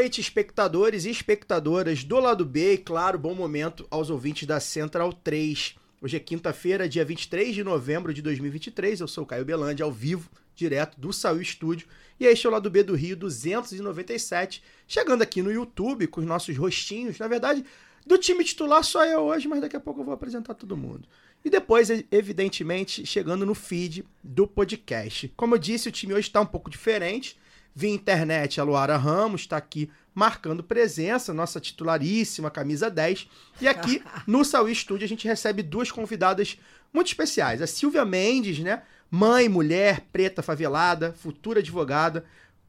[0.00, 5.12] Noite, espectadores e espectadoras do lado B e, claro, bom momento aos ouvintes da Central
[5.12, 5.74] 3.
[6.00, 9.00] Hoje é quinta-feira, dia 23 de novembro de 2023.
[9.00, 11.86] Eu sou o Caio Belandi, ao vivo, direto do Saúl Estúdio.
[12.18, 16.26] E este é o lado B do Rio 297, chegando aqui no YouTube com os
[16.26, 17.18] nossos rostinhos.
[17.18, 17.62] Na verdade,
[18.06, 21.06] do time titular só eu hoje, mas daqui a pouco eu vou apresentar todo mundo.
[21.44, 25.30] E depois, evidentemente, chegando no feed do podcast.
[25.36, 27.38] Como eu disse, o time hoje está um pouco diferente.
[27.74, 33.28] Via internet, a Luara Ramos está aqui marcando presença, nossa titularíssima camisa 10.
[33.60, 36.58] E aqui no Saúl Studio a gente recebe duas convidadas
[36.92, 37.62] muito especiais.
[37.62, 38.82] A Silvia Mendes, né?
[39.10, 42.24] Mãe, mulher, preta, favelada, futura advogada,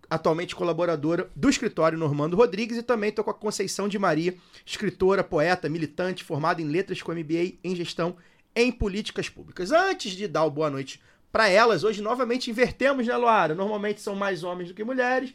[0.09, 4.35] atualmente colaboradora do escritório Normando Rodrigues e também estou com a Conceição de Maria,
[4.66, 8.17] escritora, poeta, militante, formada em letras com MBA em gestão
[8.55, 9.72] em políticas públicas.
[9.72, 10.99] Antes de dar o boa noite
[11.31, 13.55] para elas, hoje novamente invertemos, né, Luara?
[13.55, 15.33] Normalmente são mais homens do que mulheres.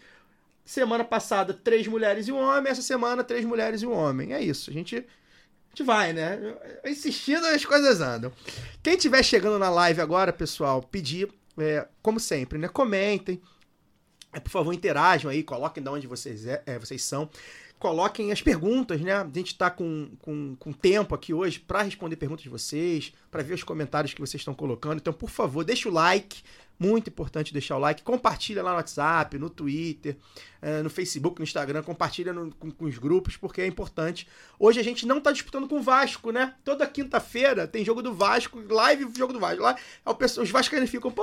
[0.64, 2.70] Semana passada, três mulheres e um homem.
[2.70, 4.34] Essa semana, três mulheres e um homem.
[4.34, 4.69] É isso.
[4.69, 6.38] A gente, a gente vai, né?
[6.84, 8.33] Insistindo, as coisas andam.
[8.83, 12.69] Quem estiver chegando na live agora, pessoal, pedir, é, como sempre, né?
[12.69, 13.41] Comentem.
[14.33, 17.31] É, por favor, interajam aí, coloquem de onde vocês, é, é, vocês são.
[17.78, 19.12] Coloquem as perguntas, né?
[19.12, 23.42] A gente está com, com, com tempo aqui hoje para responder perguntas de vocês, para
[23.42, 24.96] ver os comentários que vocês estão colocando.
[24.96, 26.42] Então, por favor, deixa o like.
[26.78, 28.02] Muito importante deixar o like.
[28.02, 30.16] Compartilha lá no WhatsApp, no Twitter,
[30.60, 31.82] eh, no Facebook, no Instagram.
[31.82, 34.28] Compartilha no- com, com os grupos, porque é importante.
[34.58, 36.54] Hoje a gente não tá disputando com o Vasco, né?
[36.64, 39.62] Toda quinta-feira tem jogo do Vasco, live jogo do Vasco.
[39.62, 41.22] Lá é os vascaínos ficam, pô,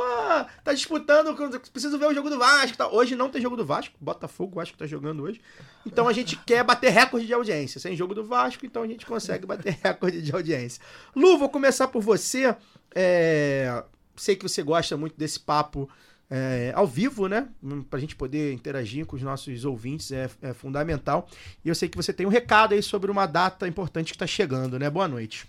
[0.64, 1.36] tá disputando,
[1.72, 2.76] preciso ver o jogo do Vasco.
[2.78, 2.88] Tá?
[2.90, 3.94] Hoje não tem jogo do Vasco.
[4.02, 5.40] Botafogo, Vasco tá jogando hoje.
[5.86, 7.80] Então a gente quer bater recorde de audiência.
[7.80, 10.82] Sem jogo do Vasco, então a gente consegue bater recorde de audiência.
[11.16, 12.56] Lu, vou começar por você.
[12.96, 13.84] É,
[14.16, 15.90] Sei que você gosta muito desse papo
[16.30, 17.48] é, ao vivo, né?
[17.90, 21.28] Pra gente poder interagir com os nossos ouvintes é, é fundamental.
[21.64, 24.28] E eu sei que você tem um recado aí sobre uma data importante que está
[24.28, 24.90] chegando, né?
[24.90, 25.48] Boa noite.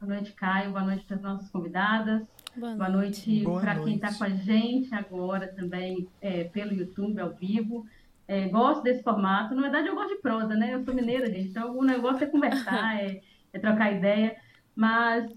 [0.00, 0.70] Boa noite, Caio.
[0.70, 2.22] Boa noite para as nossas convidadas.
[2.56, 4.04] Boa Boa noite Boa para quem noite.
[4.04, 7.86] está com a gente agora também é, pelo YouTube, ao vivo.
[8.26, 9.54] É, gosto desse formato.
[9.54, 10.74] Na verdade, eu gosto de prosa, né?
[10.74, 11.48] Eu sou mineira, gente.
[11.48, 13.20] Então, o negócio é conversar, é,
[13.52, 14.36] é trocar ideia.
[14.76, 15.28] Mas,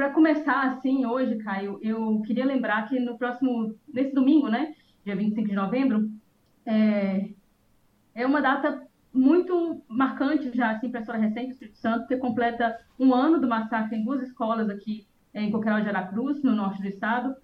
[0.00, 4.74] para começar assim, hoje, Caio, eu queria lembrar que no próximo, nesse domingo, né?
[5.04, 6.10] Dia 25 de novembro,
[6.64, 7.28] é,
[8.14, 12.16] é uma data muito marcante já assim para a história recente do Espírito Santo, porque
[12.16, 16.56] completa um ano do massacre em duas escolas aqui eh, em Coqueiral de Aracruz, no
[16.56, 17.36] norte do estado,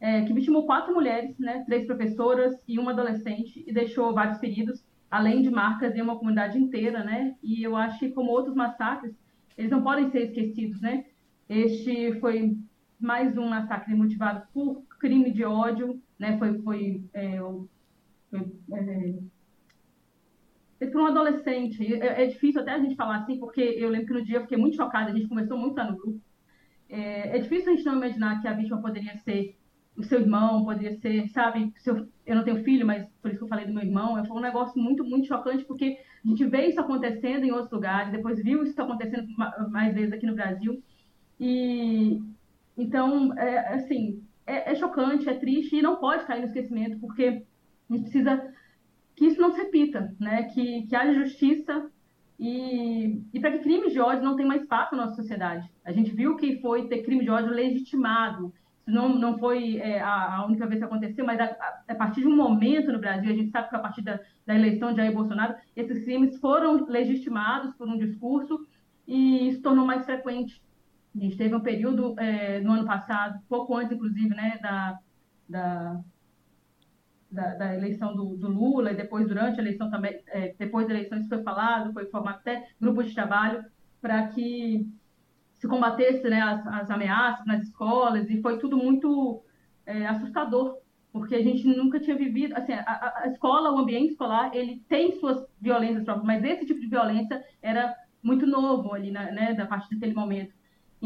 [0.00, 4.84] eh, que vitimou quatro mulheres, né, três professoras e uma adolescente, e deixou vários feridos,
[5.10, 7.34] além de marcas em uma comunidade inteira, né?
[7.42, 9.12] E eu acho que como outros massacres,
[9.58, 11.06] eles não podem ser esquecidos, né?
[11.62, 12.56] Este foi
[12.98, 16.38] mais um massacre motivado por crime de ódio, né?
[16.38, 17.04] Foi foi,
[17.40, 17.68] o-
[18.30, 18.40] foi
[18.74, 19.20] eh,
[20.78, 21.94] feito por um adolescente.
[21.94, 24.42] É, é difícil até a gente falar assim, porque eu lembro que no dia eu
[24.42, 26.20] fiquei muito chocada, a gente conversou muito lá no grupo.
[26.88, 29.56] É, é difícil a gente não imaginar que a vítima poderia ser
[29.96, 33.44] o seu irmão, poderia ser, sabe, seu, eu não tenho filho, mas por isso que
[33.44, 34.24] eu falei do meu irmão.
[34.26, 38.12] Foi um negócio muito, muito chocante, porque a gente vê isso acontecendo em outros lugares,
[38.12, 40.82] depois viu isso acontecendo ma- mais vezes aqui no Brasil.
[41.40, 42.22] E
[42.76, 47.44] então, é, assim, é, é chocante, é triste e não pode cair no esquecimento, porque
[47.88, 48.52] a gente precisa
[49.14, 50.44] que isso não se repita, né?
[50.44, 51.90] Que, que haja justiça
[52.38, 55.70] e, e para que crimes de ódio não tenham mais espaço na nossa sociedade.
[55.84, 58.52] A gente viu que foi ter crime de ódio legitimado.
[58.86, 62.20] Não, não foi é, a, a única vez que aconteceu, mas a, a, a partir
[62.20, 64.96] de um momento no Brasil, a gente sabe que a partir da, da eleição de
[64.96, 68.66] Jair Bolsonaro, esses crimes foram legitimados por um discurso
[69.06, 70.60] e isso tornou mais frequente.
[71.16, 74.98] A gente teve um período é, no ano passado, pouco antes, inclusive, né, da,
[75.48, 76.00] da,
[77.30, 80.94] da, da eleição do, do, Lula e depois durante a eleição também, é, depois da
[80.94, 83.64] eleição isso foi falado, foi formado até grupos de trabalho
[84.00, 84.86] para que
[85.54, 89.42] se combatesse né, as, as, ameaças nas escolas e foi tudo muito
[89.86, 90.78] é, assustador
[91.12, 95.12] porque a gente nunca tinha vivido assim a, a, escola o ambiente escolar ele tem
[95.12, 99.64] suas violências próprias mas esse tipo de violência era muito novo ali na, né da
[99.64, 100.52] partir daquele momento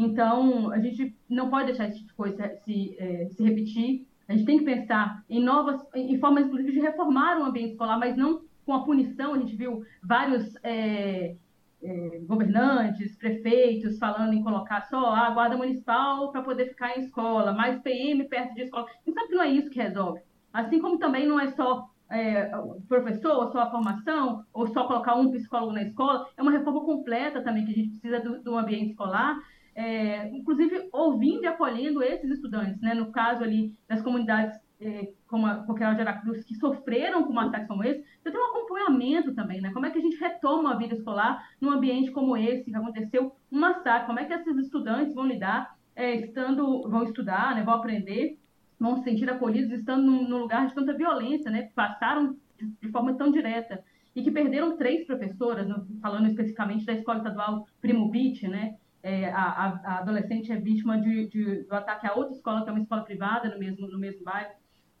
[0.01, 4.33] então a gente não pode deixar esse tipo de coisa se, é, se repetir A
[4.33, 8.15] gente tem que pensar em novas, em formas, inclusive, de reformar o ambiente escolar, mas
[8.15, 9.33] não com a punição.
[9.33, 11.35] A gente viu vários é,
[11.81, 17.53] é, governantes, prefeitos falando em colocar só a guarda municipal para poder ficar em escola,
[17.53, 18.85] mais PM perto de escola.
[18.85, 20.21] A gente sabe que não é isso que resolve.
[20.53, 22.51] Assim como também não é só é,
[22.87, 26.81] professor, ou só a formação, ou só colocar um psicólogo na escola, é uma reforma
[26.81, 29.37] completa também que a gente precisa do, do ambiente escolar,
[29.75, 32.93] é, inclusive ouvindo e acolhendo esses estudantes, né?
[32.93, 37.67] no caso ali das comunidades é, como a Coqueiral de Aracruz, que sofreram com ataques
[37.67, 39.71] como esse, você tem um acompanhamento também, né?
[39.73, 43.35] Como é que a gente retoma a vida escolar num ambiente como esse, que aconteceu
[43.51, 44.07] um massacre?
[44.07, 47.63] Como é que esses estudantes vão lidar, é, estando, vão estudar, né?
[47.63, 48.37] vão aprender,
[48.79, 51.69] vão se sentir acolhidos, estando num, num lugar de tanta violência, né?
[51.75, 53.83] Passaram de, de forma tão direta
[54.15, 55.67] e que perderam três professoras,
[56.01, 58.75] falando especificamente da escola estadual Primo Beach, né?
[59.01, 62.73] É, a, a, adolescente é vítima de, de, do ataque a outra escola, que é
[62.73, 64.51] uma escola privada no mesmo, no mesmo bairro.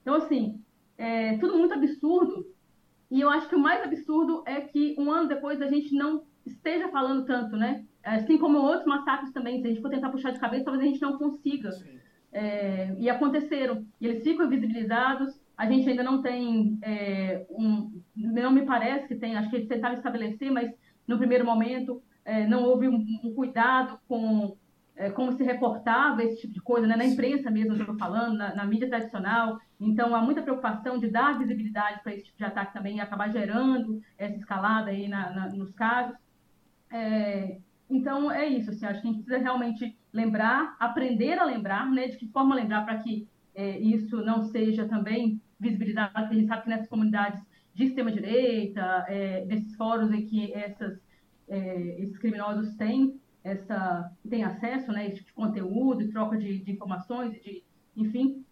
[0.01, 0.61] Então, assim,
[0.97, 2.45] é tudo muito absurdo.
[3.11, 6.23] E eu acho que o mais absurdo é que um ano depois a gente não
[6.45, 7.85] esteja falando tanto, né?
[8.03, 10.87] Assim como outros massacres também, se a gente for tentar puxar de cabeça, talvez a
[10.87, 11.69] gente não consiga.
[12.31, 13.85] É, e aconteceram.
[13.99, 15.39] E eles ficam invisibilizados.
[15.57, 18.01] A gente ainda não tem é, um.
[18.15, 20.71] Não me parece que tem, acho que eles tentaram estabelecer, mas
[21.07, 24.57] no primeiro momento é, não houve um, um cuidado com
[24.99, 26.97] é, como se reportava esse tipo de coisa, né?
[26.97, 29.57] na imprensa mesmo, estou falando, na, na, mídia tradicional.
[29.79, 33.31] Então, há muita preocupação de dar visibilidade para esse tipo de ataque também e acabar
[33.31, 36.17] gerando essa escalada aí na, na, nos casos.
[36.91, 38.71] É, então, é isso.
[38.71, 42.09] Assim, acho que a gente precisa realmente lembrar, aprender a lembrar, né?
[42.09, 43.25] de que forma lembrar para que
[43.55, 47.41] é, isso não seja também visibilizado, porque a gente sabe que nessas comunidades
[47.73, 50.99] de extrema-direita, é, desses fóruns em que essas,
[51.49, 56.71] é, esses criminosos têm essa tem acesso, né, esse tipo de conteúdo, troca de, de
[56.71, 57.63] informações, de,
[57.95, 58.45] enfim,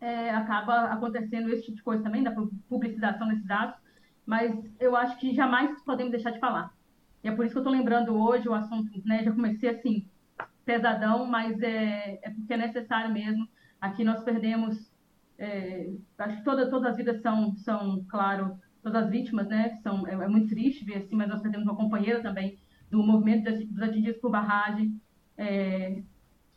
[0.00, 2.34] é, acaba acontecendo esse tipo de coisa também, da
[2.68, 3.76] publicização desses dados,
[4.24, 6.74] mas eu acho que jamais podemos deixar de falar.
[7.22, 10.08] E é por isso que eu estou lembrando hoje o assunto, né, já comecei assim,
[10.64, 13.46] pesadão, mas é, é porque é necessário mesmo.
[13.80, 14.90] Aqui nós perdemos,
[15.38, 20.06] é, acho que toda, todas as vidas são, são, claro, todas as vítimas, né, são,
[20.06, 22.58] é, é muito triste ver assim, mas nós perdemos uma companheira também,
[22.90, 25.00] do movimento dos atingidos por barragem.
[25.38, 26.02] É,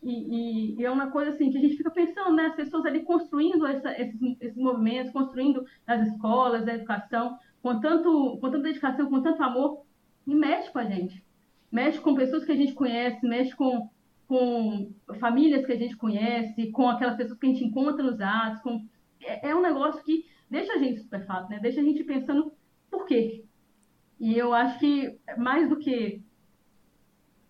[0.01, 2.47] e, e, é uma coisa assim que a gente fica pensando, né?
[2.47, 8.37] As pessoas ali construindo essa, esses, esses movimentos, construindo as escolas, a educação, com, tanto,
[8.41, 9.85] com tanta dedicação, com tanto amor,
[10.27, 11.23] e mexe com a gente.
[11.71, 13.89] Mexe com pessoas que a gente conhece, mexe com,
[14.27, 18.61] com famílias que a gente conhece, com aquelas pessoas que a gente encontra nos atos.
[18.61, 18.85] Com...
[19.21, 21.59] É, é um negócio que deixa a gente super fácil, né?
[21.59, 22.53] Deixa a gente pensando
[22.91, 23.43] por quê?
[24.19, 26.21] E eu acho que, mais do que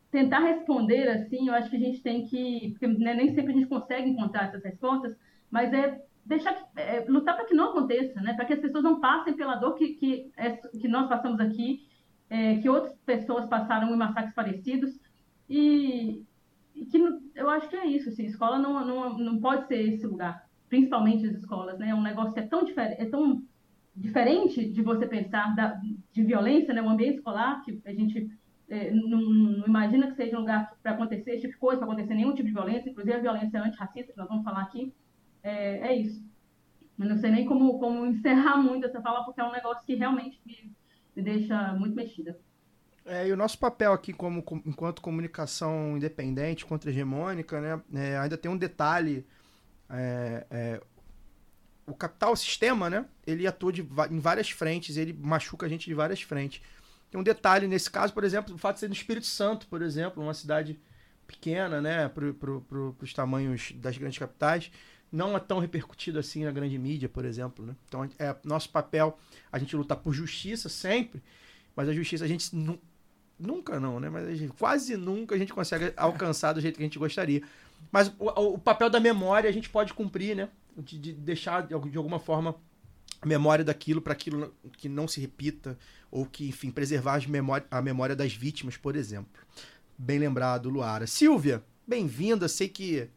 [0.10, 2.70] tentar responder assim, eu acho que a gente tem que.
[2.72, 5.18] Porque né, nem sempre a gente consegue encontrar essas respostas,
[5.52, 8.34] mas é deixar é, lutar para que não aconteça, né?
[8.36, 11.86] Para que as pessoas não passem pela dor que, que, é, que nós passamos aqui,
[12.30, 14.98] é, que outras pessoas passaram em massacres parecidos.
[15.50, 16.24] E,
[16.74, 16.98] e, que
[17.36, 20.43] eu acho que é isso, assim, escola não, não, não pode ser esse lugar,
[20.74, 21.90] principalmente as escolas, né?
[21.90, 23.44] É um negócio que é tão diferente, é tão
[23.96, 25.80] diferente de você pensar da,
[26.12, 26.82] de violência, né?
[26.82, 28.28] O ambiente escolar, que a gente
[28.68, 31.88] é, não, não, imagina que seja um lugar para acontecer esse tipo de coisa, para
[31.88, 34.92] acontecer nenhum tipo de violência, inclusive a violência antirracista, que nós vamos falar aqui.
[35.44, 36.26] É, é isso.
[36.98, 39.94] Eu não sei nem como, como encerrar muito essa fala, porque é um negócio que
[39.94, 40.72] realmente me,
[41.16, 42.36] me deixa muito mexida.
[43.06, 48.50] É, e o nosso papel aqui como enquanto comunicação independente, contra-hegemônica, né, é, ainda tem
[48.50, 49.24] um detalhe
[49.94, 50.82] é, é
[51.86, 53.06] o capital sistema, né?
[53.26, 56.62] Ele atua de, em várias frentes, ele machuca a gente de várias frentes.
[57.12, 59.82] Tem um detalhe nesse caso, por exemplo, o fato de ser no Espírito Santo, por
[59.82, 60.80] exemplo, uma cidade
[61.28, 64.72] pequena, né, para pro, pro, os tamanhos das grandes capitais,
[65.12, 67.66] não é tão repercutido assim na grande mídia, por exemplo.
[67.66, 67.76] Né?
[67.88, 69.18] Então, é nosso papel
[69.52, 71.22] a gente lutar por justiça sempre,
[71.76, 72.80] mas a justiça a gente nu
[73.40, 74.10] nunca não, né?
[74.10, 77.42] Mas gente, quase nunca a gente consegue alcançar do jeito que a gente gostaria.
[77.92, 80.50] Mas o, o papel da memória a gente pode cumprir, né?
[80.78, 82.56] de, de deixar de, de alguma forma
[83.22, 85.78] a memória daquilo para aquilo que não se repita
[86.12, 89.42] ou que, enfim, preservar memória, a memória das vítimas, por exemplo.
[89.98, 91.08] Bem lembrado, Luara.
[91.08, 92.48] Silvia, bem-vinda.
[92.48, 93.10] Sei que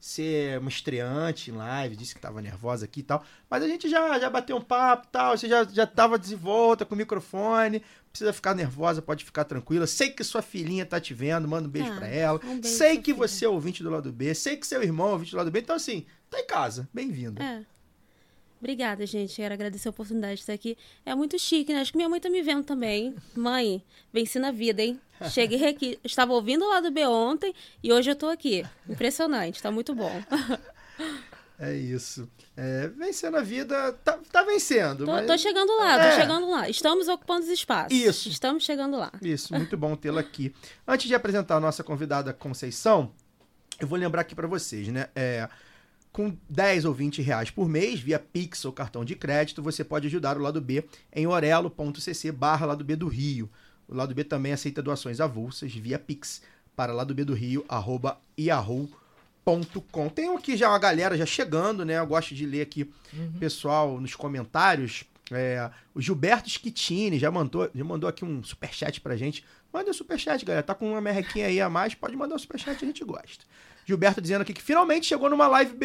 [0.00, 3.68] você é uma estreante em live, disse que estava nervosa aqui e tal, mas a
[3.68, 6.98] gente já, já bateu um papo e tal, você já, já de volta com o
[6.98, 7.82] microfone,
[8.14, 9.88] precisa ficar nervosa, pode ficar tranquila.
[9.88, 12.40] Sei que sua filhinha tá te vendo, manda um beijo ah, para ela.
[12.44, 13.16] Um beijo sei que filha.
[13.16, 15.58] você é ouvinte do lado B, sei que seu irmão é ouvinte do lado B,
[15.58, 17.42] então assim, tá em casa, bem-vindo.
[17.42, 17.66] É.
[18.60, 19.34] Obrigada, gente.
[19.34, 20.78] Quero agradecer a oportunidade de estar aqui.
[21.04, 21.80] É muito chique, né?
[21.80, 23.14] Acho que minha mãe tá me vendo também.
[23.34, 24.98] Mãe, venci na vida, hein?
[25.28, 25.98] Cheguei aqui.
[26.02, 27.52] Estava ouvindo o lado B ontem
[27.82, 28.64] e hoje eu tô aqui.
[28.88, 30.10] Impressionante, tá muito bom.
[31.58, 32.28] É isso.
[32.56, 35.04] É, vencendo a vida, tá, tá vencendo.
[35.06, 36.10] Tô, mas- tô chegando lá, É.
[36.10, 36.68] tô chegando lá.
[36.68, 37.96] Estamos ocupando os espaços.
[37.96, 38.28] Isso.
[38.28, 39.12] Estamos chegando lá.
[39.22, 40.52] Isso, muito bom tê-la aqui.
[40.86, 43.12] Antes de apresentar a nossa convidada Conceição,
[43.78, 45.08] eu vou lembrar aqui para vocês, né?
[45.14, 45.48] É,
[46.12, 50.06] com 10 ou 20 reais por mês, via Pix ou cartão de crédito, você pode
[50.08, 53.48] ajudar o lado B em orelo.cc barra lado B do Rio.
[53.88, 56.42] O lado B também aceita doações avulsas via Pix
[56.74, 59.03] para lado B do Rio, arroba yahoo.com.
[60.14, 61.98] Tem aqui já uma galera já chegando, né?
[61.98, 65.04] Eu gosto de ler aqui o pessoal nos comentários.
[65.30, 69.44] É, o Gilberto Schittini já mandou, já mandou aqui um superchat pra gente.
[69.72, 70.62] Manda um superchat, galera.
[70.62, 73.44] Tá com uma merrequinha aí a mais, pode mandar um superchat, a gente gosta.
[73.86, 75.76] Gilberto dizendo aqui que finalmente chegou numa live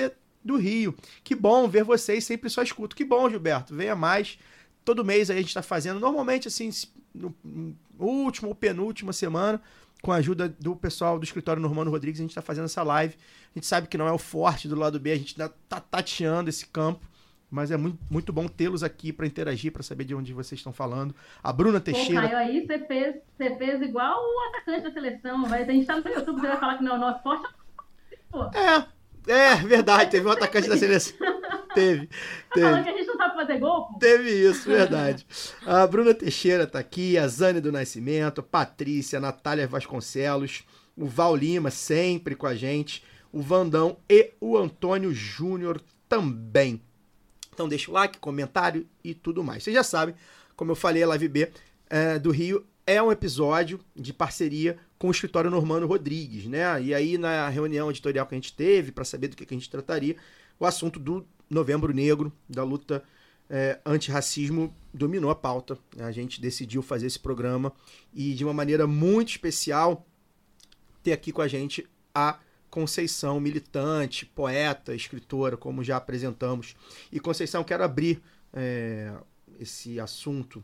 [0.44, 0.96] do Rio.
[1.24, 2.96] Que bom ver vocês, sempre só escuto.
[2.96, 3.76] Que bom, Gilberto.
[3.76, 4.38] Venha mais.
[4.86, 6.70] Todo mês aí a gente tá fazendo, normalmente assim,
[7.14, 7.36] no
[8.00, 9.62] último ou penúltima semana,
[10.02, 13.16] com a ajuda do pessoal do escritório Normando Rodrigues, a gente tá fazendo essa live.
[13.56, 15.80] A gente sabe que não é o forte do lado B, a gente ainda tá
[15.80, 17.08] tateando esse campo.
[17.52, 20.72] Mas é muito, muito bom tê-los aqui para interagir, para saber de onde vocês estão
[20.72, 21.16] falando.
[21.44, 22.30] A Bruna Pô, Teixeira.
[22.30, 25.46] Caio, aí você fez, você fez igual o atacante da seleção.
[25.46, 27.52] Vai, a gente tá no YouTube, você vai falar que não é o nosso forte.
[28.30, 28.88] Pô, É,
[29.28, 30.12] é verdade.
[30.12, 31.18] Teve um atacante da seleção.
[31.74, 32.16] Teve, tá
[32.56, 32.84] falando teve.
[32.84, 34.00] que a gente não fazer gol, pô?
[34.00, 35.26] Teve isso, verdade.
[35.66, 40.64] A Bruna Teixeira tá aqui, a Zane do Nascimento, a Patrícia, a Natália Vasconcelos,
[40.96, 46.82] o Val Lima sempre com a gente, o Vandão e o Antônio Júnior também.
[47.54, 49.64] Então deixa o like, comentário e tudo mais.
[49.64, 50.16] Vocês já sabem,
[50.56, 51.52] como eu falei, a Live B
[51.90, 56.82] é, do Rio é um episódio de parceria com o escritório Normando Rodrigues, né?
[56.82, 59.58] E aí na reunião editorial que a gente teve para saber do que, que a
[59.58, 60.16] gente trataria,
[60.60, 63.04] o assunto do Novembro Negro, da luta
[63.50, 65.78] é, antirracismo dominou a pauta.
[66.00, 67.74] A gente decidiu fazer esse programa
[68.14, 70.06] e de uma maneira muito especial
[71.02, 72.40] ter aqui com a gente a
[72.70, 76.76] Conceição, militante, poeta, escritora, como já apresentamos.
[77.12, 78.22] E Conceição, quero abrir
[78.54, 79.12] é,
[79.60, 80.64] esse assunto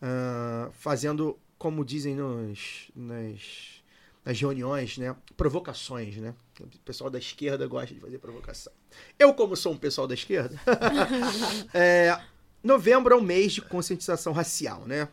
[0.00, 3.82] ah, fazendo, como dizem nos, nas,
[4.26, 6.34] nas reuniões, né, provocações, né?
[6.60, 8.72] O pessoal da esquerda gosta de fazer provocação.
[9.16, 10.60] Eu, como sou um pessoal da esquerda,
[11.72, 12.20] é,
[12.60, 15.08] novembro é um mês de conscientização racial, né?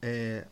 [0.00, 0.46] É,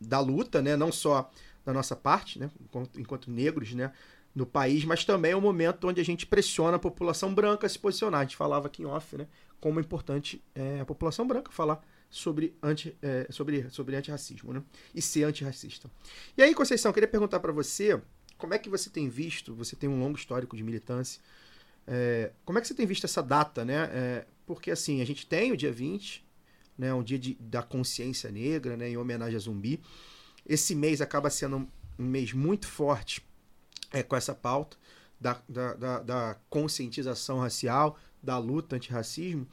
[0.00, 0.76] da luta, né?
[0.76, 1.28] Não só
[1.64, 2.48] da nossa parte, né?
[2.60, 3.92] Enquanto, enquanto negros, né?
[4.32, 7.68] No país, mas também é um momento onde a gente pressiona a população branca a
[7.68, 8.20] se posicionar.
[8.20, 9.26] A gente falava aqui em off, né?
[9.60, 11.82] Como é importante é, a população branca falar
[12.16, 14.62] sobre, anti, é, sobre, sobre antirracismo, né?
[14.94, 15.90] E ser antirracista.
[16.36, 18.00] E aí, Conceição, queria perguntar para você
[18.38, 21.20] como é que você tem visto, você tem um longo histórico de militância,
[21.86, 23.90] é, como é que você tem visto essa data, né?
[23.92, 26.24] É, porque assim, a gente tem o dia 20,
[26.78, 29.80] né, um dia de, da consciência negra, né, em homenagem a Zumbi.
[30.46, 31.68] Esse mês acaba sendo
[31.98, 33.22] um, mês muito forte
[33.92, 34.78] é, com essa pauta
[35.20, 39.46] da, da, da, da conscientização racial, da luta antirracismo.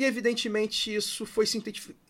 [0.00, 1.62] E evidentemente isso foi se,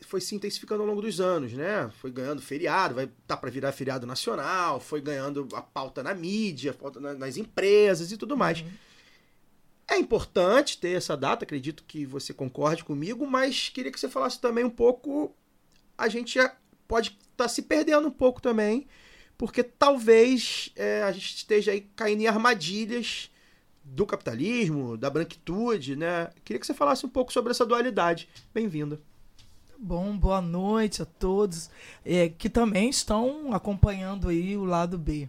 [0.02, 1.90] foi se intensificando ao longo dos anos, né?
[2.00, 6.73] Foi ganhando feriado, vai tá para virar feriado nacional, foi ganhando a pauta na mídia,
[6.73, 8.64] pauta na- nas empresas e tudo mais.
[9.88, 14.40] É importante ter essa data, acredito que você concorde comigo, mas queria que você falasse
[14.40, 15.35] também um pouco.
[15.99, 16.54] A gente é-
[16.87, 18.87] pode estar se perdendo um pouco também,
[19.37, 23.32] porque talvez é, a gente esteja aí caindo em armadilhas
[23.94, 26.30] do capitalismo, da branquitude, né?
[26.44, 28.28] Queria que você falasse um pouco sobre essa dualidade.
[28.54, 29.00] Bem-vinda.
[29.76, 31.70] Bom, boa noite a todos
[32.04, 35.28] é, que também estão acompanhando aí o lado B.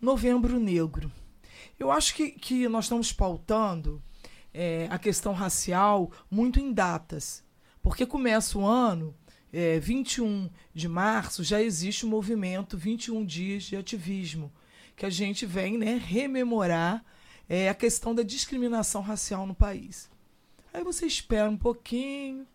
[0.00, 1.10] Novembro Negro.
[1.78, 4.02] Eu acho que, que nós estamos pautando
[4.52, 7.42] é, a questão racial muito em datas.
[7.82, 9.14] Porque começa o ano,
[9.52, 14.52] é, 21 de março, já existe o movimento 21 Dias de Ativismo,
[14.96, 17.04] que a gente vem né, rememorar
[17.48, 20.10] é, a questão da discriminação racial no país.
[20.72, 22.46] Aí você espera um pouquinho,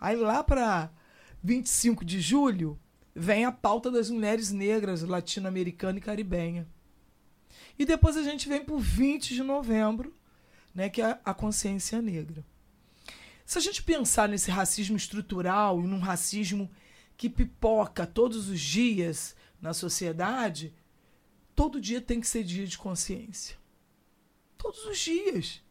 [0.00, 0.90] aí lá para
[1.42, 2.78] 25 de julho
[3.14, 6.66] vem a pauta das mulheres negras latino-americana e caribenha.
[7.78, 10.14] E depois a gente vem para o 20 de novembro,
[10.74, 12.44] né, que é a consciência negra.
[13.44, 16.70] Se a gente pensar nesse racismo estrutural e num racismo
[17.16, 20.74] que pipoca todos os dias na sociedade,
[21.54, 23.56] todo dia tem que ser dia de consciência.
[24.66, 25.62] Todos os dias.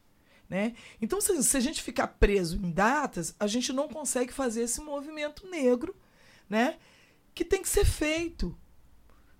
[0.49, 0.73] Né?
[1.01, 4.79] Então, se, se a gente ficar preso em datas, a gente não consegue fazer esse
[4.79, 5.93] movimento negro
[6.49, 6.77] né,
[7.33, 8.57] que tem que ser feito.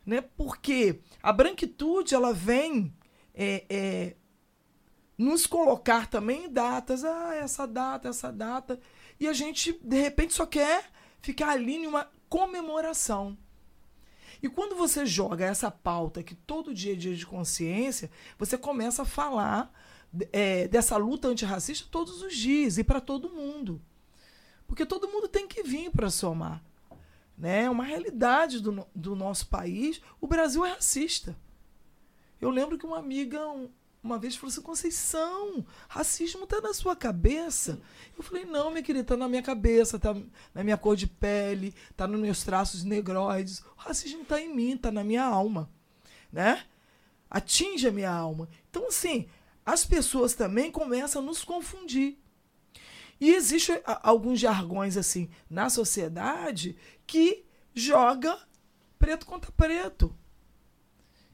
[0.06, 0.20] Né?
[0.20, 2.94] Porque a branquitude ela vem
[3.34, 4.16] é, é,
[5.18, 7.06] nos colocar também em datas.
[7.06, 8.78] Ah, essa data, essa data.
[9.18, 13.38] E a gente, de repente, só quer ficar ali em uma comemoração.
[14.46, 19.02] E quando você joga essa pauta que todo dia é dia de consciência, você começa
[19.02, 19.74] a falar
[20.32, 23.82] é, dessa luta antirracista todos os dias e para todo mundo.
[24.68, 26.64] Porque todo mundo tem que vir para somar.
[27.36, 27.64] Né?
[27.64, 30.00] É uma realidade do, do nosso país.
[30.22, 31.36] O Brasil é racista.
[32.40, 33.40] Eu lembro que uma amiga
[34.06, 37.82] uma vez falou assim: Conceição, racismo está na sua cabeça.
[38.16, 40.16] Eu falei: Não, minha querida, está na minha cabeça, está
[40.54, 43.60] na minha cor de pele, está nos meus traços negroides.
[43.60, 45.70] O racismo está em mim, está na minha alma.
[46.32, 46.64] Né?
[47.30, 48.48] Atinge a minha alma.
[48.70, 49.28] Então, assim,
[49.66, 52.18] as pessoas também começam a nos confundir.
[53.20, 58.38] E existe a- alguns jargões assim na sociedade que joga
[59.00, 60.16] preto contra preto.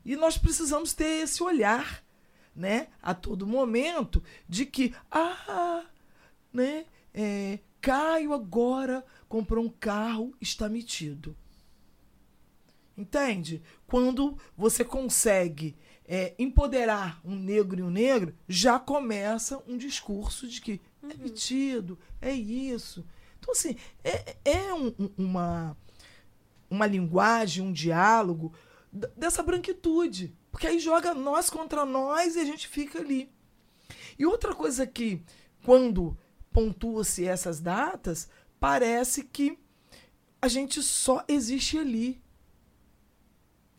[0.06, 2.01] E nós precisamos ter esse olhar,
[2.56, 5.86] né, a todo momento, de que, ah,
[6.54, 11.36] né, é, Caio agora comprou um carro, está metido.
[12.98, 13.62] Entende?
[13.88, 20.60] Quando você consegue é, empoderar um negro e um negro, já começa um discurso de
[20.60, 23.06] que é metido, é isso.
[23.40, 25.78] Então, assim, é, é um- um- uma,
[26.70, 28.54] uma linguagem, um diálogo
[29.16, 30.36] dessa branquitude.
[30.52, 33.32] Porque aí joga nós contra nós e a gente fica ali.
[34.20, 35.24] E outra coisa que,
[35.64, 36.18] quando
[36.52, 38.30] pontua-se essas datas,
[38.60, 39.58] parece que
[40.42, 42.22] a gente só existe ali.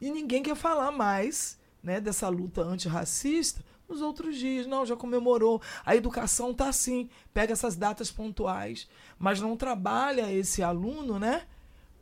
[0.01, 4.67] E ninguém quer falar mais né, dessa luta antirracista nos outros dias.
[4.67, 5.61] Não, já comemorou.
[5.85, 8.89] A educação tá assim, pega essas datas pontuais,
[9.19, 11.47] mas não trabalha esse aluno, né?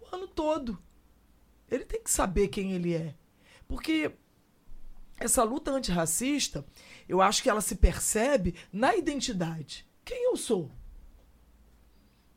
[0.00, 0.78] O ano todo.
[1.70, 3.14] Ele tem que saber quem ele é.
[3.68, 4.12] Porque
[5.20, 6.64] essa luta antirracista,
[7.08, 9.86] eu acho que ela se percebe na identidade.
[10.04, 10.70] Quem eu sou?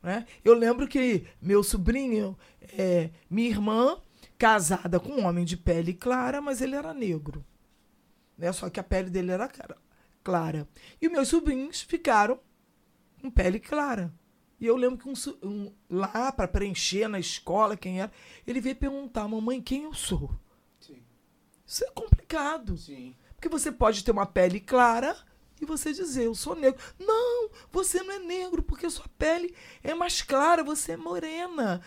[0.01, 0.27] Né?
[0.43, 2.37] Eu lembro que meu sobrinho,
[2.77, 3.97] é, minha irmã,
[4.37, 7.43] casada com um homem de pele clara, mas ele era negro.
[8.37, 8.51] Né?
[8.51, 9.49] Só que a pele dele era
[10.21, 10.67] clara.
[11.01, 12.37] E meus sobrinhos ficaram
[13.21, 14.13] com pele clara.
[14.59, 15.13] E eu lembro que um,
[15.47, 18.11] um- lá para preencher na escola quem era,
[18.45, 20.31] ele veio perguntar, mamãe, quem eu sou?
[21.73, 22.77] Isso é complicado.
[22.77, 23.15] Sim.
[23.35, 25.17] Porque você pode ter uma pele clara
[25.59, 26.79] e você dizer, eu sou negro.
[26.99, 31.81] Não, você não é negro, porque sua pele é mais clara, você é morena.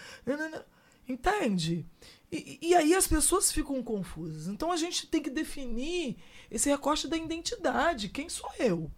[1.08, 1.86] Entende?
[2.32, 4.48] E, e aí as pessoas ficam confusas.
[4.48, 6.16] Então a gente tem que definir
[6.50, 8.08] esse recorte da identidade.
[8.08, 8.90] Quem sou eu?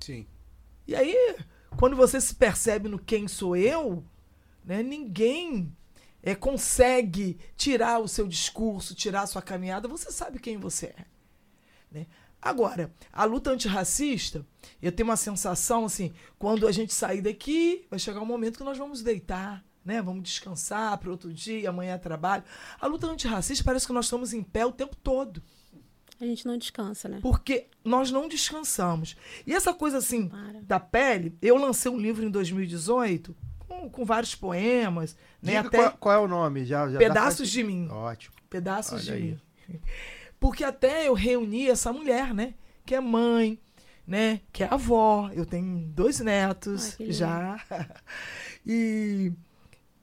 [0.00, 0.26] Sim.
[0.86, 1.36] E aí,
[1.78, 4.02] quando você se percebe no quem sou eu,
[4.64, 5.76] né, ninguém
[6.22, 11.04] é, consegue tirar o seu discurso, tirar a sua caminhada, você sabe quem você é.
[11.90, 12.06] né?
[12.40, 14.44] Agora, a luta antirracista,
[14.80, 18.64] eu tenho uma sensação assim, quando a gente sair daqui, vai chegar um momento que
[18.64, 20.02] nós vamos deitar, né?
[20.02, 22.42] Vamos descansar para outro dia, amanhã é trabalho.
[22.80, 25.40] A luta antirracista parece que nós estamos em pé o tempo todo.
[26.20, 27.18] A gente não descansa, né?
[27.22, 29.16] Porque nós não descansamos.
[29.46, 30.30] E essa coisa assim
[30.62, 33.36] da pele, eu lancei um livro em 2018
[33.72, 35.56] com, com vários poemas, né?
[35.56, 36.64] Diga Até qual, qual é o nome?
[36.64, 37.88] Já, já pedaços de mim.
[37.90, 38.34] Ótimo.
[38.50, 39.38] Pedaços Olha de aí.
[39.68, 39.80] mim.
[40.38, 42.54] Porque até eu reuni essa mulher, né?
[42.84, 43.58] Que é mãe,
[44.06, 44.40] né?
[44.52, 45.30] Que é avó.
[45.32, 47.60] Eu tenho dois netos Ai, já.
[48.64, 49.32] E,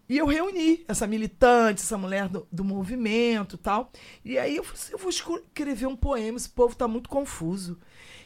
[0.10, 3.90] e eu reuni essa militante, essa mulher do, do movimento e tal.
[4.26, 7.08] E aí eu falei assim, eu vou escre- escrever um poema, esse povo tá muito
[7.08, 7.80] confuso.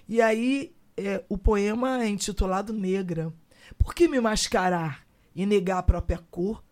[0.09, 3.31] E aí é, o poema é intitulado Negra.
[3.77, 5.02] Por que me mascarar
[5.35, 6.63] e negar a própria cor?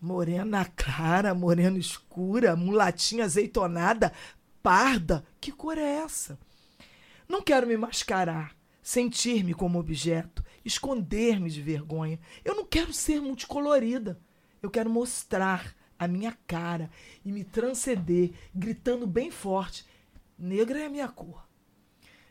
[0.00, 4.12] Morena clara, morena escura, mulatinha azeitonada,
[4.62, 5.24] parda.
[5.40, 6.38] Que cor é essa?
[7.28, 12.18] Não quero me mascarar, sentir-me como objeto, esconder-me de vergonha.
[12.44, 14.18] Eu não quero ser multicolorida.
[14.62, 16.90] Eu quero mostrar a minha cara
[17.24, 19.84] e me transcender, gritando bem forte:
[20.38, 21.46] negra é a minha cor.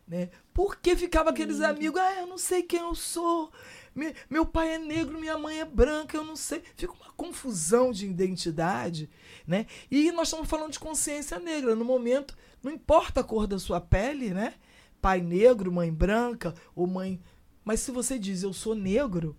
[0.08, 0.30] Né?
[0.54, 3.52] Porque ficava aqueles amigos, ah, eu não sei quem eu sou.
[3.98, 6.62] Me- Meu pai é negro, minha mãe é branca, eu não sei.
[6.76, 9.10] Fica uma confusão de identidade,
[9.46, 9.66] né?
[9.90, 11.76] E nós estamos falando de consciência negra.
[11.76, 14.54] No momento, não importa a cor da sua pele, né?
[15.02, 17.20] Pai negro, mãe branca ou mãe.
[17.66, 19.36] Mas se você diz eu sou negro,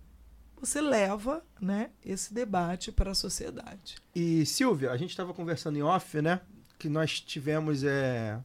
[0.61, 3.95] você leva, né, esse debate para a sociedade.
[4.13, 6.41] E Silvia, a gente estava conversando em off, né?
[6.77, 8.37] Que nós tivemos é,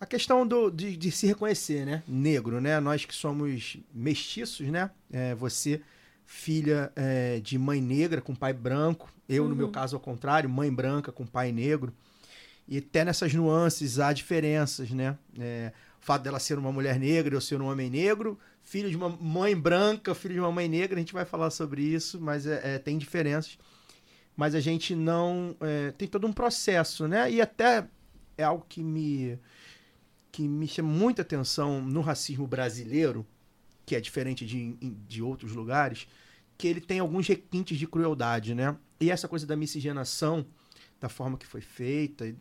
[0.00, 2.02] a questão do, de, de se reconhecer, né?
[2.08, 2.80] Negro, né?
[2.80, 4.90] Nós que somos mestiços, né?
[5.12, 5.82] É, você,
[6.24, 9.12] filha é, de mãe negra com pai branco.
[9.28, 11.92] Eu, no meu caso, ao contrário, mãe branca com pai negro.
[12.66, 15.18] E até nessas nuances há diferenças, né?
[15.38, 18.96] É, o fato dela ser uma mulher negra, eu ser um homem negro, filho de
[18.96, 22.46] uma mãe branca, filho de uma mãe negra, a gente vai falar sobre isso, mas
[22.46, 23.58] é, é, tem diferenças.
[24.34, 25.54] Mas a gente não.
[25.60, 27.30] é, tem todo um processo, né?
[27.30, 27.86] E até
[28.38, 29.38] é algo que me.
[30.32, 33.26] Que me chama muita atenção no racismo brasileiro,
[33.84, 34.72] que é diferente de,
[35.08, 36.06] de outros lugares,
[36.56, 38.76] que ele tem alguns requintes de crueldade, né?
[39.00, 40.46] E essa coisa da miscigenação,
[41.00, 42.34] da forma que foi feita,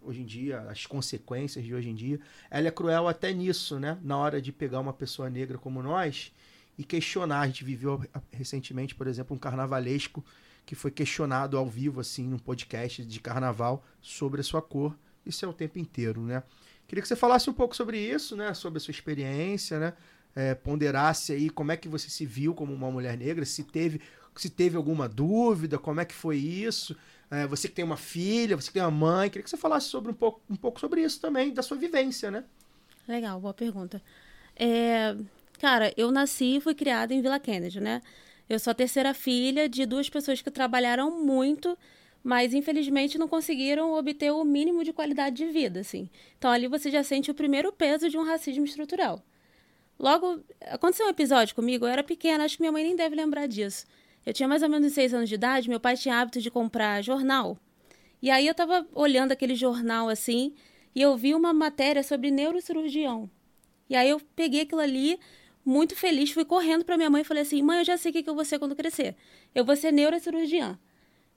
[0.00, 3.98] hoje em dia, as consequências de hoje em dia, ela é cruel até nisso, né?
[4.02, 6.32] Na hora de pegar uma pessoa negra como nós
[6.78, 7.40] e questionar.
[7.40, 10.24] A gente viveu recentemente, por exemplo, um carnavalesco
[10.64, 14.96] que foi questionado ao vivo, assim, num podcast de carnaval sobre a sua cor.
[15.26, 16.42] Isso é o tempo inteiro, né?
[16.94, 18.54] Queria que você falasse um pouco sobre isso, né?
[18.54, 19.94] Sobre a sua experiência, né?
[20.32, 24.00] É, ponderasse aí como é que você se viu como uma mulher negra, se teve,
[24.36, 26.96] se teve alguma dúvida, como é que foi isso.
[27.28, 29.88] É, você que tem uma filha, você que tem uma mãe, queria que você falasse
[29.88, 32.44] sobre um pouco, um pouco sobre isso também, da sua vivência, né?
[33.08, 34.00] Legal, boa pergunta.
[34.54, 35.16] É,
[35.58, 38.02] cara, eu nasci e fui criada em Vila Kennedy, né?
[38.48, 41.76] Eu sou a terceira filha de duas pessoas que trabalharam muito,
[42.24, 46.08] mas infelizmente não conseguiram obter o mínimo de qualidade de vida, assim.
[46.38, 49.22] Então ali você já sente o primeiro peso de um racismo estrutural.
[49.98, 53.46] Logo, aconteceu um episódio comigo, eu era pequena, acho que minha mãe nem deve lembrar
[53.46, 53.84] disso.
[54.24, 57.02] Eu tinha mais ou menos seis anos de idade, meu pai tinha hábito de comprar
[57.02, 57.58] jornal.
[58.22, 60.54] E aí eu tava olhando aquele jornal assim,
[60.94, 63.28] e eu vi uma matéria sobre neurocirurgião.
[63.88, 65.20] E aí eu peguei aquilo ali,
[65.62, 68.14] muito feliz, fui correndo para minha mãe e falei assim: mãe, eu já sei o
[68.14, 69.14] que eu vou ser quando crescer.
[69.54, 70.78] Eu vou ser neurocirurgiã.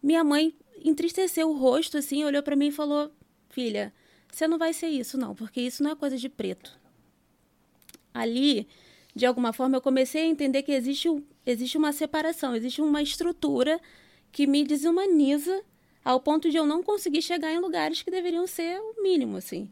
[0.01, 3.11] Minha mãe entristeceu o rosto assim, olhou para mim e falou:
[3.49, 3.93] filha,
[4.31, 6.77] você não vai ser isso, não, porque isso não é coisa de preto.
[8.13, 8.67] Ali,
[9.15, 11.09] de alguma forma, eu comecei a entender que existe,
[11.45, 13.79] existe uma separação, existe uma estrutura
[14.31, 15.63] que me desumaniza
[16.03, 19.69] ao ponto de eu não conseguir chegar em lugares que deveriam ser o mínimo, assim.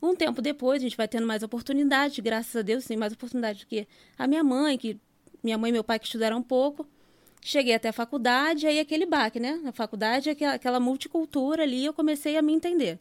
[0.00, 3.60] Um tempo depois, a gente vai tendo mais oportunidade, graças a Deus, tem mais oportunidade
[3.60, 4.98] do que a minha mãe, que
[5.42, 6.86] minha mãe e meu pai que estudaram um pouco.
[7.40, 9.60] Cheguei até a faculdade, aí aquele baque, né?
[9.62, 12.98] Na faculdade, aquela, aquela multicultura ali, eu comecei a me entender.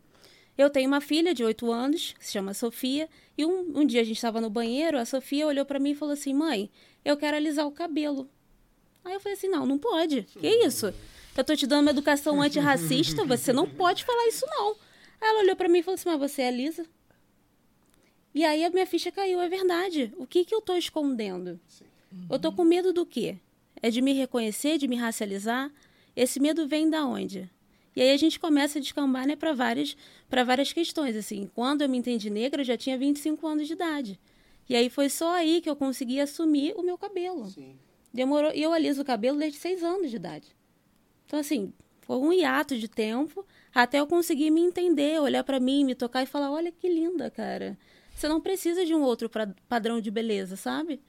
[0.57, 4.01] Eu tenho uma filha de 8 anos, que se chama Sofia, e um, um dia
[4.01, 6.69] a gente estava no banheiro, a Sofia olhou para mim e falou assim: Mãe,
[7.05, 8.29] eu quero alisar o cabelo.
[9.05, 10.23] Aí eu falei assim: Não, não pode.
[10.23, 10.93] Que isso?
[11.35, 14.71] Eu tô te dando uma educação antirracista, você não pode falar isso, não.
[15.21, 16.85] Aí ela olhou para mim e falou assim: Mas você é lisa?
[18.33, 20.11] E aí a minha ficha caiu, é verdade.
[20.17, 21.59] O que, que eu tô escondendo?
[22.29, 23.37] Eu tô com medo do quê?
[23.81, 25.71] É de me reconhecer, de me racializar?
[26.15, 27.49] Esse medo vem da onde?
[27.95, 29.97] E aí a gente começa a descambar né, para várias,
[30.29, 31.15] várias questões.
[31.15, 34.19] Assim, quando eu me entendi negra, eu já tinha 25 anos de idade.
[34.69, 37.47] E aí foi só aí que eu consegui assumir o meu cabelo.
[37.47, 37.75] Sim.
[38.13, 38.51] Demorou.
[38.53, 40.55] E eu aliso o cabelo desde 6 anos de idade.
[41.25, 45.83] Então, assim, foi um hiato de tempo até eu conseguir me entender, olhar para mim,
[45.83, 47.77] me tocar e falar: olha que linda, cara.
[48.15, 50.99] Você não precisa de um outro pra, padrão de beleza, sabe?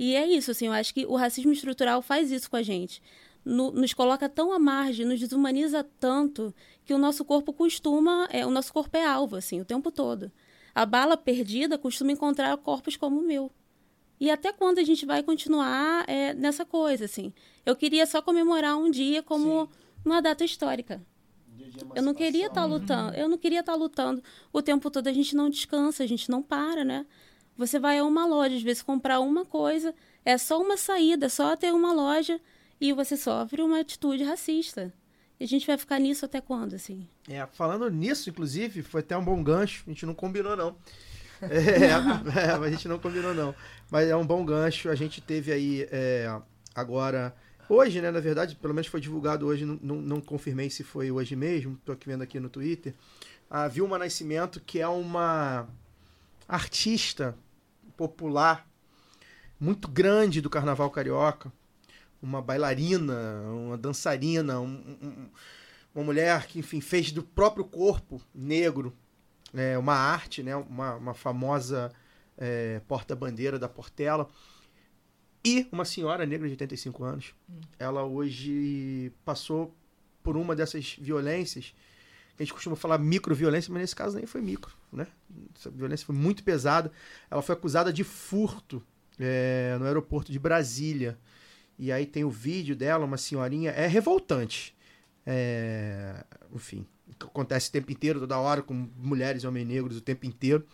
[0.00, 3.02] E é isso, assim, eu acho que o racismo estrutural faz isso com a gente.
[3.44, 6.54] No, nos coloca tão à margem, nos desumaniza tanto,
[6.86, 8.26] que o nosso corpo costuma.
[8.32, 10.32] É, o nosso corpo é alvo, assim, o tempo todo.
[10.74, 13.52] A bala perdida costuma encontrar corpos como o meu.
[14.18, 17.30] E até quando a gente vai continuar é, nessa coisa, assim?
[17.66, 19.68] Eu queria só comemorar um dia como Sim.
[20.02, 21.04] uma data histórica
[21.94, 23.16] eu não queria estar tá lutando.
[23.16, 25.06] Eu não queria estar tá lutando o tempo todo.
[25.08, 27.06] A gente não descansa, a gente não para, né?
[27.60, 29.94] Você vai a uma loja, às vezes comprar uma coisa,
[30.24, 32.40] é só uma saída, só ter uma loja
[32.80, 34.90] e você sofre uma atitude racista.
[35.38, 37.06] E a gente vai ficar nisso até quando, assim?
[37.28, 39.84] É, falando nisso, inclusive, foi até um bom gancho.
[39.86, 40.74] A gente não combinou, não.
[41.42, 41.88] É,
[42.38, 43.54] é, a gente não combinou, não.
[43.90, 44.88] Mas é um bom gancho.
[44.88, 46.34] A gente teve aí é,
[46.74, 47.34] agora
[47.68, 51.10] Hoje, né, na verdade, pelo menos foi divulgado hoje, não, não, não confirmei se foi
[51.10, 52.92] hoje mesmo, estou aqui vendo aqui no Twitter,
[53.48, 55.68] a Vilma Nascimento, que é uma
[56.48, 57.36] artista
[58.00, 58.66] popular
[59.60, 61.52] muito grande do carnaval carioca,
[62.22, 65.28] uma bailarina, uma dançarina, um, um,
[65.94, 68.96] uma mulher que, enfim, fez do próprio corpo negro
[69.52, 71.92] é, uma arte, né, uma, uma famosa
[72.38, 74.26] é, porta-bandeira da Portela.
[75.44, 77.60] E uma senhora negra de 85 anos, hum.
[77.78, 79.74] ela hoje passou
[80.22, 81.74] por uma dessas violências,
[82.40, 85.06] a gente costuma falar microviolência, mas nesse caso nem foi micro, né?
[85.54, 86.90] Essa violência foi muito pesada.
[87.30, 88.82] Ela foi acusada de furto
[89.18, 91.18] é, no aeroporto de Brasília.
[91.78, 94.74] E aí tem o vídeo dela, uma senhorinha, é revoltante.
[95.26, 96.86] É, enfim,
[97.20, 100.66] acontece o tempo inteiro, toda hora, com mulheres e homens negros o tempo inteiro.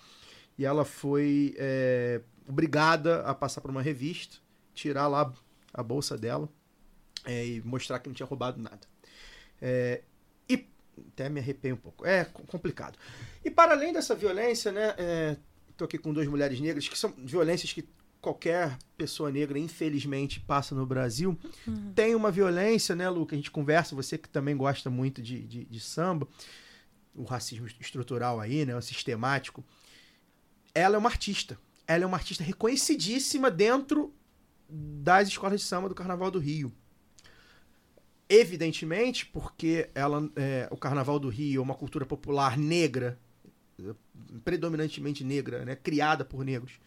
[0.56, 4.38] E ela foi é, obrigada a passar por uma revista
[4.72, 5.32] tirar lá
[5.74, 6.48] a bolsa dela
[7.24, 8.86] é, e mostrar que não tinha roubado nada.
[11.12, 12.06] Até me arrepei um pouco.
[12.06, 12.98] É complicado.
[13.44, 14.90] E para além dessa violência, né?
[15.70, 17.86] Estou é, aqui com duas mulheres negras que são violências que
[18.20, 21.38] qualquer pessoa negra, infelizmente, passa no Brasil.
[21.66, 21.92] Uhum.
[21.94, 25.46] Tem uma violência, né, Lu, que a gente conversa, você que também gosta muito de,
[25.46, 26.26] de, de samba,
[27.14, 29.64] o racismo estrutural aí, né, o sistemático,
[30.74, 31.56] ela é uma artista.
[31.86, 34.12] Ela é uma artista reconhecidíssima dentro
[34.68, 36.72] das escolas de samba do Carnaval do Rio.
[38.28, 43.18] Evidentemente, porque ela, é, o Carnaval do Rio é uma cultura popular negra,
[44.44, 46.80] predominantemente negra, né, criada por negros.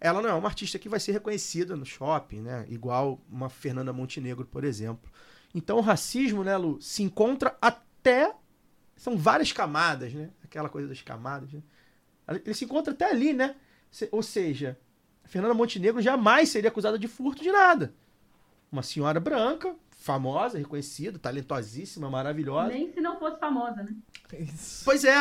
[0.00, 3.92] Ela não é uma artista que vai ser reconhecida no shopping, né, igual uma Fernanda
[3.92, 5.10] Montenegro, por exemplo.
[5.54, 8.34] Então o racismo, né, Lu, se encontra até
[9.00, 10.28] são várias camadas, né?
[10.44, 11.62] Aquela coisa das camadas, né?
[12.28, 13.56] Ele se encontra até ali, né?
[14.12, 14.78] Ou seja,
[15.24, 17.94] Fernanda Montenegro jamais seria acusada de furto de nada.
[18.70, 22.72] Uma senhora branca, famosa, reconhecida, talentosíssima, maravilhosa.
[22.72, 23.94] Nem se não fosse famosa, né?
[24.32, 24.82] Isso.
[24.84, 25.14] Pois é.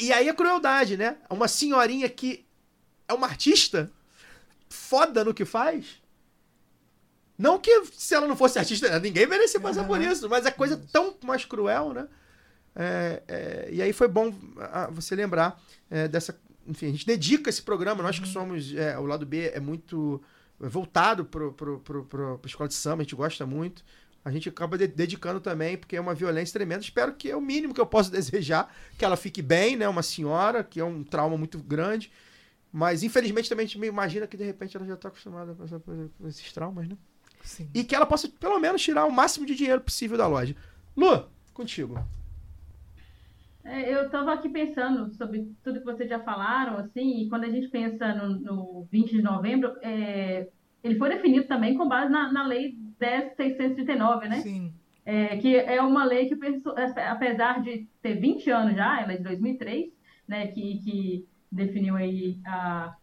[0.00, 1.18] E aí a crueldade, né?
[1.28, 2.46] Uma senhorinha que
[3.06, 3.90] é uma artista
[4.70, 6.00] foda no que faz.
[7.38, 10.82] Não que se ela não fosse artista, ninguém merecia passar por isso, mas é coisa
[10.90, 12.08] tão mais cruel, né?
[12.74, 16.38] É, é, e aí foi bom ah, você lembrar é, dessa.
[16.66, 18.74] Enfim, a gente dedica esse programa, nós que somos.
[18.74, 20.22] é, o lado B é muito
[20.58, 23.84] voltado pro, pra escola de samba, a gente gosta muito.
[24.26, 26.82] A gente acaba de- dedicando também, porque é uma violência tremenda.
[26.82, 29.88] Espero que é o mínimo que eu posso desejar, que ela fique bem, né?
[29.88, 32.10] Uma senhora, que é um trauma muito grande.
[32.72, 35.54] Mas infelizmente também a gente me imagina que de repente ela já está acostumada a
[35.54, 36.96] passar por, por esses traumas, né?
[37.40, 37.70] Sim.
[37.72, 40.56] E que ela possa pelo menos tirar o máximo de dinheiro possível da loja.
[40.96, 41.96] Lu, contigo.
[43.62, 47.48] É, eu estava aqui pensando sobre tudo que vocês já falaram, assim, e quando a
[47.48, 50.48] gente pensa no, no 20 de novembro, é,
[50.82, 54.40] ele foi definido também com base na, na lei 10.639, né?
[54.40, 54.72] Sim.
[55.04, 56.74] É, que é uma lei que, pessoal-
[57.08, 59.92] apesar de ter 20 anos já, ela é de 2003,
[60.26, 62.96] né, que, que definiu aí a,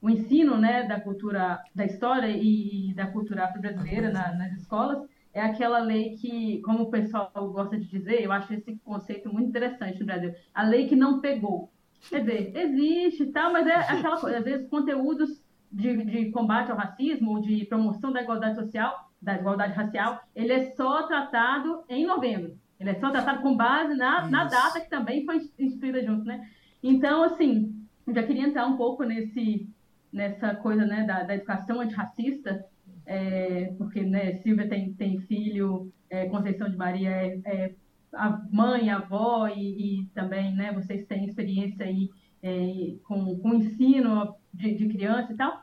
[0.00, 5.40] o ensino, né, da cultura, da história e, da cultura afro-brasileira na- nas escolas, é
[5.42, 9.98] aquela lei que, como o pessoal gosta de dizer, eu acho esse conceito muito interessante
[9.98, 11.72] no Brasil, a lei que não pegou.
[12.08, 16.70] Quer dizer, existe e tal, mas é aquela coisa, às vezes conteúdos de, de combate
[16.70, 21.84] ao racismo ou de promoção da igualdade social, da igualdade racial, ele é só tratado
[21.88, 22.56] em novembro.
[22.78, 26.48] Ele é só tratado com base na, na data que também foi instituída junto, né?
[26.82, 27.74] Então, assim,
[28.06, 29.68] eu já queria entrar um pouco nesse,
[30.10, 32.64] nessa coisa né, da, da educação antirracista,
[33.04, 37.74] é, porque né, Silvia tem, tem filho, é, Conceição de Maria é, é
[38.14, 42.10] a mãe, a avó, e, e também né, vocês têm experiência aí
[42.42, 45.60] é, com, com ensino de, de criança e tal,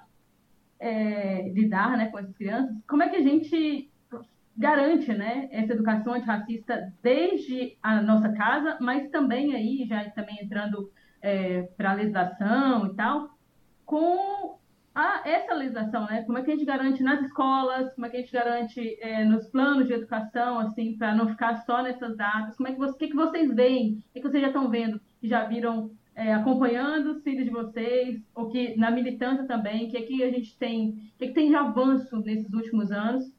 [0.80, 2.76] é, lidar né, com essas crianças.
[2.88, 3.90] Como é que a gente
[4.56, 10.92] garante né, essa educação antirracista desde a nossa casa, mas também aí, já também entrando
[11.76, 13.30] para a legislação e tal,
[13.86, 14.58] com
[14.98, 16.24] a, essa legislação, né?
[16.24, 19.24] Como é que a gente garante nas escolas, como é que a gente garante é,
[19.24, 22.58] nos planos de educação, assim, para não ficar só nessas datas?
[22.58, 23.94] Como é que, você, que, que vocês veem?
[23.94, 25.00] O que, que vocês já estão vendo?
[25.22, 29.96] Que já viram é, acompanhando os filhos de vocês, ou que na militância também, que
[29.96, 33.32] aqui a gente tem, que, que tem de avanço nesses últimos anos?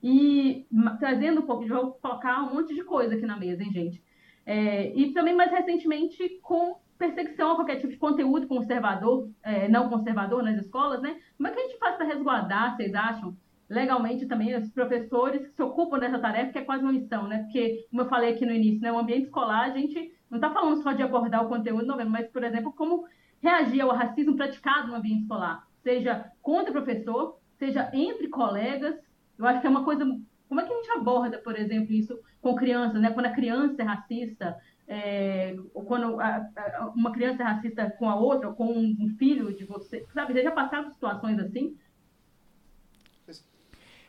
[0.00, 0.64] E
[1.00, 4.00] trazendo um pouco, de vou colocar um monte de coisa aqui na mesa, hein, gente?
[4.46, 9.88] É, e também mais recentemente com perseguição a qualquer tipo de conteúdo conservador, é, não
[9.88, 11.18] conservador nas escolas, né?
[11.36, 13.36] Como é que a gente faz para resguardar, vocês acham,
[13.68, 17.42] legalmente também os professores que se ocupam dessa tarefa, que é quase uma missão, né?
[17.42, 20.50] Porque, como eu falei aqui no início, né, o ambiente escolar, a gente não está
[20.50, 23.06] falando só de abordar o conteúdo novembro, mas, por exemplo, como
[23.40, 28.94] reagir ao racismo praticado no ambiente escolar, seja contra o professor, seja entre colegas.
[29.38, 30.04] Eu acho que é uma coisa.
[30.48, 33.10] Como é que a gente aborda, por exemplo, isso com crianças, né?
[33.10, 38.08] Quando a criança é racista, é, ou quando a- a- uma criança é racista com
[38.08, 40.32] a outra, ou com um filho de você, sabe?
[40.32, 41.76] Vocês já passaram situações assim?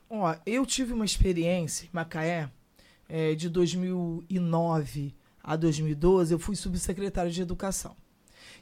[0.10, 2.50] Ó, eu tive uma experiência Macaé,
[3.08, 7.96] eh, de 2009 a 2012, eu fui subsecretário de Educação.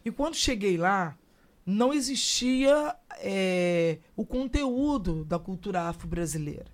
[0.04, 1.18] E quando cheguei lá,
[1.66, 6.72] não existia eh, o conteúdo da cultura afro-brasileira.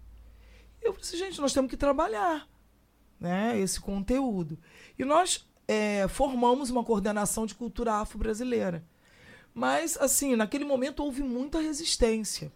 [0.81, 2.47] Eu falei assim, gente, nós temos que trabalhar
[3.19, 4.59] né, esse conteúdo.
[4.99, 8.85] E nós eh, formamos uma coordenação de cultura afro-brasileira.
[9.53, 12.51] Mas, assim, naquele momento houve muita resistência.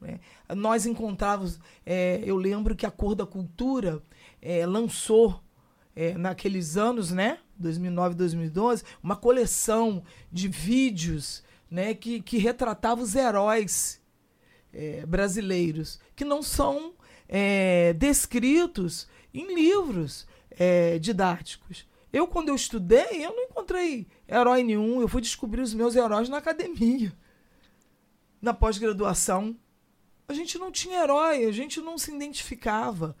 [0.00, 0.18] né?
[0.54, 4.02] Nós encontrávamos, é, eu lembro que a Cor da Cultura
[4.40, 5.41] é, lançou
[5.94, 13.14] é, naqueles anos, né, 2009, 2012, uma coleção de vídeos, né, que, que retratava os
[13.14, 14.00] heróis
[14.72, 16.94] é, brasileiros que não são
[17.28, 21.86] é, descritos em livros é, didáticos.
[22.12, 25.00] Eu, quando eu estudei, eu não encontrei herói nenhum.
[25.00, 27.12] Eu fui descobrir os meus heróis na academia,
[28.40, 29.56] na pós-graduação.
[30.28, 33.16] A gente não tinha herói, a gente não se identificava.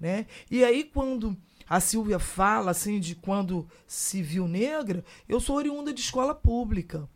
[0.00, 0.26] Né?
[0.50, 1.36] E aí, quando
[1.68, 7.08] a Silvia fala assim de quando se viu negra, eu sou oriunda de escola pública.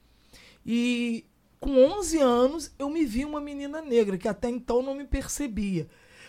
[0.64, 1.26] E
[1.60, 5.88] com 11 anos eu me vi uma menina negra, que até então não me percebia.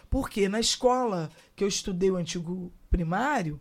[0.09, 3.59] Porque na escola que eu estudei o antigo primário,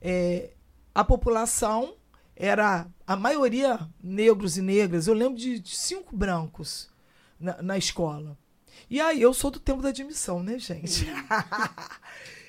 [0.00, 0.52] é,
[0.94, 1.94] a população
[2.34, 5.06] era a maioria negros e negras.
[5.06, 6.90] Eu lembro de, cinco brancos
[7.38, 8.38] na, na escola.
[8.88, 11.06] E aí eu sou do tempo da admissão, né, gente?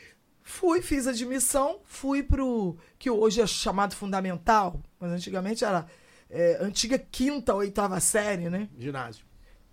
[0.53, 5.87] fui, fiz admissão, fui pro que hoje é chamado fundamental, mas antigamente era
[6.29, 8.69] é, antiga quinta, oitava série, né?
[8.77, 9.25] Ginásio.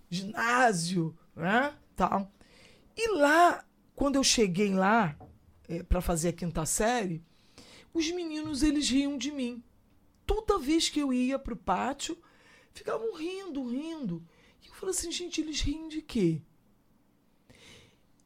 [0.09, 1.73] ginásio, né?
[1.95, 2.31] Tal.
[2.97, 3.63] E lá,
[3.95, 5.15] quando eu cheguei lá
[5.69, 7.23] é, para fazer a quinta série,
[7.93, 9.63] os meninos eles riam de mim.
[10.25, 12.17] Toda vez que eu ia pro pátio,
[12.73, 14.23] ficavam rindo, rindo.
[14.63, 16.41] E eu falei assim, gente, eles riem de quê?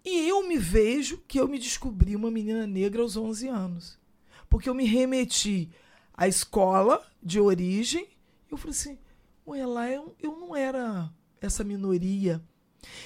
[0.05, 3.99] E eu me vejo que eu me descobri uma menina negra aos 11 anos.
[4.47, 5.71] Porque eu me remeti
[6.13, 8.07] à escola de origem.
[8.47, 8.99] E eu falei assim,
[9.47, 12.39] ué, lá eu, eu não era essa minoria.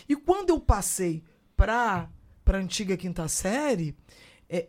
[0.09, 1.23] E quando eu passei
[1.55, 2.09] para
[2.45, 3.95] a antiga quinta série,
[4.49, 4.67] é,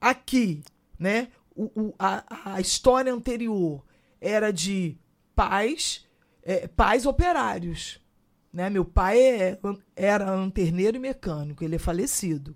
[0.00, 0.62] aqui,
[0.96, 3.84] né, o, o, a, a história anterior
[4.20, 4.96] era de
[5.34, 6.06] pais,
[6.44, 8.00] é, pais operários.
[8.52, 8.68] Né?
[8.68, 9.58] Meu pai é,
[9.96, 12.54] era lanterneiro e mecânico, ele é falecido.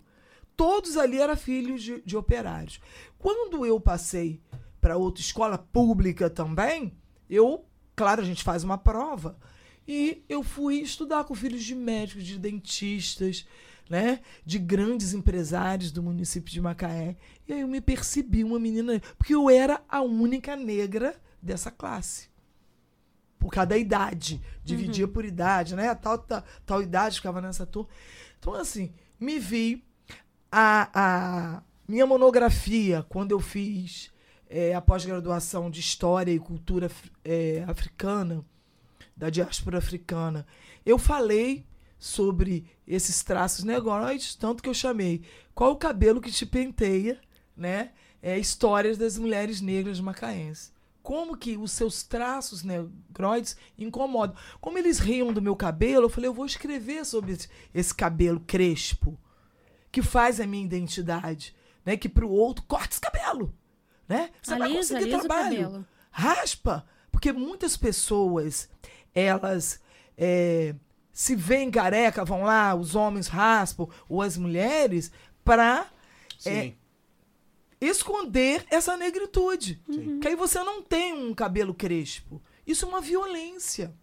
[0.56, 2.80] Todos ali eram filhos de, de operários.
[3.18, 4.40] Quando eu passei
[4.80, 6.96] para outra escola pública também,
[7.28, 9.38] eu, claro, a gente faz uma prova.
[9.86, 13.46] E eu fui estudar com filhos de médicos, de dentistas,
[13.88, 17.16] né, de grandes empresários do município de Macaé.
[17.46, 22.28] E aí eu me percebi uma menina, porque eu era a única negra dessa classe.
[23.46, 25.94] Por causa da idade, dividia por idade, né?
[25.94, 27.88] Tal, tal, tal idade ficava nessa turma.
[28.40, 29.84] Então, assim, me vi.
[30.50, 34.10] A, a minha monografia, quando eu fiz
[34.48, 36.90] é, a pós-graduação de História e Cultura
[37.24, 38.44] é, Africana,
[39.16, 40.44] da diáspora africana,
[40.84, 41.64] eu falei
[41.98, 45.22] sobre esses traços negroides, tanto que eu chamei
[45.54, 47.20] Qual o cabelo que te penteia,
[47.56, 47.92] né?
[48.20, 50.72] É, histórias das mulheres negras macaenses.
[51.06, 54.34] Como que os seus traços negroides incomodam.
[54.60, 57.38] Como eles riam do meu cabelo, eu falei, eu vou escrever sobre
[57.72, 59.16] esse, cabelo crespo,
[59.92, 61.96] que faz a minha identidade, né?
[61.96, 63.54] Que pro outro, corta esse cabelo,
[64.08, 64.30] né?
[64.42, 65.86] Você vai Alisa, conseguir alisa o trabalho.
[66.10, 68.68] Raspa, porque muitas pessoas,
[69.14, 69.80] elas
[70.18, 70.74] é,
[71.12, 75.12] se veem careca, vão lá, os homens raspam, ou as mulheres,
[75.44, 75.86] para
[76.36, 76.50] Sim.
[76.50, 76.72] É,
[77.80, 79.82] esconder essa negritude.
[79.90, 80.20] Sim.
[80.20, 82.42] Que aí você não tem um cabelo crespo.
[82.66, 83.94] Isso é uma violência.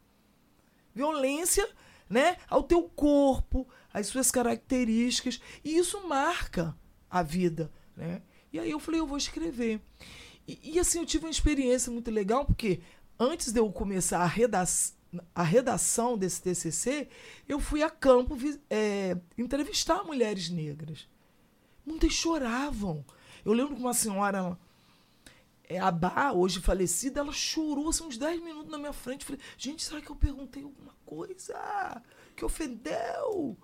[0.94, 1.68] Violência,
[2.10, 6.78] né, ao teu corpo, às suas características, e isso marca
[7.10, 8.22] a vida, né?
[8.52, 9.82] E aí eu falei, eu vou escrever.
[10.48, 12.82] E, e, assim, eu tive uma experiência muito legal, porque
[13.20, 14.64] antes de eu começar a, reda
[15.34, 17.08] a redação desse TCC,
[17.48, 18.38] eu fui a campo
[18.70, 21.08] é, entrevistar mulheres negras.
[21.86, 23.04] Muitas choravam.
[23.46, 24.58] Eu lembro que uma senhora,
[25.66, 29.26] é, Bá, hoje falecida, ela chorou assim, uns 10 minutos na minha frente.
[29.26, 32.02] Falei, gente, será que eu perguntei alguma coisa
[32.36, 33.58] que ofendeu?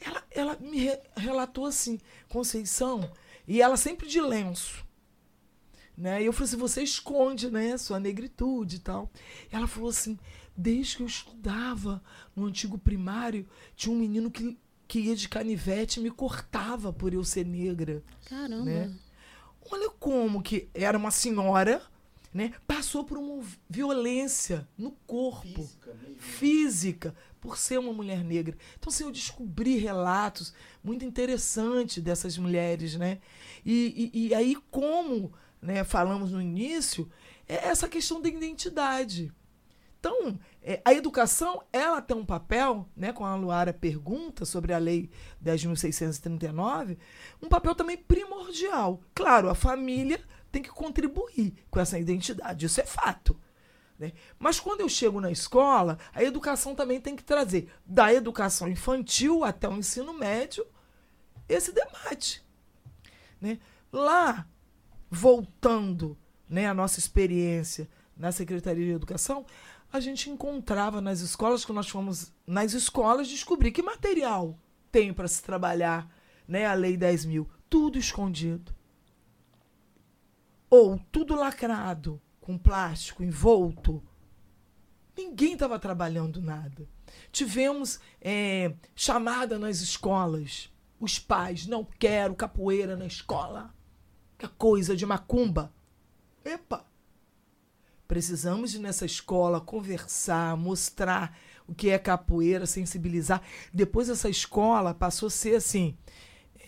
[0.00, 3.10] Ela, ela me re- relatou assim, Conceição,
[3.46, 4.84] e ela sempre de lenço.
[5.96, 6.22] Né?
[6.22, 9.10] E eu falei assim, você esconde, né, sua negritude e tal.
[9.50, 10.18] Ela falou assim,
[10.56, 12.02] desde que eu estudava
[12.34, 14.58] no antigo primário, tinha um menino que,
[14.92, 18.02] que ia de canivete e me cortava por eu ser negra.
[18.26, 18.62] Caramba.
[18.66, 18.94] Né?
[19.70, 21.80] Olha como que era uma senhora,
[22.30, 22.52] né?
[22.66, 25.66] Passou por uma violência no corpo,
[26.18, 28.54] física, por ser uma mulher negra.
[28.78, 30.52] Então, assim, eu descobri relatos
[30.84, 33.18] muito interessantes dessas mulheres, né?
[33.64, 37.10] E, e, e aí, como né, falamos no início,
[37.48, 39.32] é essa questão da identidade.
[40.02, 44.78] Então, é, a educação, ela tem um papel, né, como a Luara pergunta sobre a
[44.78, 45.08] Lei
[45.40, 46.98] 10.639,
[47.40, 49.00] um papel também primordial.
[49.14, 53.40] Claro, a família tem que contribuir com essa identidade, isso é fato.
[53.96, 54.10] né?
[54.40, 59.44] Mas quando eu chego na escola, a educação também tem que trazer, da educação infantil
[59.44, 60.66] até o ensino médio,
[61.48, 62.44] esse debate.
[63.40, 63.60] Né?
[63.92, 64.48] Lá,
[65.08, 66.18] voltando
[66.48, 69.44] né, à nossa experiência na Secretaria de Educação,
[69.92, 74.58] a gente encontrava nas escolas, quando nós fomos nas escolas, descobrir que material
[74.90, 76.10] tem para se trabalhar
[76.48, 77.48] né, a Lei 10 mil.
[77.68, 78.74] Tudo escondido.
[80.70, 84.02] Ou tudo lacrado, com plástico envolto.
[85.14, 86.88] Ninguém estava trabalhando nada.
[87.30, 90.72] Tivemos é, chamada nas escolas.
[90.98, 93.74] Os pais, não quero capoeira na escola.
[94.38, 95.70] Que é coisa de macumba.
[96.42, 96.91] Epa!
[98.12, 101.34] Precisamos nessa escola conversar, mostrar
[101.66, 103.40] o que é capoeira, sensibilizar.
[103.72, 105.96] Depois essa escola passou a ser assim,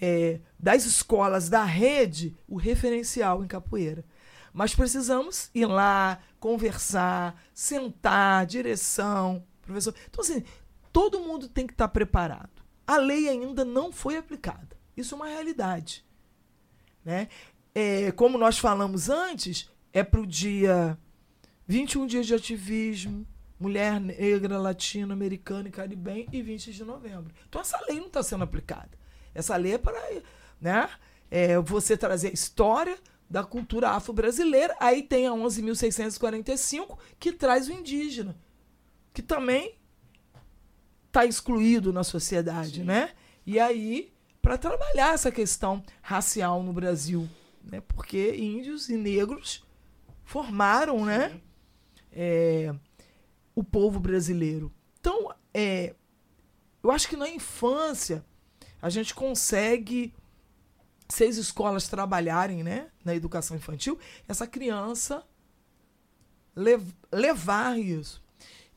[0.00, 4.06] é, das escolas da rede, o referencial em capoeira.
[4.54, 9.94] Mas precisamos ir lá, conversar, sentar, direção, professor.
[10.08, 10.42] Então, assim,
[10.90, 12.62] todo mundo tem que estar preparado.
[12.86, 14.78] A lei ainda não foi aplicada.
[14.96, 16.06] Isso é uma realidade.
[17.04, 17.28] Né?
[17.74, 20.98] É, como nós falamos antes, é para o dia
[21.66, 23.26] 21 dias de ativismo,
[23.58, 27.32] mulher negra, latino-americana e caribenha e 20 de novembro.
[27.48, 28.90] Então essa lei não está sendo aplicada.
[29.34, 30.00] Essa lei é para
[30.60, 30.88] né,
[31.30, 32.98] é, você trazer a história
[33.28, 34.76] da cultura afro-brasileira.
[34.78, 38.36] Aí tem a 11.645 que traz o indígena,
[39.12, 39.76] que também
[41.06, 42.84] está excluído na sociedade, Sim.
[42.84, 43.12] né?
[43.46, 44.12] E aí
[44.44, 47.26] para trabalhar essa questão racial no Brasil,
[47.62, 47.80] né?
[47.80, 49.64] Porque índios e negros
[50.22, 51.40] formaram, né?
[52.14, 52.72] É,
[53.54, 54.72] o povo brasileiro.
[55.00, 55.94] Então, é,
[56.82, 58.24] eu acho que na infância
[58.80, 60.14] a gente consegue,
[61.08, 63.98] se as escolas trabalharem né, na educação infantil,
[64.28, 65.26] essa criança
[66.54, 68.22] lev levar isso.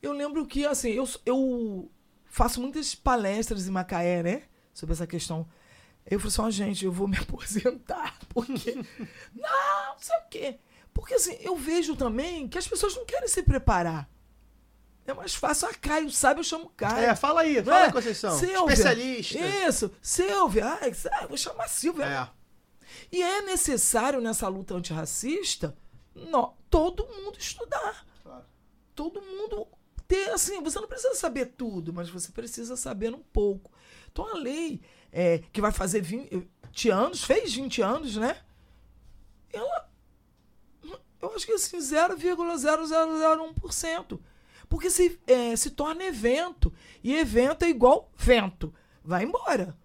[0.00, 1.90] Eu lembro que, assim, eu, eu
[2.26, 4.42] faço muitas palestras em Macaé, né?
[4.72, 5.48] Sobre essa questão.
[6.06, 8.74] Eu falei assim, ó, gente, eu vou me aposentar, porque...
[9.34, 10.58] não, não sei o quê.
[10.98, 14.10] Porque, assim, eu vejo também que as pessoas não querem se preparar.
[15.06, 15.68] É mais fácil.
[15.68, 17.06] Ah, Caio sabe, eu chamo Caio.
[17.06, 17.86] É, fala aí, Não fala é?
[17.86, 18.36] aí, Conceição.
[18.36, 18.74] Silvia.
[18.74, 19.38] Especialista.
[19.38, 20.76] Isso, Silvia.
[20.82, 22.04] Ai, ah, vou chamar Silvia.
[22.04, 22.28] É.
[23.12, 25.72] E é necessário nessa luta antirracista
[26.16, 28.04] nó- todo mundo estudar.
[28.24, 28.44] Claro.
[28.96, 29.68] Todo mundo
[30.08, 33.70] ter, assim, você não precisa saber tudo, mas você precisa saber um pouco.
[34.10, 34.80] Então a lei
[35.12, 38.36] é, que vai fazer 20 anos, fez 20 anos, né?
[39.52, 39.87] Ela.
[41.20, 44.20] Eu acho que assim, 0,0001%.
[44.68, 46.72] Porque se, é, se torna evento.
[47.02, 48.72] E evento é igual vento.
[49.02, 49.76] Vai embora.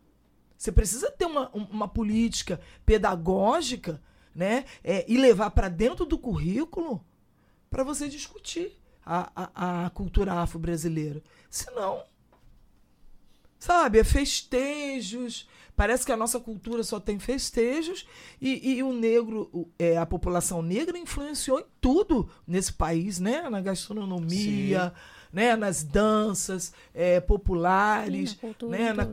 [0.58, 4.02] Você precisa ter uma, um- uma política pedagógica
[4.36, 4.66] né?
[4.84, 7.04] É, e levar para dentro do currículo
[7.70, 11.22] para você discutir a, a, a cultura afro-brasileira.
[11.50, 12.04] Senão,
[13.60, 15.48] sabe, é festejos.
[15.76, 18.06] Parece que a nossa cultura só tem festejos
[18.40, 23.50] e, e o negro, é, a população negra influenciou em tudo nesse país, né?
[23.50, 24.94] Na gastronomia,
[25.32, 25.56] né?
[25.56, 28.94] nas danças é, populares, Sim, na cultura né?
[28.94, 29.04] Na,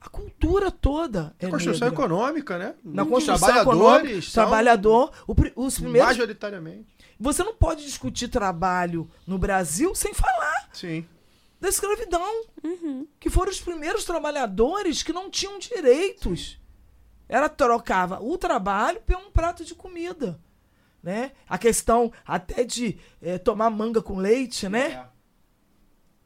[0.00, 2.04] a cultura toda é A construção negra.
[2.04, 2.74] econômica, né?
[2.82, 6.86] Na construção trabalhadores econômica, são trabalhador, o os primeiros majoritariamente.
[7.18, 11.04] você não pode discutir trabalho no Brasil sem falar Sim.
[11.60, 12.44] Da escravidão,
[13.18, 16.58] que foram os primeiros trabalhadores que não tinham direitos.
[17.28, 20.40] Era trocava o trabalho por um prato de comida,
[21.02, 21.32] né?
[21.48, 25.06] A questão até de eh, tomar manga com leite, né?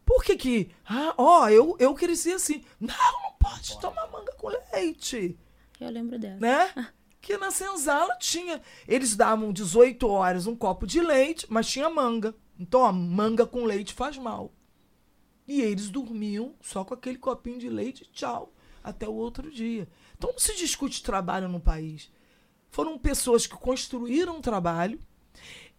[0.05, 2.65] Por que que, ah, ó, eu, eu cresci assim.
[2.79, 5.39] Não, não pode tomar manga com leite
[5.81, 6.37] Eu lembro dela.
[6.39, 6.93] né?
[7.21, 8.61] Que na senzala tinha.
[8.87, 12.35] Eles davam 18 horas um copo de leite, mas tinha manga.
[12.59, 14.53] Então, ó, manga com leite faz mal.
[15.47, 19.89] E eles dormiam só com aquele copinho de leite, tchau, até o outro dia.
[20.17, 22.11] Então não se discute trabalho no país.
[22.71, 25.01] Foram pessoas que construíram trabalho,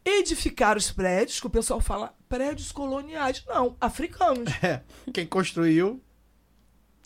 [0.03, 3.43] edificaram os prédios, que o pessoal fala prédios coloniais.
[3.47, 4.83] Não, africanos, É.
[5.11, 6.01] Quem construiu.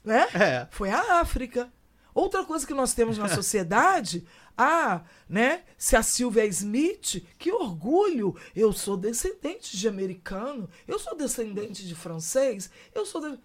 [0.04, 0.28] né?
[0.34, 0.68] É.
[0.72, 1.72] foi a África.
[2.14, 4.26] Outra coisa que nós temos na sociedade,
[4.58, 5.62] ah, né?
[5.78, 8.36] Se a Sylvia Smith, que orgulho!
[8.56, 13.22] Eu sou descendente de americano, eu sou descendente de francês, eu sou.
[13.22, 13.40] de-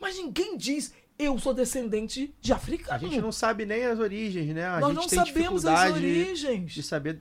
[0.00, 2.94] Mas ninguém diz eu sou descendente de africano.
[2.94, 4.64] A gente não sabe nem as origens, né?
[4.68, 6.72] A nós gente não tem sabemos as origens.
[6.72, 7.20] de saber.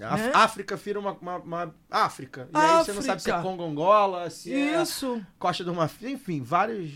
[0.00, 0.30] A Né?
[0.32, 2.48] África vira uma, uma, uma- África.
[2.52, 3.48] E aí você não sabe se é África.
[3.50, 5.16] Congo Angola, se Isso.
[5.16, 6.90] é Costa do Marfim, enfim, vários.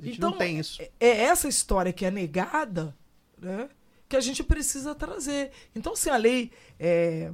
[0.00, 0.80] A gente Então, não tem isso.
[0.82, 2.96] É- É essa história que é negada,
[3.38, 3.68] né?
[4.08, 5.50] Que a gente precisa trazer.
[5.74, 7.30] Então, se a lei é,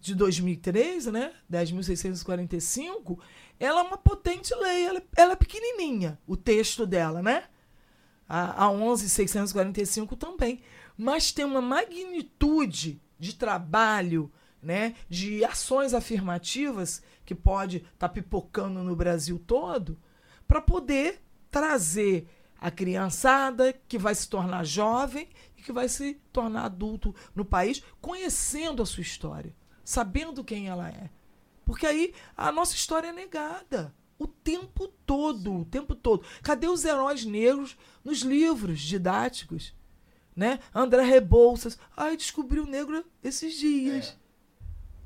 [0.00, 1.32] de 2003, né?
[1.48, 3.18] 10.645,
[3.60, 4.84] ela é uma potente lei.
[4.86, 7.44] Ela, ela é pequenininha, o texto dela, né?
[8.28, 10.62] A, a 11.645 também.
[10.96, 14.30] Mas tem uma magnitude de trabalho,
[14.62, 14.94] né?
[15.08, 19.98] De ações afirmativas que pode estar pipocando no Brasil todo
[20.46, 21.22] para poder
[21.54, 22.26] trazer
[22.60, 27.80] a criançada que vai se tornar jovem e que vai se tornar adulto no país,
[28.00, 31.08] conhecendo a sua história, sabendo quem ela é.
[31.64, 36.26] Porque aí a nossa história é negada o tempo todo, o tempo todo.
[36.42, 39.72] Cadê os heróis negros nos livros didáticos?
[40.34, 40.58] Né?
[40.74, 44.18] André Rebouças, ai, descobri o negro esses dias.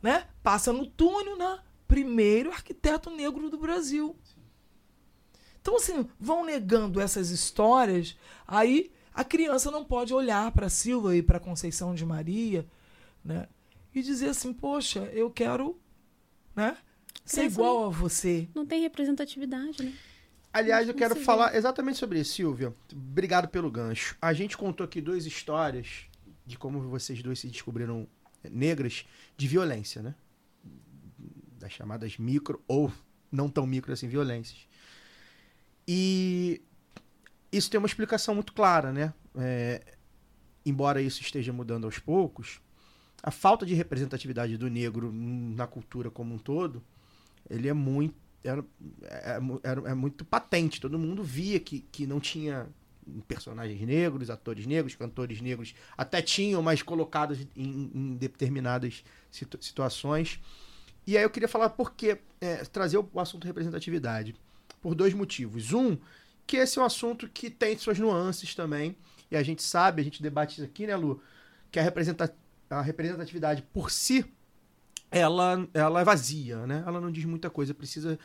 [0.00, 0.26] né?
[0.42, 1.58] Passa no túnel, né?
[1.86, 4.16] Primeiro arquiteto negro do Brasil.
[5.68, 8.16] Então, assim, vão negando essas histórias,
[8.46, 12.66] aí a criança não pode olhar para Silva e para Conceição de Maria,
[13.22, 13.46] né?
[13.94, 15.78] E dizer assim, poxa, eu quero,
[16.56, 16.74] né?
[17.22, 18.48] Ser igual a você.
[18.54, 19.92] Não tem representatividade, né?
[20.50, 22.74] Aliás, eu Não quero falar exatamente sobre isso, Silvia.
[22.90, 24.16] Obrigado pelo gancho.
[24.22, 26.06] A gente contou aqui duas histórias
[26.46, 28.08] de como vocês dois se descobriram
[28.42, 29.04] negras
[29.36, 30.14] de violência, né?
[31.58, 32.90] Das chamadas micro ou
[33.30, 34.66] não tão micro assim violências.
[35.88, 36.62] E
[37.52, 39.14] isso tem uma explicação muito clara, né?
[39.36, 39.82] É,
[40.64, 42.60] embora isso esteja mudando aos poucos,
[43.22, 46.82] a falta de representatividade do negro na cultura como um todo,
[47.50, 48.14] ele é muito
[48.44, 48.64] era,
[49.02, 50.80] é, era- é muito patente.
[50.80, 52.68] Todo mundo via que, que não tinha
[53.26, 60.40] personagens negros, atores negros, cantores negros, até tinham, mas colocados em, em determinadas situ- situações.
[61.06, 64.34] E aí eu queria falar por que é, trazer o, o assunto representatividade.
[64.80, 65.72] Por dois motivos.
[65.72, 65.96] Um,
[66.46, 68.96] que esse é um assunto que tem suas nuances também.
[69.30, 71.22] E a gente sabe, a gente debate isso aqui, né, Lu?
[71.70, 72.34] Que a, representa
[72.70, 74.24] a representatividade por si
[75.10, 76.82] ela, ela é vazia, né?
[76.86, 77.72] Ela não diz muita coisa.
[77.74, 78.18] Precisa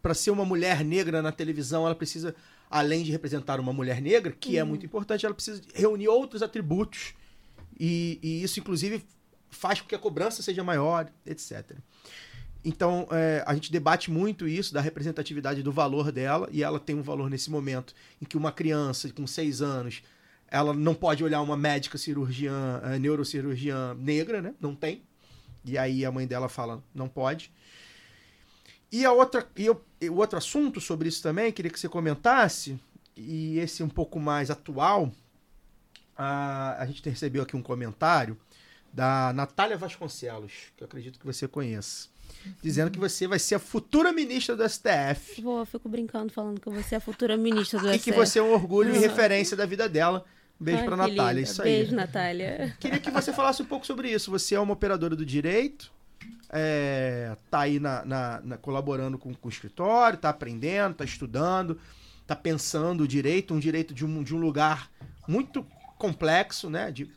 [0.00, 2.34] para ser uma mulher negra na televisão, ela precisa
[2.70, 7.14] além de representar uma mulher negra, que é muito importante, ela precisa reunir outros atributos
[7.78, 9.04] e, e isso inclusive
[9.50, 11.76] faz com que a cobrança seja maior, etc.
[12.64, 16.94] Então é, a gente debate muito isso da representatividade do valor dela e ela tem
[16.94, 20.02] um valor nesse momento em que uma criança com seis anos
[20.48, 24.54] ela não pode olhar uma médica cirurgiã, eh, neurocirurgiã negra, né?
[24.60, 25.02] Não tem.
[25.64, 27.50] E aí a mãe dela fala, não pode.
[28.90, 31.88] E a outra, e eu- e o outro assunto sobre isso também, queria que você
[31.88, 32.78] comentasse,
[33.16, 35.10] e esse um pouco mais atual,
[36.14, 38.36] a, a gente recebeu aqui um comentário
[38.92, 42.08] da Natália Vasconcelos, que eu acredito que você conheça,
[42.62, 46.60] dizendo que você vai ser a futura ministra do STF Vou, eu fico brincando falando
[46.60, 48.12] que vou ser a futura ministra do e que STF.
[48.16, 50.24] você é um orgulho e referência da vida dela.
[50.60, 51.40] Um beijo que Natália, linda.
[51.40, 51.68] isso aí.
[51.78, 52.76] Beijo, Natália.
[52.78, 54.30] Queria que você falasse um pouco sobre isso.
[54.30, 55.90] Você é uma operadora do direito,
[56.50, 61.80] é, tá aí na, na- na- colaborando com, com o escritório, tá aprendendo, tá estudando,
[62.26, 64.90] tá pensando o direito, um direito de um, de um lugar
[65.26, 65.66] muito
[65.98, 66.90] complexo, né?
[66.92, 67.10] De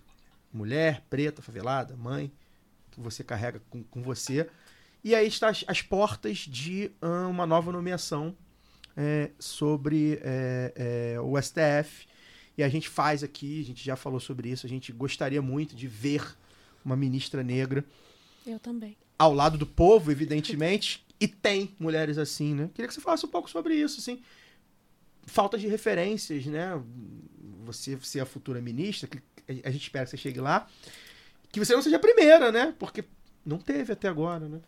[0.51, 2.31] mulher, preta, favelada, mãe,
[2.91, 4.47] que você carrega com, com você.
[5.05, 8.35] E aí está as, as portas de ah, uma nova nomeação
[8.97, 10.73] é, sobre é,
[11.13, 12.07] é, o STF.
[12.57, 15.75] E a gente faz aqui, a gente já falou sobre isso, a gente gostaria muito
[15.75, 16.25] de ver
[16.83, 17.85] uma ministra negra
[18.47, 18.97] Eu também.
[19.15, 22.71] ao lado do povo, evidentemente, e tem mulheres assim, né?
[22.73, 24.23] Queria que você falasse um pouco sobre isso, assim.
[25.27, 26.81] Falta de referências, né?
[27.63, 29.21] Você ser a futura ministra, que
[29.63, 30.67] a gente espera que você chegue lá.
[31.51, 32.73] Que você não seja a primeira, né?
[32.79, 33.03] Porque
[33.45, 34.61] não teve até agora, né?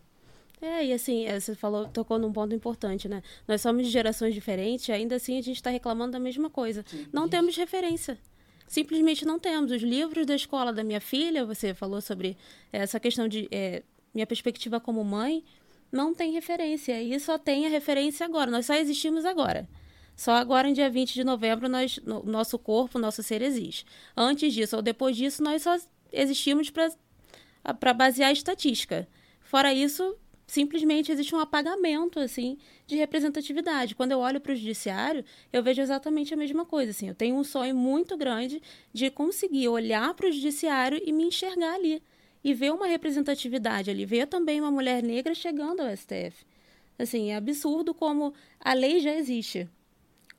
[0.62, 3.22] É, e assim, é, você falou, tocou num ponto importante, né?
[3.48, 6.84] Nós somos de gerações diferentes, ainda assim a gente está reclamando da mesma coisa.
[7.14, 8.18] não temos referência.
[8.68, 9.72] Simplesmente não temos.
[9.72, 12.36] Os livros da escola da minha filha, você falou sobre
[12.74, 13.84] essa questão de é,
[14.14, 15.44] minha perspectiva como mãe,
[15.92, 17.02] não tem referência.
[17.02, 18.50] E só tem a referência agora.
[18.52, 19.70] Nós só existimos agora.
[20.18, 23.86] Só agora, em dia 20 de novembro, nós, no- nosso corpo, nosso ser existe.
[24.18, 25.78] Antes disso ou depois disso, nós só
[26.12, 29.08] existimos para basear a estatística.
[29.42, 33.94] Fora isso, simplesmente existe um apagamento assim de representatividade.
[33.94, 36.92] Quando eu olho para o judiciário, eu vejo exatamente a mesma coisa.
[36.92, 38.62] Assim, eu tenho um sonho muito grande
[38.94, 42.02] de conseguir olhar para o judiciário e me enxergar ali
[42.44, 46.46] e ver uma representatividade ali, ver também uma mulher negra chegando ao STF.
[46.98, 49.68] Assim, é absurdo como a lei já existe.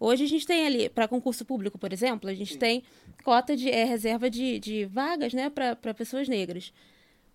[0.01, 2.83] Hoje a gente tem ali, para concurso público, por exemplo, a gente tem
[3.25, 6.73] cota de é, reserva de, de vagas né, para pessoas negras.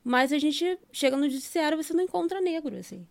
[0.03, 3.07] Mas a gente chega no judiciário você não encontra negro, assim.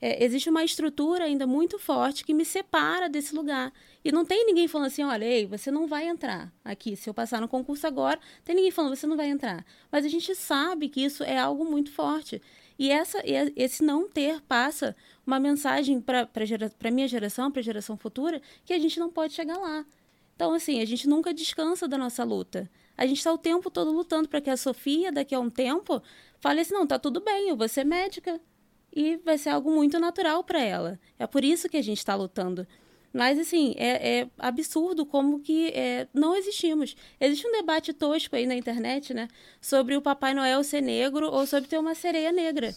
[0.00, 3.72] É, existe uma estrutura ainda muito forte que me separa desse lugar.
[4.04, 6.94] E não tem ninguém falando assim, olha, ei, você não vai entrar aqui.
[6.94, 9.64] Se eu passar no concurso agora, tem ninguém falando, você não vai entrar.
[9.90, 12.42] Mas a gente sabe que isso é algo muito forte.
[12.78, 13.22] E essa,
[13.56, 14.94] esse não ter passa
[15.26, 16.28] uma mensagem para
[16.84, 19.86] a minha geração, para a geração futura, que a gente não pode chegar lá.
[20.34, 22.68] Então, assim, a gente nunca descansa da nossa luta.
[22.96, 26.02] A gente está o tempo todo lutando para que a Sofia, daqui a um tempo,
[26.38, 28.40] fale assim: não, tá tudo bem, eu vou ser médica.
[28.96, 31.00] E vai ser algo muito natural para ela.
[31.18, 32.66] É por isso que a gente está lutando.
[33.14, 36.96] Mas, assim, é, é absurdo como que é, não existimos.
[37.20, 39.28] Existe um debate tosco aí na internet, né?
[39.60, 42.74] Sobre o Papai Noel ser negro ou sobre ter uma sereia negra.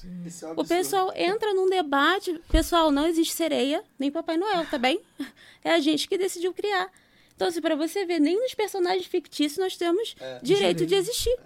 [0.55, 2.39] O pessoal entra num debate.
[2.51, 5.01] Pessoal, não existe sereia, nem Papai Noel, tá bem?
[5.63, 6.89] É a gente que decidiu criar.
[7.37, 11.37] Então, assim, para você ver, nem nos personagens fictícios nós temos direito de existir.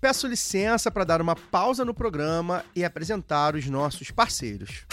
[0.00, 4.86] peço licença para dar uma pausa no programa e apresentar os nossos parceiros.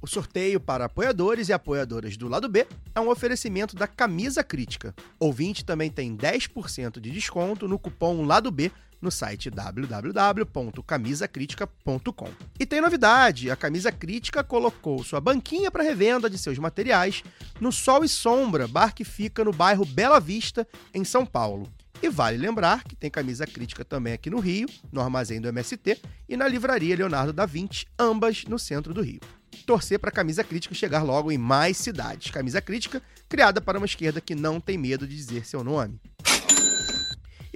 [0.00, 4.94] O sorteio para apoiadores e apoiadoras do lado B é um oferecimento da Camisa Crítica.
[5.20, 8.70] Ouvinte também tem 10% de desconto no cupom Lado B
[9.06, 12.28] no site www.camisacritica.com.
[12.58, 17.22] E tem novidade: a Camisa Crítica colocou sua banquinha para revenda de seus materiais
[17.60, 21.72] no Sol e Sombra, bar que fica no bairro Bela Vista, em São Paulo.
[22.02, 25.98] E vale lembrar que tem camisa crítica também aqui no Rio, no armazém do MST,
[26.28, 29.20] e na livraria Leonardo da Vinci, ambas no centro do Rio.
[29.64, 32.30] Torcer para a camisa crítica chegar logo em mais cidades.
[32.30, 35.98] Camisa crítica criada para uma esquerda que não tem medo de dizer seu nome.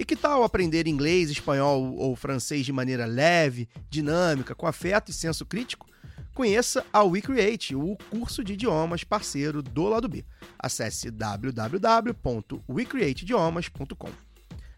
[0.01, 5.13] E que tal aprender inglês, espanhol ou francês de maneira leve, dinâmica, com afeto e
[5.13, 5.85] senso crítico?
[6.33, 10.25] Conheça a WeCreate, o curso de idiomas parceiro do lado B.
[10.57, 14.09] Acesse www.wecreateidiomas.com.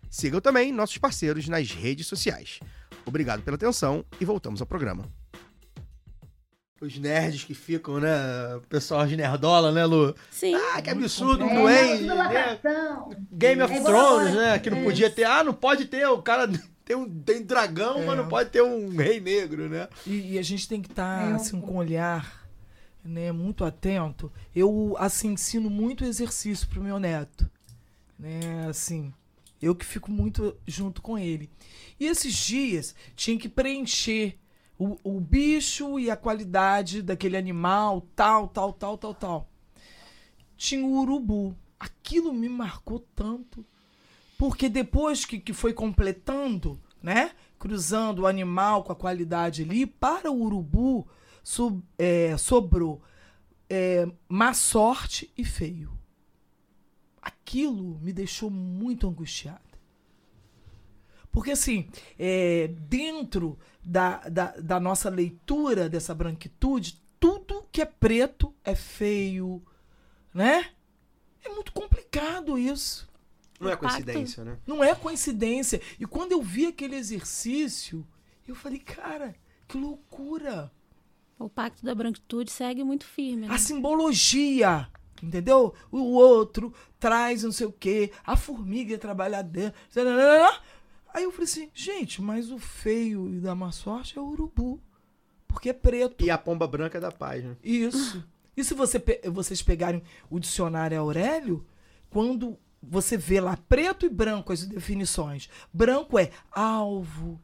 [0.09, 2.59] Sigam também nossos parceiros nas redes sociais.
[3.05, 5.09] Obrigado pela atenção e voltamos ao programa.
[6.85, 8.11] Os nerds que ficam, né?
[8.57, 10.13] O pessoal de nerdola, né, Lu?
[10.29, 10.53] Sim.
[10.55, 12.13] Ah, que absurdo, É, né?
[12.13, 13.09] lacração.
[13.31, 14.59] Game of É, Thrones, né?
[14.59, 14.83] Que não é.
[14.83, 15.23] podia ter.
[15.23, 16.05] Ah, não pode ter.
[16.07, 16.47] O cara
[16.83, 19.87] tem, um, tem dragão, mas não pode ter um rei negro, né?
[20.05, 22.45] E, e a gente tem que estar É, eu- assim, com um olhar
[23.03, 24.31] né, muito atento.
[24.55, 27.49] Eu assim ensino muito exercício pro meu neto.
[28.19, 29.13] Né, assim,
[29.61, 31.49] eu que fico muito junto com ele.
[31.99, 34.37] E esses dias tinha que preencher
[34.77, 39.49] o, o bicho e a qualidade daquele animal, tal, tal, tal, tal, tal.
[40.57, 41.55] Tinha o urubu.
[41.79, 43.65] Aquilo me marcou tanto.
[44.37, 47.31] Porque depois que, que foi completando, né?
[47.59, 51.07] Cruzando o animal com a qualidade ali, para o urubu
[51.97, 53.01] é, sobrou
[53.69, 55.97] é, má sorte e feio.
[57.21, 59.61] Aquilo me deixou muito angustiada.
[61.33, 68.53] Porque, assim, é, dentro da, da, da nossa leitura dessa branquitude, tudo que é preto
[68.63, 69.59] é feio,
[70.31, 70.69] né?
[71.43, 73.09] É muito complicado isso.
[73.59, 74.59] Não é coincidência, né?
[74.67, 75.81] Não é coincidência.
[75.99, 78.05] E quando eu vi aquele exercício,
[78.47, 79.35] eu falei, cara,
[79.67, 80.71] que loucura.
[81.39, 83.47] O pacto da branquitude segue muito firme.
[83.47, 83.53] Né?
[83.53, 84.87] A simbologia,
[85.21, 85.73] entendeu?
[85.91, 89.79] O outro traz não sei o quê, a formiga trabalha dentro.
[91.13, 94.81] Aí eu falei assim, gente, mas o feio e da má sorte é o urubu.
[95.47, 96.25] Porque é preto.
[96.25, 97.55] E a pomba branca é da paz, né?
[97.63, 98.23] Isso.
[98.57, 99.01] E se você
[99.31, 101.65] vocês pegarem o dicionário Aurélio,
[102.09, 107.39] quando você vê lá preto e branco as definições, branco é alvo,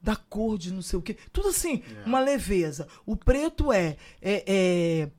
[0.00, 2.86] da cor de não sei o quê, tudo assim, uma leveza.
[3.06, 5.10] O preto é, é- é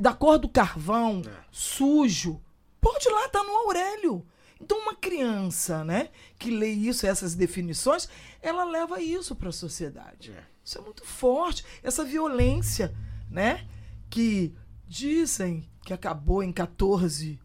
[0.00, 2.40] da cor do carvão, sujo.
[2.80, 4.26] Pode lá, tá no Aurélio.
[4.60, 8.08] Então, uma criança, né, que lê isso, essas definições,
[8.42, 10.30] ela leva isso para a sociedade.
[10.64, 11.64] Isso é muito forte.
[11.82, 12.94] Essa violência,
[13.30, 13.66] né,
[14.10, 14.54] que
[14.86, 17.40] dizem que acabou em 14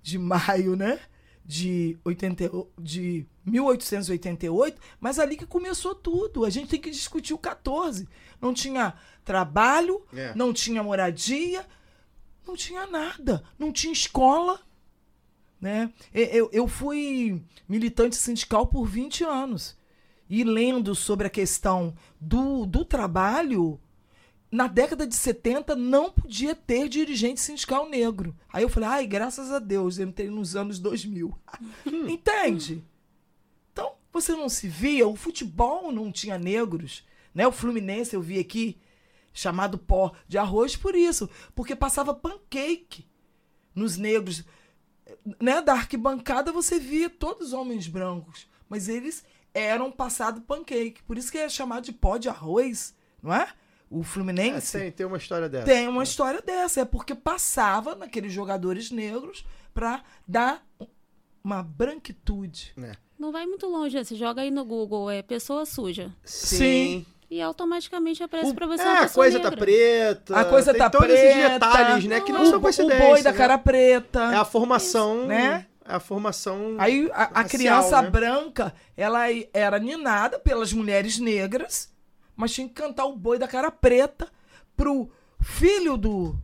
[0.00, 1.00] de maio, né,
[1.44, 6.44] de, 80, o- de 1888, mas ali que começou tudo.
[6.44, 8.08] A gente tem que discutir o 14.
[8.40, 8.94] Não tinha
[9.24, 10.32] trabalho, É.
[10.34, 11.66] não tinha moradia,
[12.46, 14.60] não tinha nada, não tinha escola.
[15.60, 15.92] Né?
[16.12, 19.76] Eu, eu fui militante sindical por 20 anos.
[20.28, 23.80] E lendo sobre a questão do, do trabalho,
[24.50, 28.34] na década de 70 não podia ter dirigente sindical negro.
[28.52, 31.36] Aí eu falei, ai, graças a Deus, eu entrei nos anos 2000.
[32.08, 32.84] Entende?
[33.72, 37.04] Então, você não se via, o futebol não tinha negros,
[37.34, 37.46] né?
[37.46, 38.80] O Fluminense eu vi aqui
[39.32, 43.06] chamado pó de arroz por isso, porque passava pancake
[43.74, 44.44] nos negros,
[45.40, 45.60] né?
[45.62, 51.30] Da arquibancada você via todos os homens brancos, mas eles eram passado pancake, por isso
[51.32, 53.48] que é chamado de pó de arroz, não é?
[53.90, 55.64] O É, Fluminense tem, tem uma história dessa.
[55.66, 56.80] tem uma história dessa.
[56.82, 59.44] É porque passava naqueles jogadores negros
[59.74, 60.64] pra dar
[61.42, 62.72] uma branquitude.
[63.18, 63.98] Não vai muito longe.
[64.02, 66.14] Você joga aí no Google, é pessoa suja.
[66.24, 67.04] Sim.
[67.30, 69.50] E automaticamente aparece O- pra você É, uma a coisa negra.
[69.52, 70.36] tá preta.
[70.40, 71.22] A coisa tem tá todos preta.
[71.38, 72.20] esses detalhes, né?
[72.20, 73.08] Que não, o, são o coincidências.
[73.08, 73.36] boi da né?
[73.38, 74.20] cara preta.
[74.32, 75.66] É a formação, Né?
[75.84, 76.76] É a formação.
[76.78, 78.10] Aí a, a racial, criança né?
[78.10, 81.92] branca, ela era ninada pelas mulheres negras,
[82.36, 84.28] mas tinha que cantar o boi da cara preta
[84.76, 85.10] pro
[85.40, 86.36] filho do,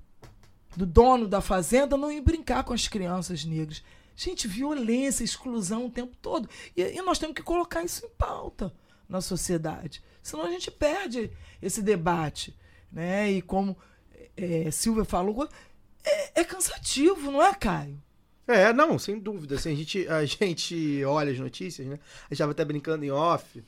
[0.77, 3.83] do dono da fazenda não ir brincar com as crianças negras.
[4.17, 6.49] Gente, violência, exclusão o tempo todo.
[6.77, 8.73] E, e nós temos que colocar isso em pauta
[9.09, 10.03] na sociedade.
[10.27, 11.31] Senão a gente perde
[11.63, 12.53] esse debate.
[12.91, 13.31] Né?
[13.31, 13.77] E como
[14.37, 15.49] é, Silvia falou,
[16.05, 18.03] é, é cansativo, não é, Caio?
[18.49, 19.55] É, não, sem dúvida.
[19.55, 21.95] Assim, a, gente, a gente olha as notícias, né?
[21.95, 23.63] A gente estava até brincando em off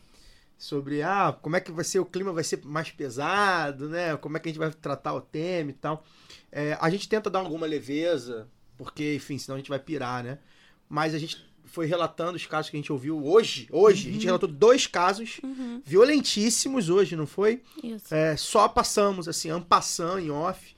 [0.57, 4.17] sobre ah, como é que vai ser o clima, vai ser mais pesado, né?
[4.17, 6.05] Como é que a gente vai tratar o tema e tal.
[6.51, 10.41] É, a gente tenta dar alguma leveza, porque, enfim, senão a gente vai pirar, né?
[10.89, 13.69] Mas a gente foi relatando os casos que a gente ouviu hoje.
[13.71, 15.41] Hoje, a gente relatou dois casos
[15.85, 17.63] violentíssimos hoje, não foi?
[17.83, 18.15] Isso.
[18.15, 20.77] É, só passamos, assim, ampassando em off.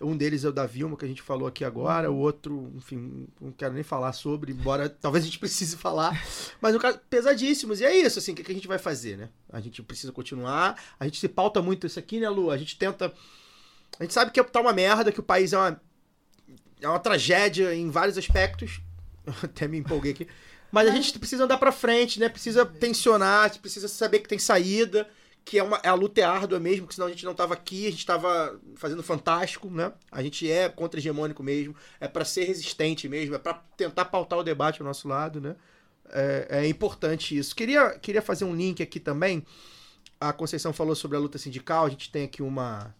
[0.00, 2.10] Um deles é o da Vilma, que a gente falou aqui agora.
[2.10, 6.20] O outro, enfim, não quero nem falar sobre, embora talvez a gente precise falar.
[6.60, 7.80] Mas no caso, pesadíssimos.
[7.80, 9.28] E é isso, assim, o que, que a gente vai fazer, né?
[9.50, 10.76] A gente precisa continuar.
[10.98, 12.50] A gente se pauta muito isso aqui, né, Lu?
[12.50, 13.12] A gente tenta.
[13.98, 15.80] A gente sabe que tá uma merda, que o país é uma,
[16.80, 18.80] é uma tragédia em vários aspectos.
[19.42, 20.28] Até me empolguei aqui.
[20.70, 22.28] Mas a gente precisa andar pra frente, né?
[22.28, 25.06] Precisa tensionar, precisa saber que tem saída,
[25.44, 27.86] que é uma a luta é árdua mesmo, que senão a gente não tava aqui,
[27.86, 29.92] a gente tava fazendo fantástico, né?
[30.10, 34.42] A gente é contra-hegemônico mesmo, é pra ser resistente mesmo, é pra tentar pautar o
[34.42, 35.56] debate ao nosso lado, né?
[36.10, 37.54] É, é importante isso.
[37.54, 39.44] Queria, queria fazer um link aqui também.
[40.20, 42.94] A Conceição falou sobre a luta sindical, a gente tem aqui uma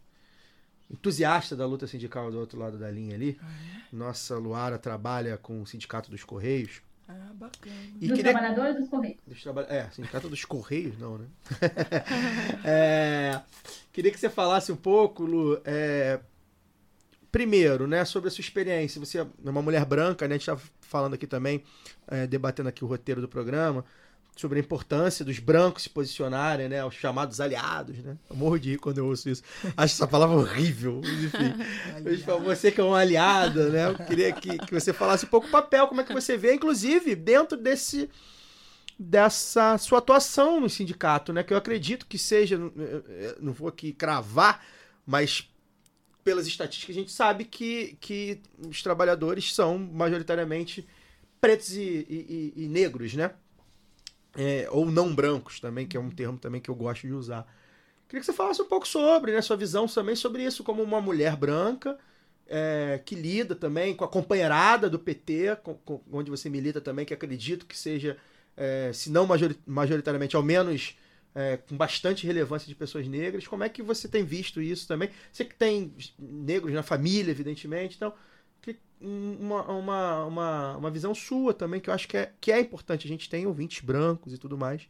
[0.93, 3.39] entusiasta da luta sindical do outro lado da linha ali.
[3.93, 6.81] Nossa Luara trabalha com o Sindicato dos Correios.
[7.09, 7.75] Ah, bacana.
[8.01, 8.33] E Dos queria...
[8.33, 9.19] trabalhadores dos Correios.
[9.27, 11.27] Dos traba- É, Sindicato dos Correios, não, né?
[12.65, 13.41] É,
[13.93, 16.21] Queria que você falasse um pouco, Lu, é,
[17.31, 18.99] primeiro, né, sobre a sua experiência.
[19.01, 20.35] Você é uma mulher branca, né?
[20.35, 21.63] A gente estava falando aqui também,
[22.07, 23.85] é, debatendo aqui o roteiro do programa,
[24.35, 26.85] sobre a importância dos brancos se posicionarem, né?
[26.85, 28.17] Os chamados aliados, né?
[28.31, 29.43] Eu morro de rir quando eu ouço isso.
[29.77, 31.01] Acho essa palavra horrível.
[31.05, 32.23] Enfim.
[32.25, 33.89] Pra você que é uma aliada, né?
[33.89, 36.55] Eu queria que, que você falasse um pouco o papel, como é que você vê,
[36.55, 38.09] inclusive, dentro desse
[38.99, 41.43] dessa sua atuação no sindicato, né?
[41.43, 42.59] Que eu acredito que seja,
[43.41, 44.65] não vou aqui cravar,
[45.07, 45.49] mas
[46.23, 50.87] pelas estatísticas a gente sabe que, que os trabalhadores são majoritariamente
[51.41, 53.33] pretos e, e- e- e negros, né?
[54.37, 57.47] É, ou não brancos também, que é um termo também que eu gosto de usar.
[58.09, 59.43] Queria que você falasse um pouco sobre, né?
[59.43, 61.99] Sua visão também sobre isso, como uma mulher branca
[62.47, 67.05] é, que lida também com a companheirada do PT, com- com- onde você milita também,
[67.07, 68.17] que acredito que seja,
[68.57, 70.97] é, se não majori- majoritariamente, ao menos
[71.35, 73.47] é, com bastante relevância de pessoas negras.
[73.47, 75.09] Como é que você tem visto isso também?
[75.33, 78.13] Você que tem negros na família, evidentemente, então
[79.03, 83.07] uma, uma, uma, uma visão sua também, que eu acho que é, que é importante.
[83.07, 84.89] A gente tem ouvintes brancos e tudo mais,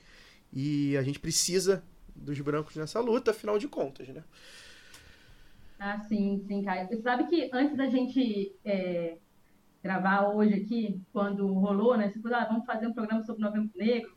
[0.53, 1.83] e a gente precisa
[2.15, 4.23] dos brancos nessa luta, afinal de contas, né?
[5.79, 6.87] Ah, sim, sim, Caio.
[6.87, 9.17] Você sabe que antes da gente é,
[9.83, 12.09] gravar hoje aqui, quando rolou, né?
[12.09, 14.17] Você falou, ah, vamos fazer um programa sobre o Novembro Negro,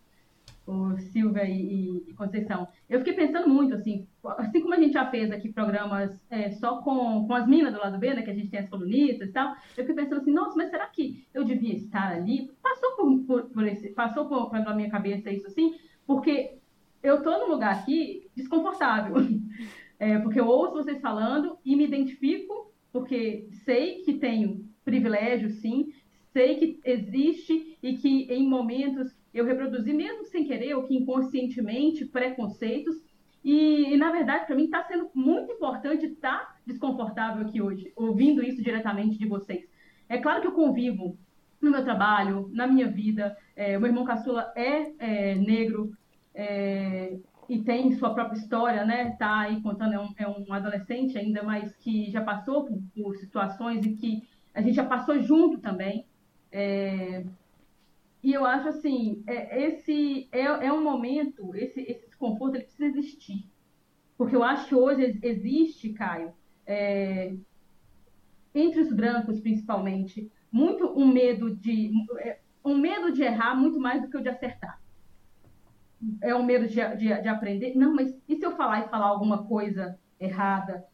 [0.66, 2.68] o Silvia e, e- Conceição.
[2.90, 4.08] Eu fiquei pensando muito, assim,
[4.38, 7.80] assim como a gente já fez aqui programas é, só com, com as minas do
[7.80, 8.22] lado B, né?
[8.22, 9.54] Que a gente tem as colunistas e tal.
[9.78, 12.50] Eu fiquei pensando assim, nossa, mas será que eu devia estar ali?
[12.64, 15.76] Passou por, por, por esse, passou por, pela minha cabeça isso assim,
[16.08, 16.58] porque
[17.04, 19.16] eu tô num lugar aqui desconfortável.
[19.98, 25.94] É, porque eu ouço vocês falando e me identifico, porque sei que tenho privilégio, sim,
[26.34, 32.06] sei que existe e que em momentos eu reproduzi, mesmo sem querer ou que inconscientemente,
[32.06, 32.96] preconceitos.
[33.44, 38.42] E, e, na verdade, para mim está sendo muito importante estar desconfortável aqui hoje, ouvindo
[38.42, 39.68] isso diretamente de vocês.
[40.08, 41.18] É claro que eu convivo
[41.62, 43.38] no meu trabalho, na minha vida.
[43.56, 45.92] É, o meu irmão caçula é, é, negro,
[46.34, 47.18] é,
[47.50, 49.16] e tem sua própria história, né?
[49.20, 53.16] Tá aí contando, é um, é um adolescente ainda, mas que já passou por, por
[53.18, 54.24] situações e que
[54.54, 56.06] a gente já passou junto também.
[58.26, 62.86] E eu acho assim, é, esse é, é um momento, esse, esse desconforto ele precisa
[62.88, 63.48] existir.
[64.18, 66.34] Porque eu acho que hoje ex- existe, Caio,
[66.66, 67.36] é,
[68.56, 74.02] entre os brancos principalmente, muito um medo de é, um medo de errar muito mais
[74.02, 74.82] do que o de acertar
[76.22, 77.76] é um medo de, de, de aprender.
[77.76, 80.86] Não, mas e se eu falar e falar alguma coisa errada?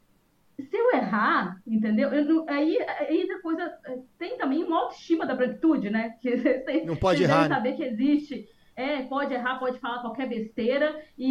[0.69, 2.09] Se eu errar, entendeu?
[2.09, 3.71] Eu aí, aí a coisa
[4.17, 6.15] tem também uma autoestima da branquitude, né?
[6.21, 7.55] Que vocês- Não pode vocês errar, devem né?
[7.55, 8.47] saber que existe.
[8.75, 11.27] É, pode errar, pode falar qualquer besteira e,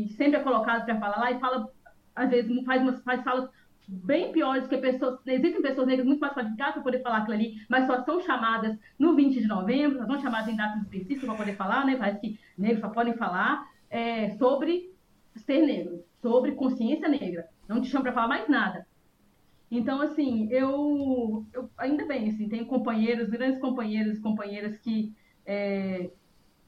[0.00, 1.68] e- e sempre é colocado para falar lá e fala,
[2.14, 3.48] às vezes, faz umas faz falas
[3.88, 5.18] bem piores que pessoas.
[5.26, 8.76] Existem pessoas negras muito mais qualificadas para poder falar aquilo ali, mas só são chamadas
[8.98, 11.96] no 20 de novembro, só são chamadas em datas específicas para poder falar, né?
[11.96, 14.90] Parece que negros só podem falar é, sobre
[15.36, 17.46] ser negro, sobre consciência negra.
[17.72, 18.86] Não te chamo para falar mais nada.
[19.70, 25.14] Então, assim, eu, eu ainda bem, assim, tenho companheiros, grandes companheiros e companheiras que
[25.46, 26.10] é,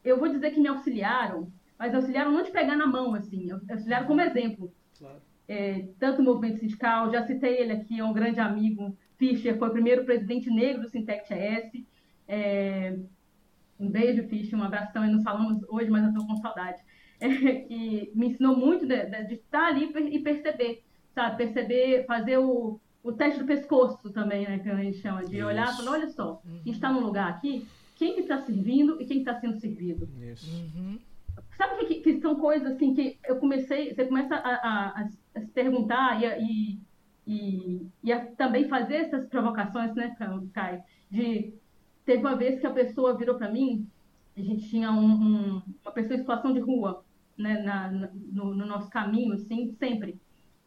[0.02, 4.06] eu vou dizer que me auxiliaram, mas auxiliaram não de pegar na mão, assim, auxiliaram
[4.06, 4.72] como exemplo.
[4.98, 5.20] Claro.
[5.48, 9.68] é, tanto no movimento sindical, já citei ele aqui, é um grande amigo, Fischer, foi
[9.68, 11.84] o primeiro presidente negro do Sintec TS.
[12.26, 12.96] É,
[13.78, 16.82] um beijo, Fischer, um abração, e nos falamos hoje, mas eu estou com saudade.
[17.20, 20.83] É, que me ensinou muito de, de, de estar ali e perceber,
[21.14, 21.36] sabe?
[21.38, 24.58] Perceber, fazer o, o teste do pescoço também, né?
[24.58, 25.46] Que a gente chama, de Isso.
[25.46, 29.00] olhar e falar, olha só, a gente está num lugar aqui, quem que está servindo
[29.00, 30.08] e quem está sendo servido.
[30.20, 30.50] Isso.
[30.76, 30.98] Uhum.
[31.56, 35.40] Sabe que, que são coisas assim que eu comecei, você começa a, a- a- a
[35.40, 36.78] se perguntar e, a- e,
[37.26, 40.14] e, e a também fazer essas provocações, né,
[40.52, 40.82] Caio?
[41.10, 41.54] De
[42.04, 43.86] teve uma vez que a pessoa virou para mim,
[44.36, 45.14] a gente tinha um-
[45.56, 47.02] um- uma pessoa em situação de rua,
[47.38, 50.16] né, na, na- no, no nosso caminho, assim, sempre.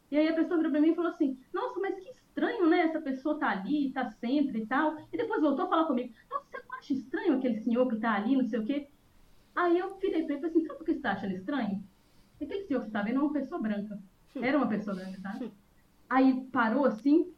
[0.09, 2.81] E aí a pessoa virou para mim e falou assim: Nossa, mas que estranho, né?
[2.81, 4.97] Essa pessoa tá ali, tá sempre e tal.
[5.11, 8.13] E depois voltou a falar comigo: Nossa, você não acha estranho aquele senhor que tá
[8.13, 8.87] ali, não sei o quê?
[9.57, 11.83] Aí eu virei pra ele e falei assim, sabe por que você tá achando estranho?
[12.39, 13.99] Aquele senhor que você tá vendo é uma pessoa branca.
[14.39, 15.39] Era uma pessoa branca, tá?
[16.07, 17.33] Aí parou assim,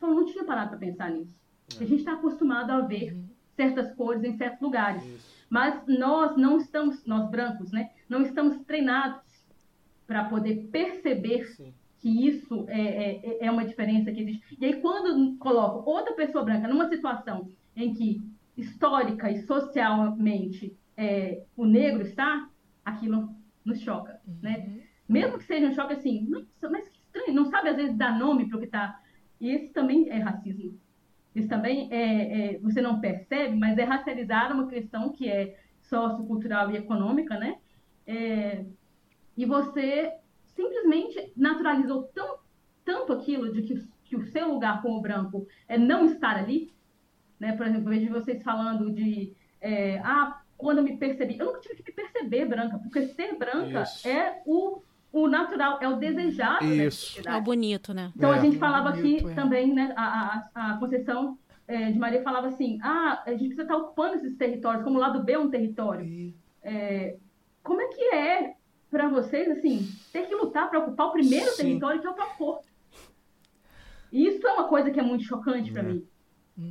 [0.00, 1.38] falou, não tinha parado pra pensar nisso.
[1.78, 3.14] A gente tá acostumado a ver
[3.54, 5.04] certas cores em certos lugares.
[5.50, 7.90] Mas nós não estamos, nós brancos, né?
[8.08, 9.20] Não estamos treinados
[10.06, 11.74] para poder perceber Sim.
[12.04, 14.58] Que isso é, é, é uma diferença que existe.
[14.60, 18.20] E aí, quando coloco outra pessoa branca numa situação em que
[18.54, 22.46] histórica e socialmente é, o negro está,
[22.84, 23.34] aquilo
[23.64, 24.82] nos choca, né?
[25.08, 28.18] Mesmo que seja um choque assim, nossa, mas que estranho, não sabe às vezes dar
[28.18, 29.00] nome para o que está.
[29.40, 30.78] E esse também é racismo.
[31.34, 36.70] Isso também é, é- você não percebe, mas é racializar uma questão que é sociocultural
[36.70, 37.56] e econômica, né?
[38.06, 38.66] É,
[39.38, 40.12] e você
[40.54, 42.36] simplesmente naturalizou tão,
[42.84, 46.72] tanto aquilo de que, que o seu lugar como branco é não estar ali,
[47.40, 47.56] né?
[47.56, 51.60] Por exemplo, eu vejo vocês falando de é, ah, quando eu me percebi, eu nunca
[51.60, 54.06] tive que me perceber branca, porque ser branca Isso.
[54.06, 54.80] é o,
[55.12, 57.20] o natural, é o desejado Isso.
[57.26, 58.12] É o bonito, né?
[58.16, 58.36] Então É.
[58.36, 59.34] a gente falava aqui Bonito, é.
[59.34, 59.92] também, né?
[59.96, 64.16] A, a, a Conceição eh, de Maria falava assim: ah, a gente precisa estar ocupando
[64.16, 66.04] esses territórios, como o lado B é um território.
[66.04, 66.34] E-
[67.62, 68.54] Como é que é
[68.94, 71.56] para vocês, assim, ter que lutar para ocupar o primeiro Sim.
[71.56, 72.64] território que é o próprio corpo?
[74.12, 75.84] E isso é uma coisa que é muito chocante para É.
[75.86, 76.06] mim,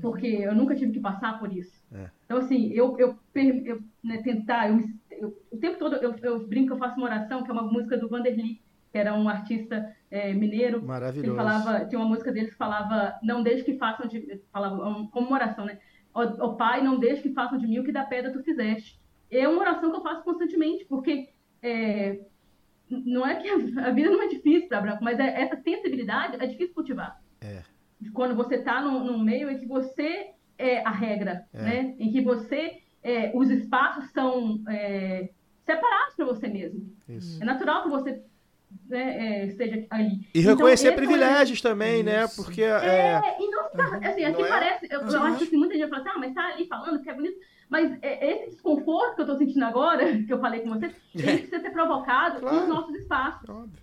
[0.01, 1.84] porque eu nunca tive que passar por isso.
[1.93, 2.09] É.
[2.26, 4.80] Então, assim, eu, eu, eu, né, tentar, eu,
[5.11, 7.97] eu- o tempo todo eu, eu brinco, eu faço uma oração, que é uma música
[7.97, 11.36] do Vanderly, que era um artista eh, mineiro, ele Maravilhoso.
[11.36, 14.78] falava, tinha uma música dele que falava, não deixe que façam de, falava
[15.11, 15.80] como uma oração, né?
[16.13, 18.97] Ó, ó pai, não deixe que façam de mim o que da pedra tu fizeste.
[19.30, 21.30] É uma oração que eu faço constantemente, porque
[21.64, 22.20] é,
[22.89, 26.36] não é que a, a vida não é difícil para branco, mas é, essa sensibilidade
[26.39, 27.20] é difícil cultivar.
[27.41, 27.61] É.
[27.99, 31.61] De Quando você está num, num meio em que você é a regra, É.
[31.61, 31.95] né?
[31.97, 35.30] Em que você, é, os espaços são é,
[35.66, 36.93] separados para você mesmo.
[37.07, 37.41] Isso.
[37.41, 38.22] É natural que você
[38.89, 40.28] né, é, esteja ali.
[40.34, 42.26] E Então, reconhecer privilégios também, né?
[42.26, 42.43] Isso.
[42.43, 44.49] Porque é, é, e não ficar, assim, aqui Não é?
[44.49, 47.09] parece, eu, eu acho que muita gente fala assim, ah, mas tá ali falando que
[47.09, 47.38] é bonito,
[47.74, 51.24] mas é, esse desconforto que eu tô sentindo agora, que eu falei com você, ele
[51.39, 52.55] precisa ser provocado Claro.
[52.59, 53.49] nos nossos espaços.
[53.49, 53.82] óbvio.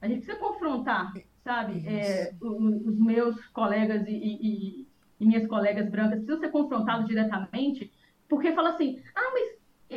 [0.00, 1.12] A gente precisa confrontar,
[1.44, 4.86] sabe, é, os meus colegas e, e-
[5.20, 7.92] e- minhas colegas brancas precisam ser confrontados diretamente,
[8.28, 9.48] porque fala assim, ah, mas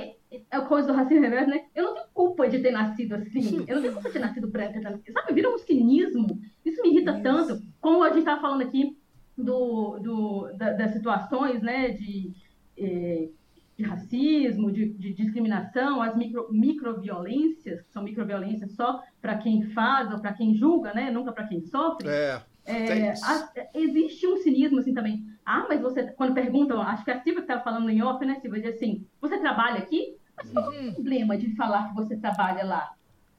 [0.01, 1.65] é, é a coisa do racismo reverso, né?
[1.73, 4.47] Eu não tenho culpa de ter nascido assim, eu não tenho culpa de ter nascido
[4.47, 5.01] branca, sabe?
[5.33, 6.39] Vira um cinismo.
[6.63, 7.23] Isso me irrita Isso.
[7.23, 7.61] tanto.
[7.81, 8.95] Como a gente estava falando aqui
[9.37, 12.31] do, do- da- das situações, né, de,
[12.77, 13.29] eh,
[13.77, 20.11] de racismo, de, de discriminação, as micro, microviolências, que são microviolências só para quem faz
[20.11, 21.11] ou para quem julga, né?
[21.11, 22.07] Nunca para quem sofre.
[22.07, 22.41] É.
[22.67, 25.23] É, a- existe um cinismo assim também.
[25.45, 28.39] Ah, mas você, quando perguntam, acho que a Silvia que estava falando em off, né,
[28.41, 30.15] Silvia, diz assim: você trabalha aqui?
[30.35, 32.91] Mas qual é o problema de falar que você trabalha lá?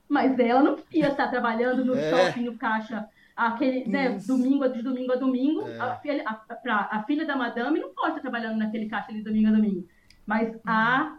[0.09, 2.09] Mas ela não queria estar trabalhando no É.
[2.11, 5.69] shopping, no caixa, aquele, né, domingo, de domingo a domingo.
[5.69, 5.79] É.
[5.79, 9.23] A, filha, a, pra- a filha da madame não pode estar trabalhando naquele caixa de
[9.23, 9.87] domingo a domingo.
[10.27, 11.19] Mas a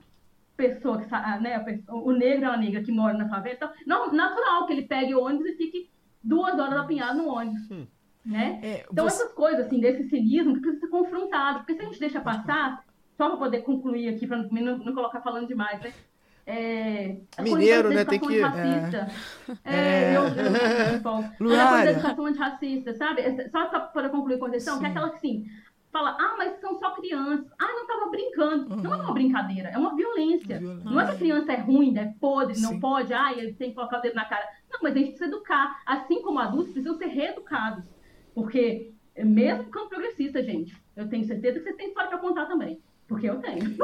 [0.58, 1.06] pessoa que,
[1.42, 4.66] né, a pessoa- o negro é uma negra que mora na favela, então, não, natural
[4.66, 5.90] que ele pegue o ônibus e fique
[6.24, 7.70] duas horas apinhado no ônibus.
[7.70, 7.86] Hum.
[8.26, 8.60] Né?
[8.62, 11.60] É, Então, você- essas coisas, assim, desse cinismo, que precisa ser confrontado.
[11.60, 12.84] Porque se a gente deixa passar,
[13.16, 15.94] só para poder concluir aqui, para não, não colocar falando demais, né?
[16.50, 19.08] É, a Mineiro, né, tem educação que- antirracista.
[19.66, 20.18] É, É.
[20.18, 21.92] eu, eu, eu, Mas a coisa da Luara.
[21.92, 23.22] educação antirracista, sabe?
[23.22, 25.46] É, Só para concluir, Conceição, que é aquela que, assim,
[25.92, 27.46] fala, ah, mas são só crianças.
[27.60, 28.76] Ah, não estava brincando.
[28.78, 30.58] Não é uma brincadeira, é uma violência.
[30.58, 30.90] Violência.
[30.90, 32.80] Não é que a criança é ruim, é podre, não Sim.
[32.80, 34.46] pode, ah, ele tem que colocar o dedo na cara.
[34.72, 35.82] Não, mas a gente precisa educar.
[35.86, 37.84] Assim como adultos precisam ser reeducados.
[38.34, 42.80] Porque, mesmo campo progressista, gente, eu tenho certeza que vocês têm história para contar também.
[43.08, 43.64] Porque eu tenho.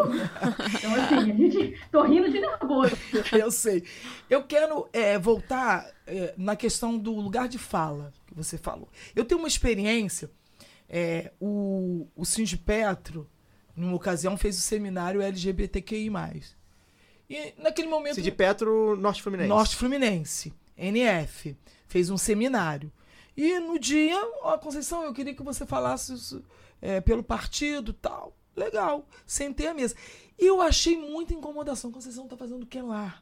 [0.76, 1.80] Então, assim, a gente.
[1.91, 2.95] Tô rindo de nervoso.
[3.32, 3.84] Eu sei.
[4.30, 8.89] Eu quero é, voltar é, na questão do lugar de fala que você falou.
[9.15, 10.30] Eu tenho uma experiência.
[10.89, 13.30] é, o, o Cindy Petro,
[13.76, 16.11] numa ocasião, fez o seminário LGBTQI.
[17.30, 18.15] E naquele momento.
[18.15, 19.49] Cid Petro, Norte Fluminense.
[19.49, 21.57] Norte Fluminense, NF,
[21.88, 22.91] fez um seminário.
[23.36, 26.43] E no dia, ó, Conceição, eu queria que você falasse isso,
[26.82, 28.36] é, pelo partido e tal.
[28.55, 29.95] Legal, sentei à mesa.
[30.37, 31.91] E eu achei muita incomodação.
[31.91, 33.21] Conceição tá fazendo o que lá?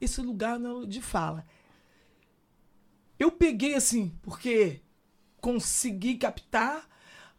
[0.00, 1.44] Esse lugar não- de fala.
[3.18, 4.80] Eu peguei assim, porque
[5.40, 6.88] consegui captar.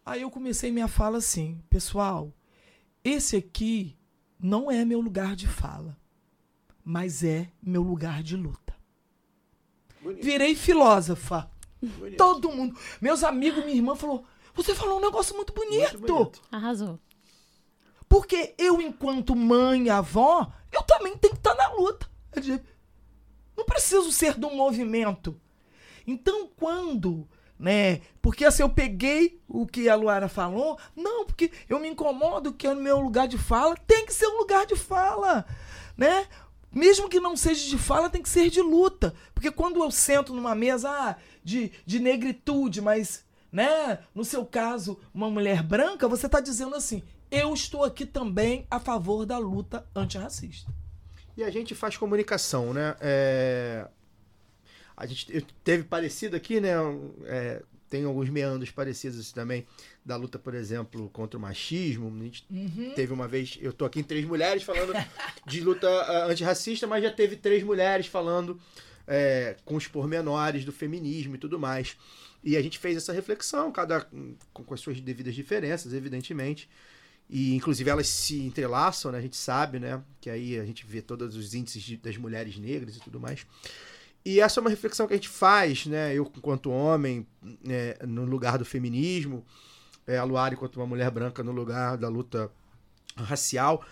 [0.06, 2.34] Aí eu comecei minha fala assim, pessoal,
[3.04, 3.98] esse aqui
[4.40, 5.98] não é meu lugar de fala,
[6.84, 8.74] mas é meu lugar de luta.
[10.02, 11.50] Bonito, Virei filósofa.
[11.82, 12.18] bonito.
[12.18, 15.98] Todo mundo, meus amigos, minha irmã falou: "Você falou um negócio muito bonito".
[16.00, 16.42] Muito bonito.
[16.52, 17.00] Arrasou.
[18.14, 22.08] Porque eu, enquanto mãe e avó, eu também tenho que estar na luta.
[23.58, 25.42] Não preciso ser do movimento.
[26.06, 28.02] Então, quando, né?
[28.22, 32.68] Porque assim, eu peguei o que a Luara falou, não, porque eu me incomodo que
[32.68, 35.44] é o meu lugar de fala, tem que ser um lugar de fala,
[35.98, 36.28] né?
[36.72, 39.16] Mesmo que não seja de fala, tem que ser de luta.
[39.34, 45.00] Porque quando eu sento numa mesa ah, de, de negritude, mas, né, no seu caso,
[45.12, 47.02] uma mulher branca, você está dizendo assim:
[47.34, 50.72] eu estou aqui também a favor da luta antirracista.
[51.36, 52.96] E a gente faz comunicação, né?
[53.02, 53.88] É,
[54.96, 56.74] A gente teve parecido aqui, né?
[57.26, 59.66] É, Tem alguns meandros parecidos assim também
[60.06, 62.14] da luta, por exemplo, contra o machismo.
[62.20, 62.46] A gente
[62.96, 64.94] teve uma vez, eu tô aqui em três mulheres falando
[65.48, 68.60] de luta ah, antirracista, mas já teve três mulheres falando
[69.08, 71.98] é, com os pormenores do feminismo e tudo mais.
[72.44, 76.70] E a gente fez essa reflexão, cada com, com as suas devidas diferenças, evidentemente.
[77.30, 79.18] E inclusive elas se entrelaçam, né?
[79.18, 80.02] A gente sabe, né?
[80.22, 83.46] Que aí a gente vê todos os índices de- das mulheres negras e tudo mais.
[84.26, 86.14] E essa é uma reflexão que a gente faz, né?
[86.14, 87.26] Eu, enquanto homem,
[87.64, 89.44] né, no lugar do feminismo,
[90.06, 92.50] é, a Luara, enquanto uma mulher branca, no lugar da luta
[93.16, 93.86] racial,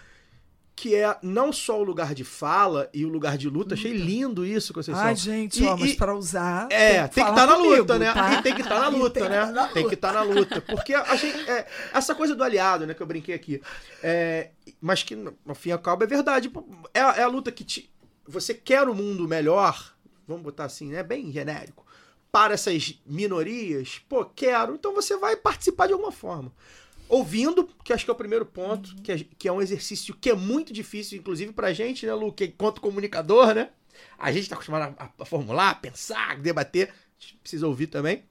[0.82, 3.76] que é não só o lugar de fala e o lugar de luta.
[3.76, 5.04] Achei lindo isso, Conceição.
[5.04, 6.68] Ai, gente, E- ó, mas e- para usar.
[6.72, 8.12] É, tem que estar na comigo, luta, né?
[8.12, 8.34] tá?
[8.34, 9.46] E tem que estar na E luta, tem que né?
[9.46, 9.94] tá na Tem que luta.
[9.94, 10.62] estar na luta.
[10.62, 13.62] Porque a gente, é, essa coisa do aliado, né, que eu brinquei aqui,
[14.02, 14.50] é,
[14.82, 16.52] mas que, no fim e ao cabo, é verdade.
[16.96, 17.88] É, a- é a luta que te,
[18.28, 19.94] você quer o mundo melhor,
[20.28, 21.86] vamos botar assim, né, bem genérico,
[22.32, 26.52] para essas minorias, pô, quero, então você vai participar de alguma forma.
[27.12, 30.30] Ouvindo, que acho que é o primeiro ponto, que, é, que é um exercício que
[30.30, 33.70] é muito difícil, inclusive pra gente, né, Lu, que enquanto comunicador, né?
[34.18, 38.24] A gente tá acostumado a, a formular, a pensar, debater, a gente precisa ouvir também.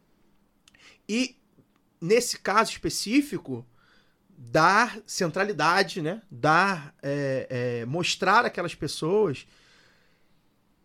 [1.07, 1.37] E
[2.01, 3.67] nesse caso específico,
[4.31, 6.23] dar centralidade, né?
[6.31, 9.47] Dar, é, é, mostrar aquelas pessoas,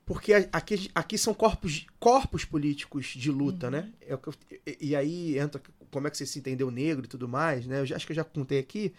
[0.06, 3.92] porque a- aqui, aqui são corpos, corpos políticos de luta, né?
[4.02, 4.36] É o que eu-
[4.80, 5.62] e aí entra
[5.96, 7.80] como é que você se entendeu negro e tudo mais, né?
[7.82, 8.94] Eu já, acho que eu já contei aqui.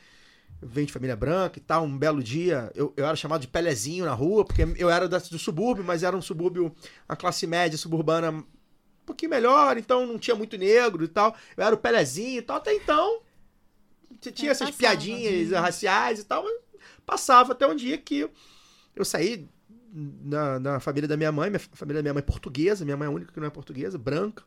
[0.62, 1.84] Eu venho de família branca e tal.
[1.84, 5.18] Um belo dia, eu, eu era chamado de Pelezinho na rua, porque eu era da-
[5.18, 6.74] do subúrbio, mas era um subúrbio,
[7.08, 8.44] a classe média suburbana um
[9.06, 11.36] pouquinho melhor, então não tinha muito negro e tal.
[11.56, 12.56] Eu era o Pelezinho e tal.
[12.58, 13.20] Até então,
[14.20, 14.78] t- tinha É, essas passava.
[14.78, 16.54] piadinhas raciais e tal, mas
[17.04, 18.28] passava até um dia que
[18.96, 19.48] eu saí
[19.92, 22.96] na, na família da minha mãe, minha fa- família da minha mãe é portuguesa, minha
[22.96, 24.44] mãe é a única que não é portuguesa, branca.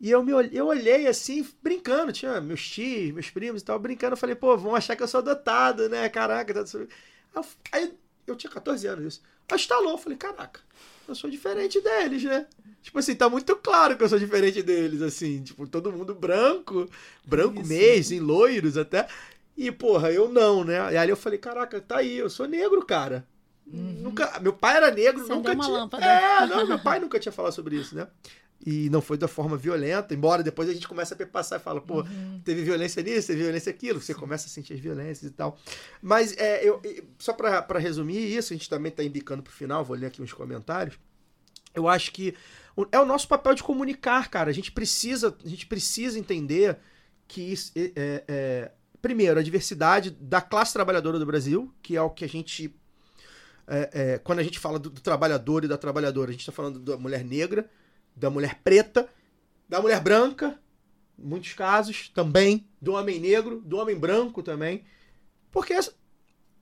[0.00, 4.14] E eu, me, eu olhei assim, brincando, tinha meus tios, meus primos e tal, brincando.
[4.14, 6.08] Eu falei, pô, vão achar que eu sou adotado, né?
[6.08, 6.52] Caraca.
[6.52, 7.94] tá- Aí
[8.26, 9.22] eu, tinha 14 anos isso.
[9.50, 10.60] Aí estalou, eu falei, caraca,
[11.06, 12.46] eu sou diferente deles, né?
[12.82, 15.42] Tipo assim, tá muito claro que eu sou diferente deles, assim.
[15.42, 16.88] Tipo, todo mundo branco,
[17.24, 17.68] branco Isso.
[17.68, 19.08] mesmo, em loiros até.
[19.56, 20.92] E, porra, eu não, né?
[20.92, 23.26] E aí eu falei, caraca, tá aí, eu sou negro, cara.
[23.66, 25.78] Nunca, meu pai era negro, nunca uma tinha.
[25.78, 26.04] lâmpada.
[26.04, 28.06] É, não, meu pai nunca tinha falado sobre isso, né?
[28.66, 31.80] E não foi da forma violenta, embora depois a gente começa a perpassar e fala,
[31.82, 32.02] pô,
[32.44, 35.58] teve violência nisso, teve violência aquilo, você começa a sentir as violências e tal.
[36.00, 36.80] Mas é, eu,
[37.18, 40.32] só pra resumir isso, a gente também tá embicando pro final, vou ler aqui uns
[40.32, 40.98] comentários.
[41.74, 42.34] Eu acho que
[42.74, 44.48] o- é o nosso papel de comunicar, cara.
[44.48, 46.78] A gente precisa, a gente precisa entender
[47.28, 48.70] que isso, é, é- é-
[49.02, 52.74] primeiro, a diversidade da classe trabalhadora do Brasil, que é o que a gente
[53.66, 56.52] é, é, quando a gente fala do, do trabalhador e da trabalhadora, a gente está
[56.52, 57.68] falando da mulher negra,
[58.14, 59.08] da mulher preta,
[59.68, 60.58] da mulher branca,
[61.18, 64.84] em muitos casos também, do homem negro, do homem branco também.
[65.50, 65.74] Porque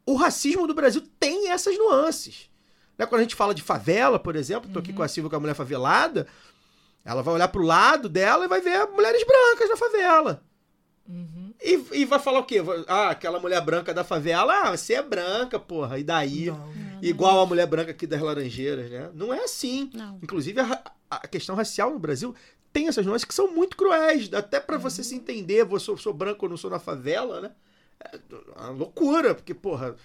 [0.07, 2.51] o racismo do Brasil tem essas nuances.
[2.97, 3.07] Né?
[3.07, 5.41] Quando a gente fala de favela, por exemplo, tô aqui com a Silvia, com a
[5.41, 6.27] mulher favelada,
[7.05, 10.45] ela vai olhar pro lado dela e vai ver mulheres brancas na favela.
[11.61, 12.63] E, e vai falar o quê?
[12.87, 16.47] Ah, aquela mulher branca da favela, ah, você é branca, porra, e daí?
[16.47, 16.73] Não.
[17.09, 19.11] Igual a mulher branca aqui das Laranjeiras, né?
[19.15, 19.91] Não é assim.
[19.93, 20.19] Não.
[20.23, 22.35] Inclusive, a, a questão racial no Brasil
[22.73, 24.33] tem essas nuances que são muito cruéis.
[24.33, 27.51] Até pra você se entender, vou sou, sou branco ou não sou na favela, né?
[28.01, 29.97] É uma loucura, porque, porra,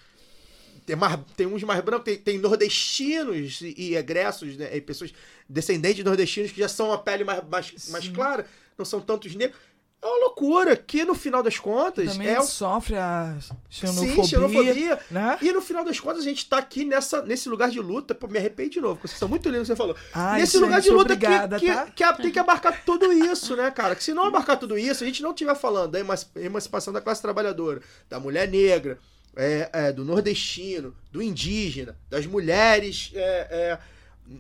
[0.86, 4.76] tem, mais, tem uns mais brancos, tem, tem nordestinos e, e egressos, né?
[4.76, 5.14] E pessoas
[5.48, 8.46] descendentes de nordestinos que já são a pele mais, mais, mais clara,
[8.78, 9.60] não são tantos negros.
[10.00, 13.36] É uma loucura, que no final das contas Também é o sofre a
[13.68, 14.14] xenofobia.
[14.16, 15.00] Sim, xenofobia.
[15.10, 15.38] Né?
[15.42, 18.14] E no final das contas, a gente tá aqui nessa, nesse lugar de luta.
[18.14, 19.96] Pô, me arrependo de novo, porque vocês são muito lindos, você falou.
[20.14, 21.86] Ai, nesse lugar de gente, luta obrigada, que, que, tá?
[21.88, 23.96] que a- tem que abarcar tudo isso, né, cara?
[23.96, 27.02] Que se não abarcar tudo isso, a gente não estiver falando da emanci- emancipação da
[27.02, 29.00] classe trabalhadora, da mulher negra,
[29.36, 33.80] é, é, do nordestino, do indígena, das mulheres é, é,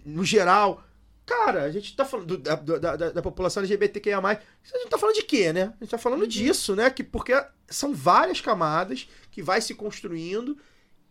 [0.06, 0.84] no geral.
[1.28, 4.18] Cara, a gente tá falando do- da, da, da- população LGBTQIA+.
[4.18, 4.34] A
[4.78, 5.74] gente tá falando de quê, né?
[5.80, 6.90] A gente tá falando disso, né?
[6.90, 7.34] Que, porque
[7.68, 10.58] são várias camadas que vai se construindo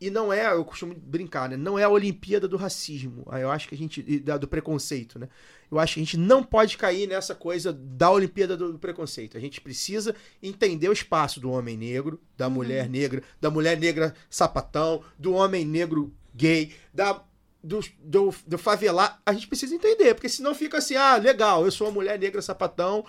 [0.00, 1.56] e não é, eu costumo brincar, né?
[1.58, 3.26] Não é a Olimpíada do racismo.
[3.30, 4.02] Eu acho que a gente.
[4.40, 5.28] do preconceito, né?
[5.70, 9.36] Eu acho que a gente não pode cair nessa coisa da Olimpíada do, do preconceito.
[9.36, 14.14] A gente precisa entender o espaço do homem negro, da mulher negra, da mulher negra
[14.30, 17.22] sapatão, do homem negro gay, da,
[17.66, 19.20] do, do, do favelar.
[19.26, 22.40] A gente precisa entender, porque senão fica assim, ah, legal, eu sou uma mulher negra
[22.40, 23.04] sapatão,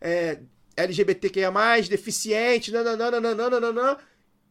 [0.00, 0.40] é,
[0.76, 1.50] LGBTQIA+,
[1.88, 3.98] deficiente, nananana,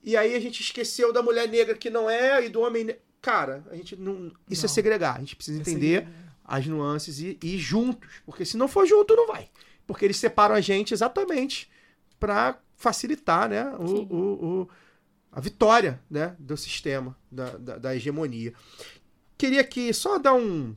[0.03, 2.95] e aí a gente esqueceu da mulher negra que não é e do homem.
[3.21, 4.31] Cara, a gente não.
[4.49, 4.73] Isso é Não.
[4.73, 5.15] segregar.
[5.15, 6.33] A gente precisa É entender segregar.
[6.45, 8.09] as nuances e, e ir juntos.
[8.25, 9.49] Porque se não for junto, não vai.
[9.85, 11.69] Porque eles separam a gente exatamente
[12.19, 14.69] para facilitar né, o, o, o-
[15.31, 18.53] a vitória né, do sistema, da, da, da hegemonia.
[19.37, 20.75] Queria aqui só dar um.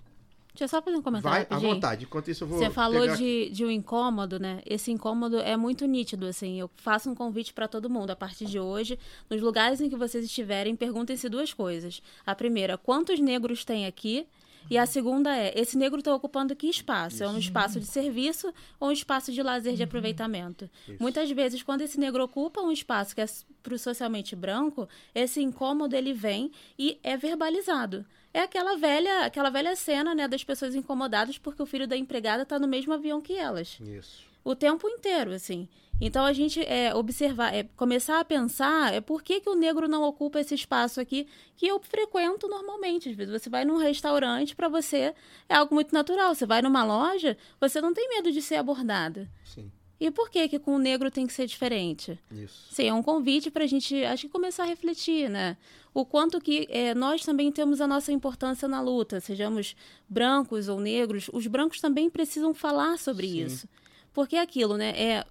[0.53, 2.05] Deixa eu só fazer um comentário Vai à vontade.
[2.05, 2.59] Enquanto isso, eu vou.
[2.59, 4.61] Você falou pegar- de, de um incômodo, né?
[4.67, 6.61] Esse incômodo é muito nítido, assim.
[6.61, 8.11] Eu faço um convite para todo mundo.
[8.11, 8.99] A partir de hoje,
[9.31, 12.03] nos lugares em que vocês estiverem, perguntem-se duas coisas.
[12.27, 14.27] A primeira, quantos negros tem aqui?
[14.69, 17.25] E a segunda é, esse negro está ocupando que espaço?
[17.25, 20.69] É um espaço de serviço ou um espaço de lazer, de aproveitamento?
[21.01, 23.27] Muitas vezes, quando esse negro ocupa um espaço que é
[23.63, 28.05] para o socialmente branco, esse incômodo ele vem e é verbalizado.
[28.33, 32.45] É aquela velha, aquela velha cena, né, das pessoas incomodadas porque o filho da empregada
[32.45, 34.25] está no mesmo avião que elas Isso.
[34.45, 35.69] o tempo inteiro, assim.
[36.01, 39.87] Então a gente é observar, é começar a pensar é por que, que o negro
[39.87, 41.27] não ocupa esse espaço aqui
[41.57, 43.11] que eu frequento normalmente.
[43.11, 45.15] Às vezes você vai num restaurante, para você
[45.47, 46.35] é algo muito natural.
[46.35, 49.29] Você vai numa loja, você não tem medo de ser abordada.
[49.45, 49.71] Sim.
[50.01, 52.19] E por que que com o negro tem que ser diferente?
[52.33, 52.69] Isso.
[52.73, 55.59] Sim, é um convite para a gente, acho que começar a refletir, né?
[55.93, 59.77] O quanto que eh, nós também temos a nossa importância na luta, sejamos
[60.09, 63.45] brancos ou negros, os brancos também precisam falar sobre Sim.
[63.45, 63.69] isso.
[64.15, 64.91] Porque é aquilo, né?
[64.97, 65.27] É,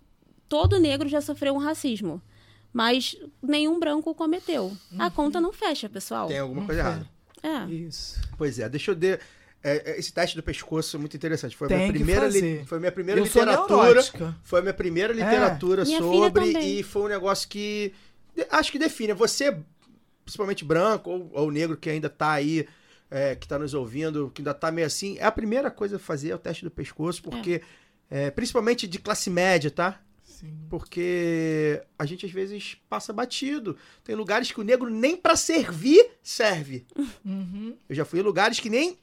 [0.48, 2.22] todo negro já sofreu um racismo,
[2.72, 4.72] mas nenhum branco o cometeu.
[5.00, 6.28] A conta não fecha, pessoal.
[6.28, 7.10] Tem alguma Não coisa errada.
[7.42, 7.66] É.
[7.72, 8.22] Isso.
[8.38, 9.20] Pois é, deixa eu ver.
[9.64, 11.56] É, é, esse teste do pescoço é muito interessante.
[11.56, 14.02] Foi a minha primeira, li- foi a minha primeira Eu literatura.
[14.44, 17.94] Foi a minha primeira literatura Minha filha sobre e foi um negócio que
[18.50, 19.14] acho que define.
[19.14, 19.58] Você,
[20.24, 22.68] principalmente branco ou, ou negro que ainda tá aí,
[23.12, 26.00] é, que tá nos ouvindo, que ainda tá meio assim, é a primeira coisa a
[26.00, 27.62] fazer é o teste do pescoço, porque
[28.10, 30.02] é, principalmente de classe média, tá?
[30.24, 30.58] Sim.
[30.70, 33.76] Porque a gente às vezes passa batido.
[34.06, 36.86] Tem lugares que o negro nem pra servir serve.
[37.26, 37.76] Uhum.
[37.90, 38.98] Eu já fui em lugares que nem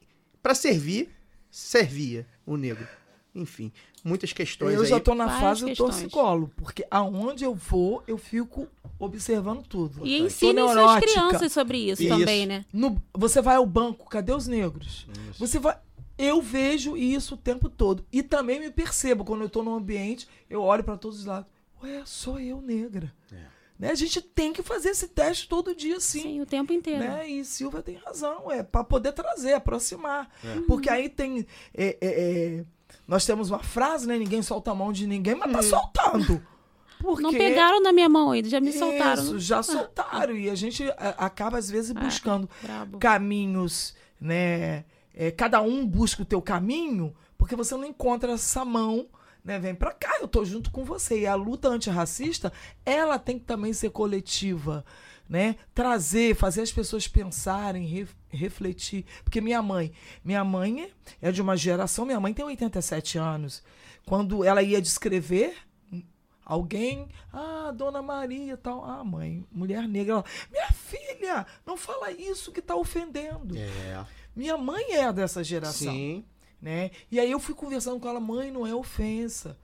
[0.47, 1.09] pra servir
[1.51, 2.87] servia o negro.
[3.35, 3.73] Enfim,
[4.05, 4.87] muitas questões Eu aí.
[4.87, 5.91] já tô na Várias fase do questões.
[5.91, 10.07] torcicolo, porque aonde eu vou, eu fico observando tudo.
[10.07, 12.17] E ensinem suas crianças sobre isso, Isso.
[12.17, 12.65] também, né?
[12.73, 15.07] No- você vai ao banco, cadê os negros?
[15.31, 15.39] Isso.
[15.41, 15.77] Você vai.
[16.17, 18.07] Eu vejo isso o tempo todo.
[18.13, 21.49] E também me percebo, quando eu tô num ambiente, eu olho para todos os lados.
[21.83, 23.13] Ué, sou eu negra.
[23.33, 23.56] É.
[23.79, 23.91] Né?
[23.91, 26.23] A gente tem que fazer esse teste todo dia, sim.
[26.23, 27.01] Sim, o tempo inteiro.
[27.01, 27.29] Né?
[27.29, 30.31] E Silvia tem razão, é para poder trazer, aproximar.
[30.43, 30.61] É.
[30.67, 31.47] Porque aí tem.
[31.75, 32.65] é, é, é,
[33.07, 34.19] nós temos uma frase, né?
[34.19, 36.45] Ninguém solta a mão de ninguém, mas tá soltando.
[36.99, 39.23] Porque Não pegaram na minha mão ainda, já me soltaram.
[39.23, 40.35] Isso, já soltaram.
[40.35, 42.99] E a gente a- acaba, às vezes, buscando Brabo.
[42.99, 44.85] caminhos, né?
[45.17, 49.07] é, cada um busca o teu caminho, porque você não encontra essa mão,
[49.47, 49.59] né?
[49.59, 51.21] Vem pra cá, eu tô junto com você.
[51.21, 52.53] E a luta antirracista,
[52.85, 54.85] ela tem que também ser coletiva,
[55.29, 55.57] né?
[55.73, 59.07] Trazer, fazer as pessoas pensarem, ref- refletir.
[59.25, 59.93] Porque minha mãe,
[60.25, 60.83] minha mãe
[61.23, 63.63] é- é de uma geração, minha mãe tem 87 anos.
[64.05, 65.55] Quando ela ia descrever
[66.45, 72.53] alguém, ah, Dona Maria, tal, ah, mãe, mulher negra, ela, minha filha, não fala isso
[72.53, 73.57] que tá ofendendo.
[73.57, 74.05] É.
[74.35, 76.25] Minha mãe é dessa geração, Sim.
[76.61, 76.91] Né?
[77.11, 79.57] E aí eu fui conversando com ela, mãe, não é ofensa,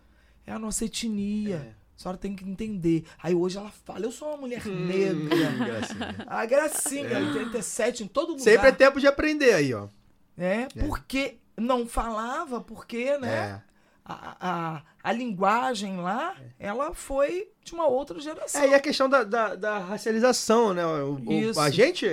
[0.47, 3.05] é a nossa etnia, A senhora tem que entender.
[3.23, 5.37] Aí hoje ela fala, eu sou uma mulher Hum, negra.
[5.65, 6.17] gracinha.
[6.27, 8.43] A gracinha, 87, em todo lugar.
[8.43, 9.89] Sempre é tempo de aprender aí, ó.
[10.37, 13.63] É, porque não falava, porque, né?
[13.69, 13.73] É.
[14.05, 18.61] A, a, a linguagem lá, ela foi de uma outra geração.
[18.61, 20.85] É, e a questão da, da, da racialização, né?
[20.85, 21.21] O-
[21.55, 22.05] o- a gente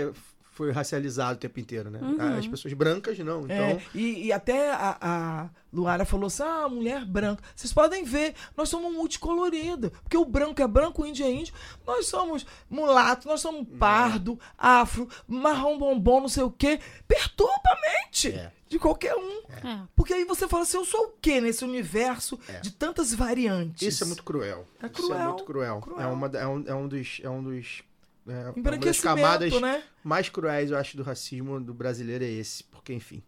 [0.59, 1.99] foi racializado o tempo inteiro, né?
[2.01, 2.37] Uhum.
[2.37, 3.45] As pessoas brancas não.
[3.45, 7.41] Então, É, e, e até a, a Luara falou assim: ah, mulher branca.
[7.55, 9.89] Vocês podem ver, nós somos multicoloridas.
[10.03, 11.53] Porque o branco é branco, o índio é índio.
[11.87, 16.77] Nós somos mulato, nós somos pardo, afro, marrom bombom, não sei o quê.
[17.07, 18.51] Perturba a mente É.
[18.67, 19.41] de qualquer um.
[19.65, 19.79] É.
[19.95, 23.81] Porque aí você fala assim: eu sou o quê nesse universo de tantas variantes?
[23.87, 24.67] isso é muito cruel.
[24.83, 25.79] É Isso é cruel, muito cruel.
[25.79, 26.01] cruel.
[26.01, 27.21] É, uma, é, um, é um dos.
[27.23, 27.87] É um dos
[28.29, 29.83] é, uma das Embranquecimento, camadas né?
[30.03, 32.63] mais cruéis, eu acho, do racismo do brasileiro é esse.
[32.63, 33.21] Porque, enfim.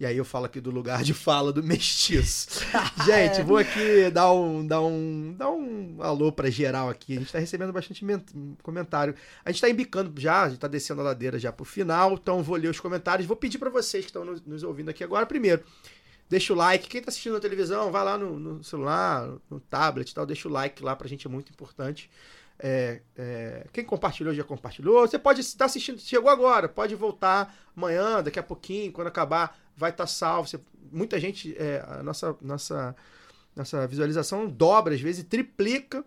[0.00, 2.48] E aí eu falo aqui do lugar de fala do mestiço.
[3.06, 7.16] Gente, vou aqui dar um, dar um, dar um alô pra geral aqui.
[7.16, 8.24] A gente tá recebendo bastante men-
[8.62, 9.14] comentário.
[9.44, 12.14] A gente tá embicando já, a gente tá descendo a ladeira já pro final.
[12.14, 13.26] Então vou ler os comentários.
[13.26, 15.62] Vou pedir pra vocês que estão nos, nos ouvindo aqui agora, primeiro.
[16.28, 16.88] Deixa o like.
[16.88, 20.26] Quem tá assistindo na televisão, vai lá no, no celular, no tablet e tal.
[20.26, 22.10] Deixa o like lá pra gente, é muito importante.
[22.58, 25.06] É, é, quem compartilhou já compartilhou.
[25.06, 29.90] Você pode estar assistindo, chegou agora, pode voltar amanhã, daqui a pouquinho, quando acabar, vai
[29.90, 30.48] estar salvo.
[30.48, 30.60] Você-
[30.90, 32.96] muita gente, é, a nossa, nossa,
[33.54, 36.04] nossa visualização dobra, às vezes triplica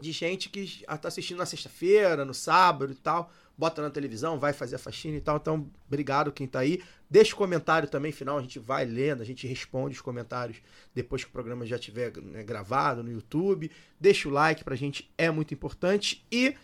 [0.00, 3.30] de gente que está assistindo na sexta-feira, no sábado e tal.
[3.56, 5.36] Bota na televisão, vai fazer a faxina e tal.
[5.36, 6.82] Então, obrigado quem tá aí.
[7.14, 10.56] Deixa o comentário também, final, a gente vai lendo, a gente responde os comentários
[10.92, 13.70] depois que o programa já estiver né, gravado no YouTube.
[14.00, 16.26] Deixa o like pra gente, é muito importante.
[16.28, 16.56] E,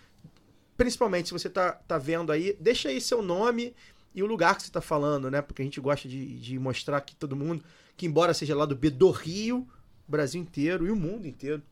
[0.76, 3.76] principalmente, se você tá, tá vendo aí, deixa aí seu nome
[4.12, 5.40] e o lugar que você tá falando, né?
[5.40, 7.62] Porque a gente gosta de, de mostrar que todo mundo,
[7.96, 9.68] que embora seja lá do B do Rio,
[10.08, 11.62] o Brasil inteiro e o mundo inteiro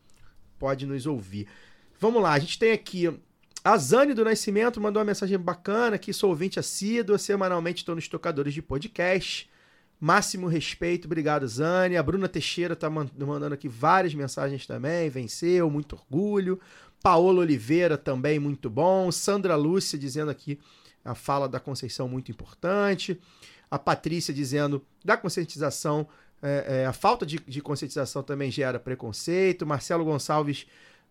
[0.57, 1.49] pode nos ouvir.
[1.99, 3.13] Vamos lá, a gente tem aqui
[3.69, 8.07] a Zane do Nascimento mandou uma mensagem bacana que sou ouvinte assídua, semanalmente estou nos
[8.07, 9.47] tocadores de podcast.
[9.99, 11.95] Máximo respeito, obrigado Zane.
[11.95, 16.59] A Bruna Teixeira tá man- mandando aqui várias mensagens também, venceu, muito orgulho.
[17.03, 19.11] Paola Oliveira também, muito bom.
[19.11, 20.57] Sandra Lúcia dizendo aqui
[21.05, 23.21] a fala da Conceição muito importante.
[23.69, 26.07] A Patrícia dizendo da conscientização,
[26.41, 29.63] é, é, a falta de, de conscientização também gera preconceito.
[29.63, 30.65] Marcelo Gonçalves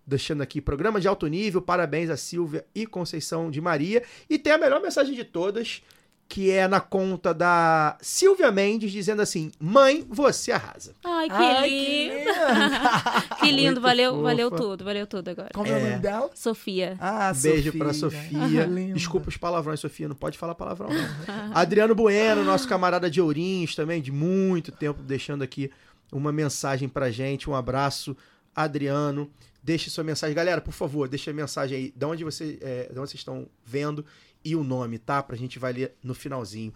[0.08, 4.02] deixando aqui programa de alto nível, parabéns a Silvia e Conceição de Maria.
[4.28, 5.82] E tem a melhor mensagem de todas,
[6.26, 10.94] que é na conta da Silvia Mendes, dizendo assim: Mãe, você arrasa.
[11.04, 12.14] Ai, que Ai, lindo.
[12.14, 12.30] lindo.
[13.38, 14.22] Que lindo, Muito valeu, fofa.
[14.24, 15.50] valeu tudo, valeu tudo agora.
[15.54, 15.90] Como é o É.
[15.90, 16.30] nome dela?
[16.34, 16.96] Sofia.
[17.00, 17.78] Ah, Beijo Sofia.
[17.84, 18.64] pra Sofia.
[18.66, 18.94] Linda.
[18.94, 20.98] Desculpa os palavrões, Sofia, não pode falar palavrão, não.
[21.54, 25.70] Adriano Bueno, nosso camarada de Ourinhos também, de muito tempo, deixando aqui
[26.12, 27.48] uma mensagem pra gente.
[27.48, 28.16] Um abraço,
[28.54, 29.30] Adriano.
[29.62, 30.34] Deixe sua mensagem.
[30.34, 33.48] Galera, por favor, deixe a mensagem aí de onde, você, é, de onde vocês estão
[33.64, 34.04] vendo
[34.44, 35.22] e o nome, tá?
[35.22, 36.72] Pra gente vai ler no finalzinho.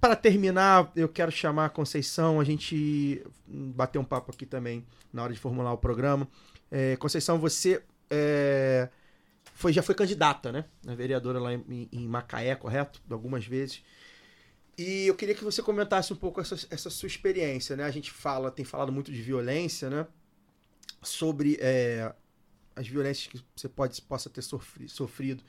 [0.00, 5.22] Para terminar, eu quero chamar a Conceição, a gente bater um papo aqui também na
[5.22, 6.26] hora de formular o programa.
[6.70, 8.88] É, Conceição, você é,
[9.54, 10.64] foi, já foi candidata, né?
[10.84, 13.00] Na vereadora lá em, em Macaé, correto?
[13.08, 13.82] Algumas vezes.
[14.76, 17.84] E eu queria que você comentasse um pouco essa, essa sua experiência, né?
[17.84, 20.06] A gente fala, tem falado muito de violência, né?
[21.02, 22.12] Sobre é,
[22.74, 25.42] as violências que você pode, possa ter sofri, sofrido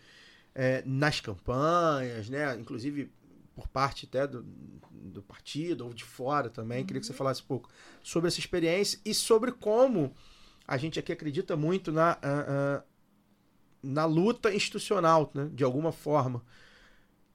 [0.53, 2.55] é, nas campanhas, né?
[2.55, 3.11] Inclusive
[3.55, 4.43] por parte até do,
[4.91, 6.85] do partido ou de fora também.
[6.85, 7.69] Queria que você falasse um pouco
[8.01, 10.13] sobre essa experiência e sobre como
[10.67, 12.83] a gente aqui acredita muito na, ah, ah,
[13.81, 15.49] na luta institucional, né?
[15.53, 16.43] De alguma forma.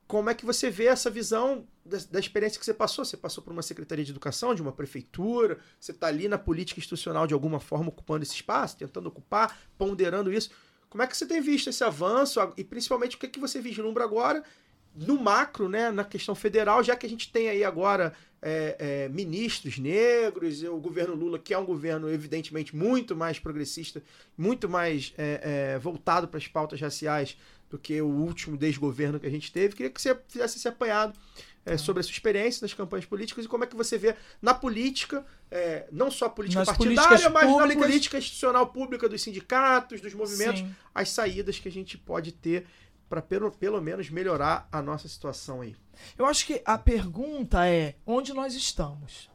[0.09, 3.05] Como é que você vê essa visão da, da experiência que você passou?
[3.05, 6.81] Você passou por uma secretaria de educação, de uma prefeitura, você está ali na política
[6.81, 10.51] institucional de alguma forma ocupando esse espaço, tentando ocupar, ponderando isso.
[10.89, 13.61] Como é que você tem visto esse avanço e principalmente o que, é que você
[13.61, 14.43] vislumbra agora
[14.97, 19.09] no macro, né, na questão federal, já que a gente tem aí agora é, é,
[19.09, 24.03] ministros negros, o governo Lula, que é um governo evidentemente muito mais progressista,
[24.37, 27.37] muito mais é, é, voltado para as pautas raciais
[27.71, 29.75] do que o último desgoverno que a gente teve.
[29.77, 31.19] Queria que você fizesse esse apanhado
[31.67, 34.55] é, sobre a sua experiência nas campanhas políticas e como é que você vê na
[34.55, 37.83] política, é, não só a política Nas partidária, mas na públicas.
[37.85, 40.75] política institucional pública dos sindicatos, dos movimentos, Sim.
[40.95, 42.67] as saídas que a gente pode ter
[43.09, 45.75] para pelo, pelo menos melhorar a nossa situação aí.
[46.17, 49.31] Eu acho que a pergunta é onde nós estamos.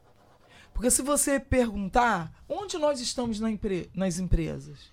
[0.73, 4.91] Porque se você perguntar onde nós estamos na empre- nas empresas,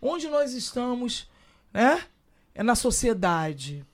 [0.00, 1.28] onde nós estamos,
[1.72, 2.04] né?
[2.54, 3.86] É na sociedade.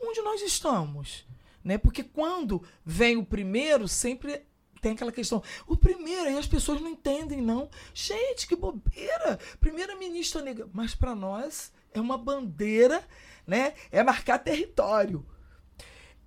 [0.00, 1.26] Onde nós estamos,
[1.62, 1.78] né?
[1.78, 4.42] Porque quando vem o primeiro, sempre
[4.80, 5.42] tem aquela questão.
[5.66, 7.70] O primeiro, aí as pessoas não entendem, não.
[7.94, 9.38] Gente, que bobeira!
[9.58, 10.68] Primeira-ministra negra.
[10.72, 13.02] Mas para nós é uma bandeira,
[13.46, 13.72] né?
[13.90, 15.24] É marcar território.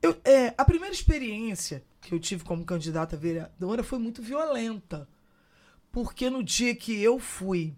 [0.01, 5.07] Eu, é, a primeira experiência que eu tive como candidata a vereadora foi muito violenta.
[5.91, 7.75] Porque no dia que eu fui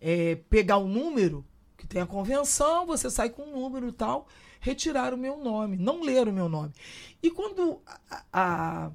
[0.00, 1.46] é, pegar o número,
[1.80, 4.28] que tem a convenção, você sai com um número e tal,
[4.60, 6.72] retiraram o meu nome, não leram o meu nome.
[7.22, 7.80] E quando
[8.10, 8.90] a, a,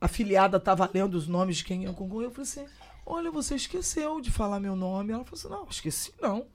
[0.00, 2.66] a filiada estava lendo os nomes de quem ia concorrer, eu falei assim:
[3.04, 5.12] olha, você esqueceu de falar meu nome.
[5.12, 6.46] Ela falou assim: não, esqueci não.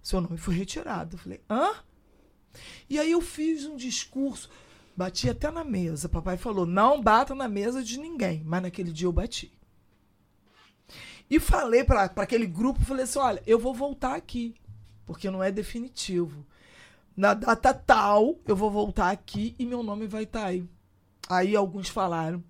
[0.00, 1.16] Seu nome foi retirado.
[1.16, 1.74] Eu falei: hã?
[2.88, 4.48] E aí eu fiz um discurso,
[4.96, 6.08] bati até na mesa.
[6.08, 8.42] Papai falou: não bata na mesa de ninguém.
[8.44, 9.55] Mas naquele dia eu bati.
[11.28, 14.54] E falei para aquele grupo, falei assim, olha, eu vou voltar aqui,
[15.04, 16.46] porque não é definitivo.
[17.16, 20.64] Na data tal, eu vou voltar aqui e meu nome vai estar tá aí.
[21.28, 22.44] Aí alguns falaram,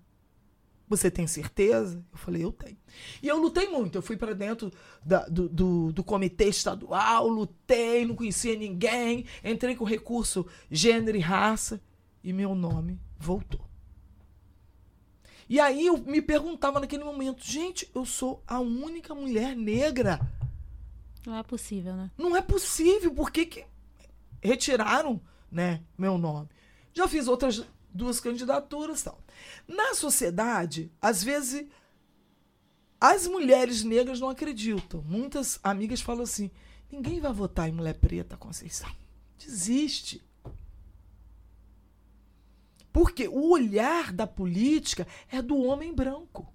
[0.87, 2.03] você tem certeza?
[2.11, 2.77] Eu falei, eu tenho.
[3.21, 3.97] E eu lutei muito.
[3.97, 4.71] Eu fui para dentro
[5.03, 11.21] da, do, do, do, comitê estadual, lutei, não conhecia ninguém, entrei com recurso gênero e
[11.21, 11.81] raça
[12.23, 13.66] e meu nome voltou.
[15.49, 20.19] E aí eu me perguntava naquele momento, gente, eu sou a única mulher negra.
[21.25, 22.11] Não é possível, né?
[22.17, 23.65] Não é possível, por que, que
[24.41, 25.21] retiraram,
[25.51, 26.49] né, meu nome?
[26.93, 29.19] Já fiz outras duas candidaturas, tal.
[29.67, 31.65] Na sociedade, às vezes
[32.99, 35.01] as mulheres negras não acreditam.
[35.05, 36.49] Muitas amigas falam assim:
[36.91, 38.89] ninguém vai votar em mulher preta, Conceição.
[39.37, 40.26] Desiste.
[42.97, 46.51] Porque o olhar da política é do homem branco.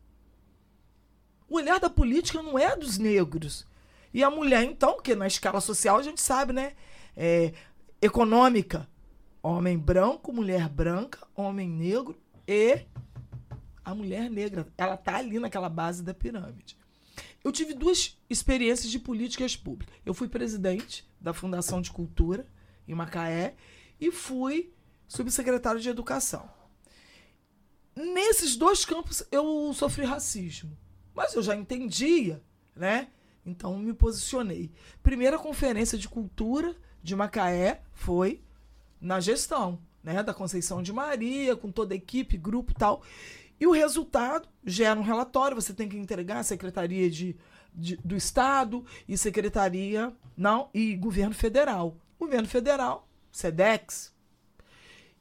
[1.48, 3.64] O olhar da política não é dos negros.
[4.12, 6.72] E a mulher, então, que na escala social a gente sabe, né?
[7.16, 7.52] É,
[8.00, 8.90] econômica,
[9.40, 12.86] homem branco, mulher branca, homem negro e
[13.84, 14.66] a mulher negra.
[14.76, 16.76] Ela tá ali naquela base da pirâmide.
[17.44, 19.94] Eu tive duas experiências de políticas públicas.
[20.04, 22.44] Eu fui presidente da Fundação de Cultura
[22.88, 23.54] em Macaé
[24.00, 24.72] e fui
[25.12, 26.48] subsecretário de Educação.
[27.94, 30.76] Nesses dois campos eu sofri racismo,
[31.14, 32.42] mas eu já entendia,
[32.74, 33.08] né?
[33.44, 34.72] Então me posicionei.
[35.02, 38.42] Primeira conferência de cultura de Macaé foi
[38.98, 43.02] na gestão, né, da Conceição de Maria, com toda a equipe, grupo, tal.
[43.60, 47.36] E o resultado gera um relatório, você tem que entregar à Secretaria de,
[47.74, 51.98] de do Estado e Secretaria, não, e Governo Federal.
[52.18, 54.11] Governo Federal, SEDEX,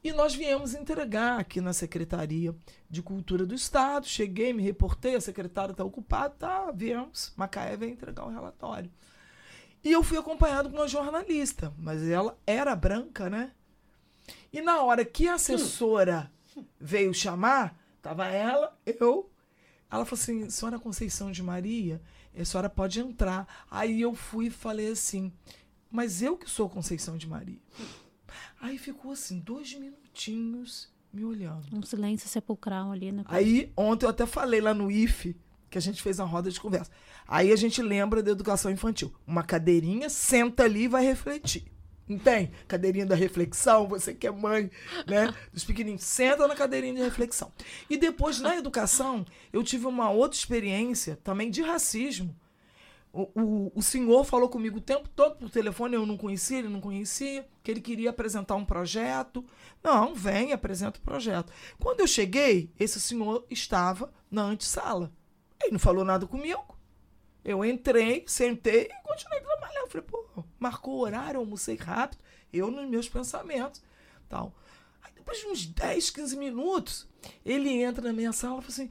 [0.03, 2.55] e nós viemos entregar aqui na Secretaria
[2.89, 4.07] de Cultura do Estado.
[4.07, 8.91] Cheguei, me reportei, a secretária está ocupada, tá, viemos, Macaé veio entregar o um relatório.
[9.83, 13.51] E eu fui acompanhado com uma jornalista, mas ela era branca, né?
[14.51, 16.31] E na hora que a assessora
[16.79, 19.29] veio chamar, tava ela, eu.
[19.89, 22.01] Ela falou assim: senhora Conceição de Maria,
[22.37, 23.65] a senhora pode entrar.
[23.69, 25.31] Aí eu fui e falei assim:
[25.91, 27.59] mas eu que sou Conceição de Maria.
[28.59, 31.65] Aí ficou assim, dois minutinhos me olhando.
[31.73, 33.23] Um silêncio sepulcral ali, né?
[33.27, 35.35] Aí, ontem eu até falei lá no IFE,
[35.69, 36.91] que a gente fez uma roda de conversa.
[37.27, 39.13] Aí a gente lembra da educação infantil.
[39.25, 41.65] Uma cadeirinha, senta ali e vai refletir.
[42.07, 42.51] Entende?
[42.67, 44.69] Cadeirinha da reflexão, você que é mãe,
[45.07, 45.33] né?
[45.53, 47.51] Dos pequenininhos, senta na cadeirinha de reflexão.
[47.89, 52.35] E depois, na educação, eu tive uma outra experiência também de racismo
[53.13, 56.69] o, o, o senhor falou comigo o tempo todo por telefone, eu não conhecia, ele
[56.69, 59.45] não conhecia, que ele queria apresentar um projeto.
[59.83, 61.51] Não, vem, apresenta o projeto.
[61.77, 65.11] Quando eu cheguei, esse senhor estava na antessala.
[65.61, 66.77] Ele não falou nada comigo.
[67.43, 69.85] Eu entrei, sentei e continuei trabalhando.
[69.85, 72.23] Eu falei, pô, marcou o horário, almocei rápido,
[72.53, 73.81] eu nos meus pensamentos.
[74.29, 74.55] tal.
[75.01, 77.09] Aí depois de uns 10, 15 minutos,
[77.45, 78.89] ele entra na minha sala e fala assim: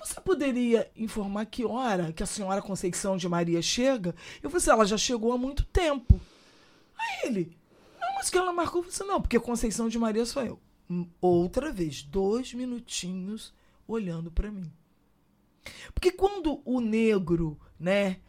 [0.00, 4.14] você poderia informar que hora que a senhora Conceição de Maria chega?
[4.42, 6.20] Eu falei assim, ela já chegou há muito tempo.
[6.98, 7.56] Aí ele,
[8.00, 8.82] não, mas que ela marcou.
[8.82, 10.60] você não, porque Conceição de Maria sou eu.
[10.88, 13.54] Hum, outra vez, dois minutinhos
[13.86, 14.72] olhando para mim.
[15.94, 18.20] Porque quando o negro, né,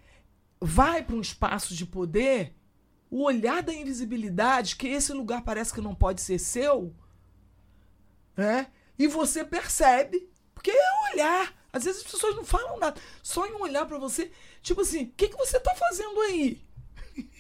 [0.60, 2.56] vai para um espaço de poder,
[3.10, 6.94] o olhar da invisibilidade, que esse lugar parece que não pode ser seu,
[8.36, 8.68] né?
[8.98, 11.61] E você percebe, porque é o olhar.
[11.74, 14.32] Às vezes as pessoas não falam nada, só em olhar para você,
[14.62, 16.62] tipo assim, o que, que você tá fazendo aí?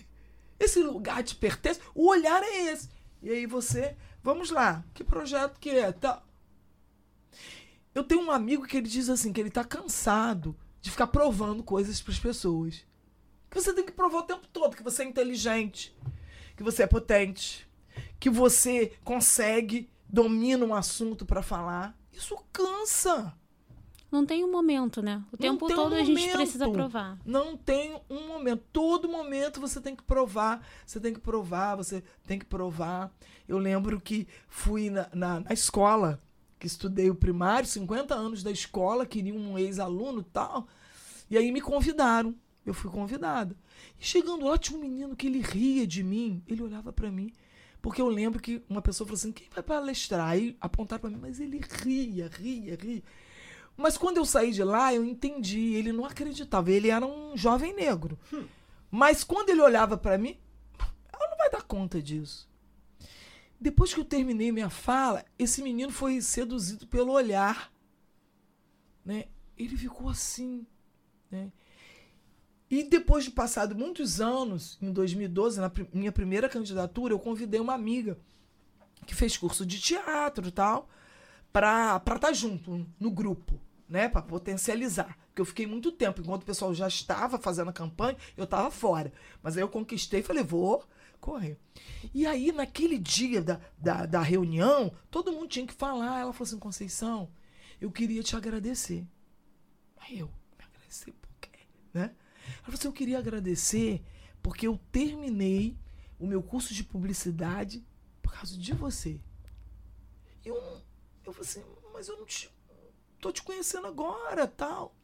[0.60, 1.82] Esse lugar te pertence?
[1.94, 2.88] O olhar é esse.
[3.22, 5.92] E aí você, vamos lá, que projeto que é?
[5.92, 6.24] Tá.
[7.96, 11.64] Eu tenho um amigo que ele diz assim, que ele tá cansado de ficar provando
[11.64, 12.86] coisas para as pessoas.
[13.50, 15.98] Que você tem que provar o tempo todo que você é inteligente,
[16.56, 17.68] que você é potente,
[18.20, 21.98] que você consegue, domina um assunto para falar.
[22.14, 23.36] Isso cansa.
[24.12, 25.24] Não tem um momento, né?
[25.32, 27.18] O tempo tem um todo a gente precisa provar.
[27.26, 28.62] Não tem um momento.
[28.74, 30.66] Todo momento você tem que provar.
[30.86, 33.10] Você tem que provar, você tem que provar.
[33.48, 36.22] Eu lembro que fui na, na, na escola,
[36.60, 40.68] que estudei o primário, 50 anos da escola, queria um ex-aluno e tal.
[41.30, 42.36] E aí me convidaram.
[42.66, 43.56] Eu fui convidada.
[44.00, 46.44] E chegando lá, tinha um menino que ele ria de mim.
[46.46, 47.32] Ele olhava pra mim.
[47.82, 50.30] Porque eu lembro que uma pessoa falou assim: quem vai palestrar?
[50.30, 53.02] Aí apontaram pra mim, mas ele ria, ria, ria.
[53.76, 55.74] Mas quando eu saí de lá, eu entendi.
[55.74, 56.72] Ele não acreditava.
[56.72, 58.18] Ele era um jovem negro.
[58.90, 60.38] Mas quando ele olhava pra mim,
[61.12, 62.50] ela não vai dar conta disso.
[63.60, 67.72] Depois que eu terminei minha fala, esse menino foi seduzido pelo olhar.
[69.06, 69.26] Né?
[69.58, 70.66] Ele ficou assim.
[71.30, 71.52] Né?
[72.70, 77.74] E depois de passado muitos anos, em 2012, na minha primeira candidatura, eu convidei uma
[77.74, 78.18] amiga
[79.06, 80.90] que fez curso de teatro e tal,
[81.52, 84.08] pra estar tá junto no grupo, né?
[84.10, 85.18] Pra potencializar.
[85.28, 88.70] Porque eu fiquei muito tempo, enquanto o pessoal já estava fazendo a campanha, eu estava
[88.70, 89.12] fora.
[89.42, 90.84] Mas aí eu conquistei e falei, vou
[91.22, 91.58] correr.
[92.14, 96.20] E aí, naquele dia da, da, da reunião, todo mundo tinha que falar.
[96.20, 97.30] Ela falou assim, Conceição,
[97.80, 99.08] eu queria te agradecer.
[99.98, 101.60] Aí eu, me agradecer por quê?
[101.94, 102.12] Né?
[102.48, 104.04] Ela falou assim, eu queria agradecer
[104.42, 105.78] porque eu terminei
[106.20, 107.86] o meu curso de publicidade
[108.22, 109.22] por causa de você.
[110.44, 110.82] Eu,
[111.32, 111.64] eu falei assim,
[111.94, 112.50] mas eu não te,
[113.20, 114.96] tô te conhecendo agora, tal.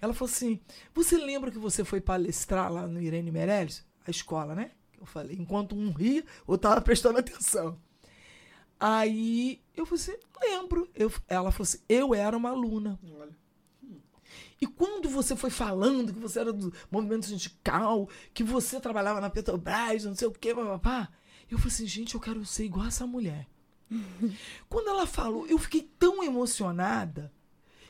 [0.00, 0.60] Ela falou assim,
[0.94, 3.84] você lembra que você foi palestrar lá no Irene Meirelles?
[4.06, 4.72] A escola, né?
[4.98, 7.78] Eu falei, enquanto um ria, eu tava prestando atenção.
[8.78, 10.90] Aí eu falei assim, lembro.
[10.94, 12.98] Eu, ela falou assim, eu era uma aluna.
[14.60, 19.30] E quando você foi falando que você era do movimento sindical, que você trabalhava na
[19.30, 21.12] Petrobras, não sei o quê, papapá,
[21.50, 23.48] eu falei assim, gente, eu quero ser igual essa mulher.
[24.68, 27.32] quando ela falou, eu fiquei tão emocionada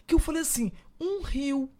[0.06, 1.70] que eu falei assim, um riu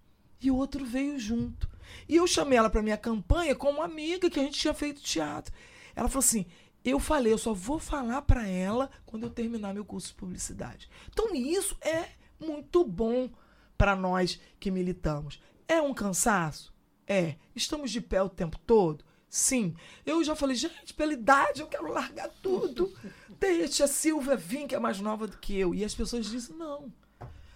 [0.40, 1.69] e o outro veio junto.
[2.09, 5.53] E eu chamei ela para minha campanha como amiga que a gente tinha feito teatro.
[5.94, 6.47] Ela falou assim:
[6.85, 10.89] eu falei, eu só vou falar para ela quando eu terminar meu curso de publicidade.
[11.11, 13.31] Então isso é muito bom
[13.77, 15.40] para nós que militamos.
[15.69, 16.73] É um cansaço?
[17.07, 17.36] É.
[17.55, 19.05] Estamos de pé o tempo todo?
[19.32, 19.74] Sim.
[20.04, 22.92] Eu já falei, gente, pela idade eu quero largar tudo.
[23.40, 25.74] Deixa a Silvia vir, que é mais nova do que eu.
[25.74, 26.92] E as pessoas dizem, não.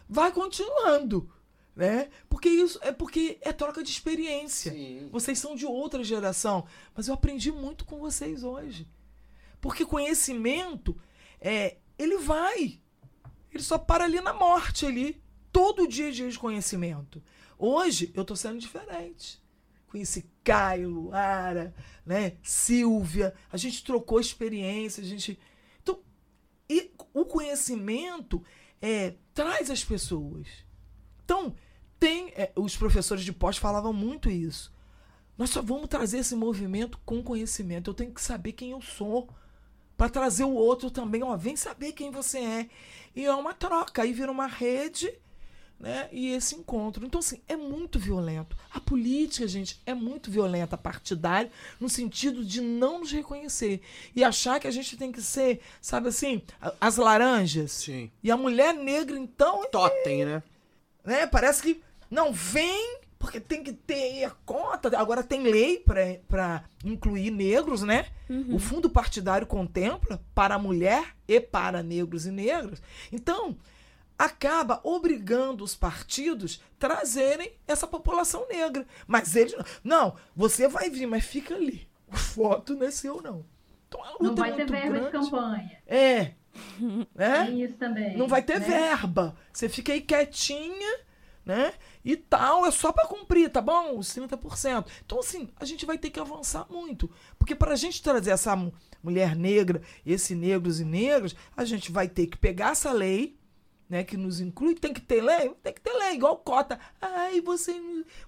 [0.09, 1.31] Vai continuando.
[1.77, 2.09] Né?
[2.31, 4.73] Porque isso é porque é troca de experiência.
[4.73, 5.11] Sim.
[5.13, 8.89] Vocês são de outra geração, mas eu aprendi muito com vocês hoje.
[9.61, 10.99] Porque conhecimento
[11.39, 12.81] é, ele vai.
[13.53, 15.23] Ele só para ali na morte ali.
[15.53, 17.23] Todo dia é dia de conhecimento.
[17.59, 19.45] Hoje eu tô sendo diferente.
[19.97, 21.75] Conheci Caio, Luara,
[22.05, 22.35] né?
[22.43, 23.35] Silvia.
[23.51, 25.39] A gente trocou experiência, a gente.
[25.83, 26.01] Então,
[26.69, 28.45] e o conhecimento
[28.81, 30.47] é, traz as pessoas.
[31.25, 31.55] Então,
[31.99, 32.29] tem.
[32.37, 34.71] é, os professores de pós falavam muito isso.
[35.39, 37.91] Nós só vamos trazer esse movimento com conhecimento.
[37.91, 39.31] Eu tenho que saber quem eu sou.
[39.97, 42.69] Para trazer o outro também, ó, vem saber quem você é.
[43.15, 45.11] E é uma troca, aí vira uma rede,
[45.79, 46.09] né?
[46.11, 47.05] E esse encontro.
[47.05, 48.57] Então, assim, é muito violento.
[48.73, 53.81] A política, gente, é muito violenta, partidária, no sentido de não nos reconhecer.
[54.15, 56.43] E achar que a gente tem que ser, sabe assim,
[56.81, 57.73] as laranjas.
[57.73, 58.11] Sim.
[58.23, 60.43] E a mulher negra, então, Totem, né?
[61.05, 61.27] né?
[61.27, 64.97] Parece que não vem porque tem que ter a cota.
[64.99, 68.07] Agora tem lei para incluir negros, né?
[68.49, 72.83] O fundo partidário contempla para a mulher e para negros e negras.
[73.11, 73.57] Então,
[74.19, 78.87] acaba obrigando os partidos trazerem essa população negra.
[79.07, 81.89] Mas eles não, você vai vir, mas fica ali.
[82.09, 83.45] O voto não é seu não.
[83.89, 85.11] Então a luta Não vai é ter verba de grande.
[85.31, 85.79] campanha.
[85.87, 86.33] É.
[87.15, 87.47] né?
[87.47, 88.17] Tem isso também.
[88.17, 88.67] Não vai ter né?
[88.67, 89.37] verba.
[89.53, 90.99] Você fica aí quietinha,
[91.45, 91.75] né?
[92.05, 93.99] E tal, é só para cumprir, tá bom?
[93.99, 94.87] Os 30%.
[95.05, 97.11] Então, assim, a gente vai ter que avançar muito.
[97.39, 98.73] Porque para a gente trazer essa mu-
[99.03, 103.36] mulher negra, esse negros e negras, a gente vai ter que pegar essa lei,
[103.89, 104.05] né?
[104.05, 104.75] Que nos inclui.
[104.75, 105.51] Tem que ter lei?
[105.63, 106.79] Tem que ter lei, igual cota.
[107.01, 107.75] Ai, você,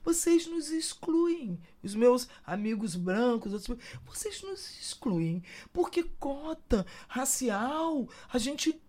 [0.05, 1.61] vocês nos excluem.
[1.83, 5.43] Os meus amigos brancos, outros, vocês nos excluem.
[5.73, 8.81] Porque cota racial, a gente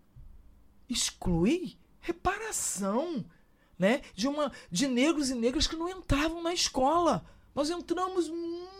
[0.88, 3.24] exclui reparação,
[3.78, 4.02] né?
[4.14, 7.24] De uma de negros e negras que não entravam na escola.
[7.54, 8.79] Nós entramos muito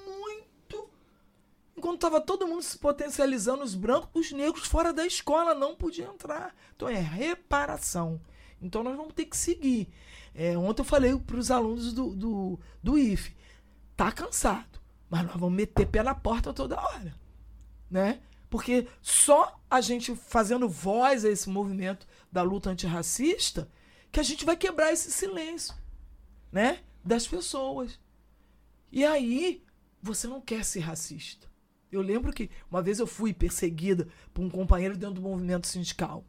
[1.80, 6.14] enquanto estava todo mundo se potencializando os brancos, os negros fora da escola não podiam
[6.14, 6.54] entrar.
[6.76, 8.20] Então é reparação.
[8.62, 9.88] Então nós vamos ter que seguir.
[10.34, 13.34] É, ontem eu falei para os alunos do, do, do IFE,
[13.96, 14.78] tá cansado,
[15.08, 17.18] mas nós vamos meter pé na porta toda hora
[17.90, 18.20] né?
[18.48, 23.68] Porque só a gente fazendo voz a esse movimento da luta antirracista
[24.10, 25.74] que a gente vai quebrar esse silêncio,
[26.50, 26.80] né?
[27.04, 27.98] Das pessoas.
[28.90, 29.64] E aí,
[30.02, 31.49] você não quer ser racista.
[31.90, 36.24] Eu lembro que uma vez eu fui perseguida por um companheiro dentro do movimento sindical.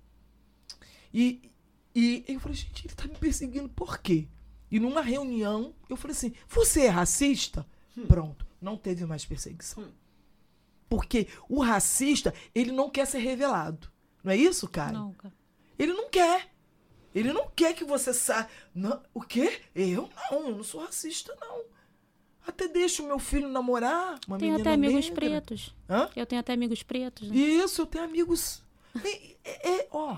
[1.14, 1.52] E,
[1.94, 4.28] e eu falei, gente, ele tá me perseguindo por quê?
[4.72, 7.68] E numa reunião, eu falei assim: você é racista?
[8.08, 9.94] Pronto, não teve mais perseguição.
[10.90, 13.92] Porque o racista, ele não quer ser revelado.
[14.24, 14.98] Não é isso, cara?
[14.98, 15.34] Nunca.
[15.78, 16.54] Ele não quer.
[17.14, 18.50] Ele não quer que você saiba.
[19.14, 19.62] O quê?
[19.76, 21.64] Eu não, eu não sou racista, não.
[22.46, 25.16] Até deixo meu filho namorar uma Tenho até amigos negra.
[25.16, 25.76] pretos.
[25.90, 26.10] Hã?
[26.16, 27.30] Eu tenho até amigos pretos.
[27.30, 27.36] Né?
[27.36, 28.64] Isso, eu tenho amigos.
[29.44, 30.18] É, é- ó,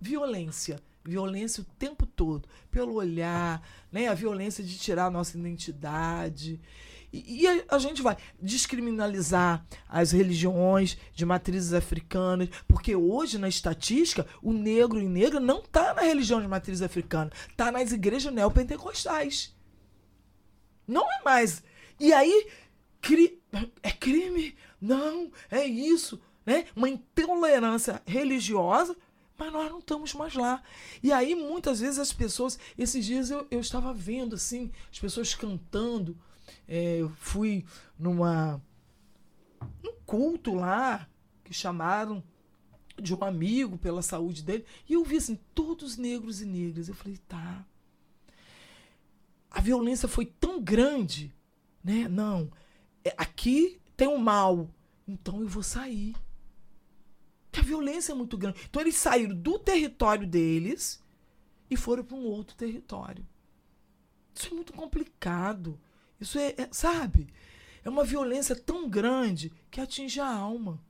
[0.00, 0.80] violência.
[1.04, 2.48] Violência o tempo todo.
[2.70, 4.08] Pelo olhar, né?
[4.08, 6.60] A violência de tirar a nossa identidade.
[7.12, 14.52] E, a, gente vai descriminalizar as religiões de matrizes africanas, porque hoje, na estatística, o
[14.52, 19.55] negro e negra não tá na religião de matriz africana, tá nas igrejas neopentecostais.
[20.86, 21.62] Não é mais.
[21.98, 22.48] E aí,
[23.00, 23.40] cri-
[23.82, 24.56] é crime?
[24.80, 26.20] Não, é isso.
[26.44, 26.66] Né?
[26.76, 28.96] Uma intolerância religiosa,
[29.38, 30.62] mas nós não estamos mais lá.
[31.02, 32.58] E aí, muitas vezes, as pessoas.
[32.78, 36.16] Esses dias eu, eu estava vendo, assim, as pessoas cantando.
[36.68, 37.64] É, eu fui
[37.98, 38.62] numa.
[39.82, 41.08] num culto lá,
[41.42, 42.22] que chamaram
[42.96, 44.64] de um amigo pela saúde dele.
[44.88, 46.88] E eu vi, assim, todos negros e negras.
[46.88, 47.64] Eu falei, tá
[49.50, 51.34] a violência foi tão grande,
[51.82, 52.08] né?
[52.08, 52.50] Não,
[53.04, 54.68] é, aqui tem um mal,
[55.06, 56.14] então eu vou sair.
[57.56, 58.60] A violência é muito grande.
[58.68, 61.02] Então eles saíram do território deles
[61.70, 63.26] e foram para um outro território.
[64.34, 65.80] Isso é muito complicado.
[66.20, 67.28] Isso é, é, sabe?
[67.82, 70.84] É uma violência tão grande que atinge a alma.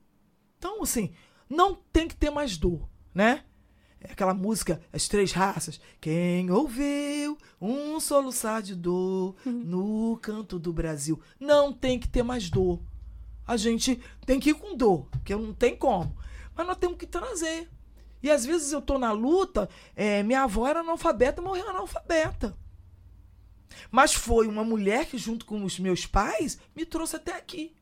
[0.58, 1.14] Então, assim,
[1.48, 3.44] não tem que ter mais dor, né?
[4.08, 5.80] É aquela música, As Três Raças.
[6.00, 11.20] Quem ouviu um soluçar de dor no canto do Brasil.
[11.40, 12.80] Não tem que ter mais dor.
[13.44, 16.16] A gente tem que ir com dor, porque não tem como.
[16.54, 17.68] Mas nós temos que trazer.
[18.22, 22.56] E às vezes eu tô na luta, é, minha avó era analfabeta, morreu analfabeta.
[23.90, 27.74] Mas foi uma mulher que, junto com os meus pais, me trouxe até aqui.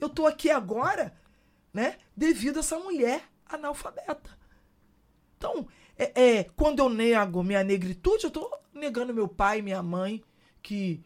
[0.00, 1.12] Eu tô aqui agora,
[1.74, 4.37] né, devido a essa mulher analfabeta.
[5.38, 5.66] Então,
[5.96, 10.22] é, é, quando eu nego minha negritude, eu tô negando meu pai minha mãe,
[10.60, 11.00] que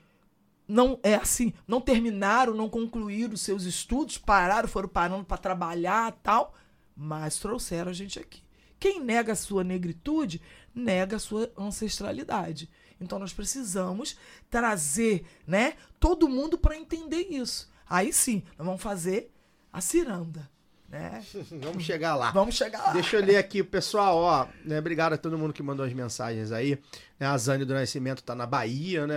[0.67, 6.55] não é assim, não terminaram, não concluíram seus estudos, pararam, foram parando para trabalhar tal,
[6.97, 8.43] mas trouxeram a gente aqui.
[8.81, 10.41] Quem nega a sua negritude,
[10.75, 12.71] nega a sua ancestralidade.
[13.01, 14.17] Então nós precisamos
[14.51, 17.71] trazer, né, todo mundo para entender isso.
[17.89, 19.31] Aí sim, nós vamos fazer
[19.73, 20.51] a ciranda,
[20.93, 21.23] né?
[21.63, 22.31] Vamos chegar lá.
[22.31, 22.93] Vamos chegar lá.
[22.93, 26.53] Deixa eu ler aqui, pessoal, ó, né, obrigado a todo mundo que mandou as mensagens
[26.53, 26.79] aí.
[27.19, 29.17] Né, a Zane do Nascimento tá na Bahia, né?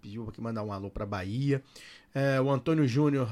[0.00, 1.60] Pediu aqui mandar um alô pra Bahia.
[2.14, 3.28] É, o Antônio Júnior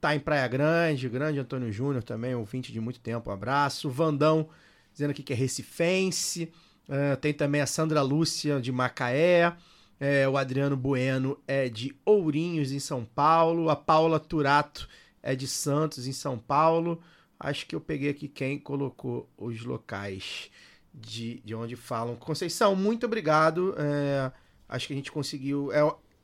[0.00, 3.88] tá em Praia Grande, grande Antônio Júnior também, ouvinte de muito tempo, um abraço.
[3.88, 4.48] O Vandão
[4.92, 6.50] dizendo aqui que é recifense.
[6.88, 9.54] É, tem também a Sandra Lúcia de Macaé.
[9.98, 13.68] É, o Adriano Bueno é de Ourinhos, em São Paulo.
[13.68, 14.88] A Paula Turato
[15.22, 17.02] é de Santos, em São Paulo.
[17.38, 20.50] Acho que eu peguei aqui quem colocou os locais
[20.94, 22.16] de, de onde falam.
[22.16, 23.74] Conceição, muito obrigado.
[23.78, 24.32] É,
[24.68, 25.70] acho que a gente conseguiu.
[25.72, 25.80] É,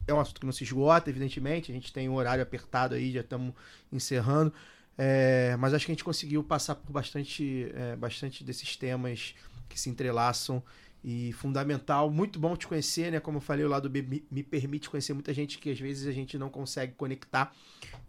[0.06, 1.70] é um assunto que não se esgota, evidentemente.
[1.70, 3.55] A gente tem um horário apertado aí, já estamos
[3.93, 4.52] encerrando.
[4.97, 9.34] É, mas acho que a gente conseguiu passar por bastante, é, bastante desses temas
[9.68, 10.62] que se entrelaçam
[11.05, 12.10] e fundamental.
[12.10, 13.20] Muito bom te conhecer, né?
[13.20, 16.06] Como eu falei, o lado B me, me permite conhecer muita gente que às vezes
[16.06, 17.52] a gente não consegue conectar.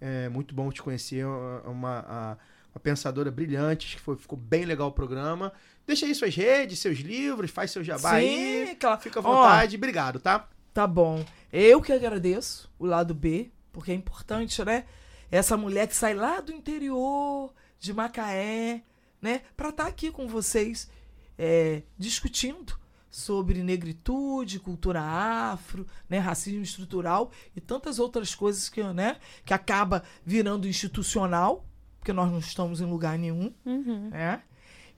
[0.02, 2.38] É muito bom te conhecer, é uma, a-
[2.74, 5.54] uma pensadora brilhante, que foi, ficou bem legal o programa.
[5.86, 8.68] Deixa aí suas redes, seus livros, faz seu jabá aí.
[8.68, 9.02] Sim, claro.
[9.02, 9.76] Fica à Ó, vontade.
[9.76, 10.50] Obrigado, tá?
[10.74, 11.24] Tá bom.
[11.52, 14.86] Eu que agradeço o lado B, porque é importante, né?
[15.30, 18.84] Essa mulher que sai lá do interior de Macaé,
[19.22, 19.42] né?
[19.56, 20.90] Pra estar aqui com vocês
[21.38, 22.80] é, discutindo
[23.10, 26.18] sobre negritude, cultura afro, né?
[26.18, 29.18] Racismo estrutural e tantas outras coisas que, né?
[29.46, 31.68] Que acaba virando institucional,
[32.04, 34.10] porque nós não estamos em lugar nenhum Uhum.
[34.10, 34.42] né?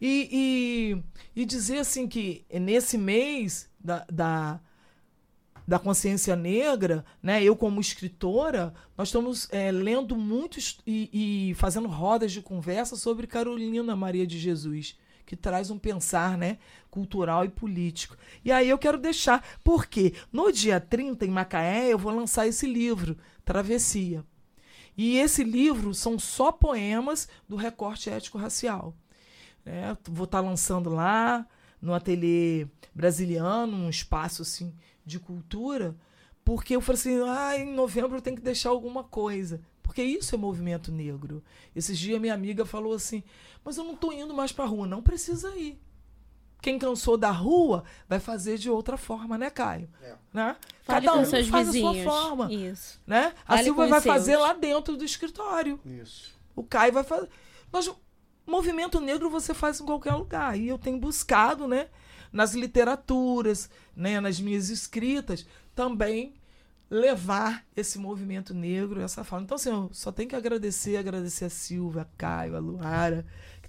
[0.02, 0.98] E,
[1.36, 4.60] e, e dizer assim que nesse mês da, da,
[5.66, 11.88] da consciência negra, né, eu como escritora, nós estamos é, lendo muitos e, e fazendo
[11.88, 16.58] rodas de conversa sobre Carolina Maria de Jesus, que traz um pensar né,
[16.90, 18.18] cultural e político.
[18.44, 22.68] E aí eu quero deixar, porque no dia 30, em Macaé, eu vou lançar esse
[22.68, 24.26] livro, Travessia.
[24.98, 28.96] E esse livro são só poemas do recorte ético-racial.
[29.64, 29.98] né?
[30.06, 31.46] Vou estar lançando lá
[31.82, 34.74] no ateliê brasiliano, um espaço assim
[35.06, 35.96] de cultura,
[36.44, 39.62] porque eu falei assim, ah, em novembro eu tenho que deixar alguma coisa.
[39.84, 41.44] Porque isso é movimento negro.
[41.76, 43.24] Esses dias minha amiga falou assim,
[43.64, 44.88] mas eu não tô indo mais pra rua.
[44.88, 45.80] Não precisa ir.
[46.66, 49.88] Quem cansou da rua vai fazer de outra forma, né, Caio?
[50.02, 50.16] É.
[50.34, 50.56] Né?
[50.82, 51.76] Fale Cada um faz vizinhos.
[51.76, 52.52] a sua forma.
[52.52, 53.00] Isso.
[53.06, 53.36] Né?
[53.46, 54.16] A Fale Silvia vai seus.
[54.16, 55.80] fazer lá dentro do escritório.
[55.86, 56.34] Isso.
[56.56, 57.30] O Caio vai fazer.
[57.72, 57.94] Nós,
[58.48, 60.58] movimento negro você faz em qualquer lugar.
[60.58, 61.88] E eu tenho buscado, né,
[62.34, 66.34] nas literaturas, né, nas minhas escritas, também
[66.90, 69.44] levar esse movimento negro, essa fala.
[69.44, 73.24] Então, assim, eu só tenho que agradecer, agradecer a Silvia, a Caio, a Luara,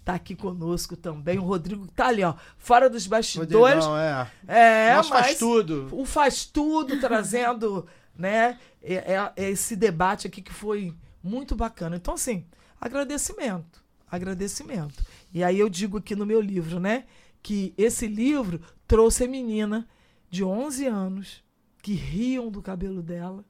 [0.07, 3.85] está aqui conosco também, o Rodrigo que tá ali, ó, fora dos bastidores.
[3.85, 4.31] Rodrigão, é.
[4.47, 5.89] É, Nós faz mas tudo.
[5.91, 7.85] o faz tudo, trazendo,
[8.17, 11.97] né, é esse debate aqui que foi muito bacana.
[11.97, 12.47] Então, assim,
[12.81, 15.05] agradecimento, agradecimento.
[15.35, 17.05] E aí eu digo aqui no meu livro, né,
[17.43, 19.89] que esse livro trouxe a menina
[20.31, 21.45] de 11 anos
[21.83, 23.45] que riam do cabelo dela,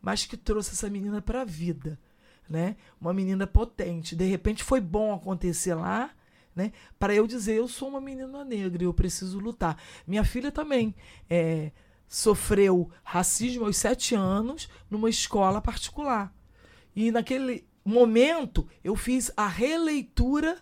[0.00, 1.98] mas que trouxe essa menina para a vida,
[2.52, 2.76] né?
[3.00, 4.14] Uma menina potente.
[4.14, 6.10] De repente foi bom acontecer lá,
[6.54, 6.70] né?
[6.98, 9.78] Para eu dizer eu sou uma menina negra e eu preciso lutar.
[10.06, 10.94] Minha filha também
[11.30, 11.72] é,
[12.06, 16.30] sofreu racismo aos sete anos numa escola particular.
[16.94, 20.58] E naquele momento eu fiz a releitura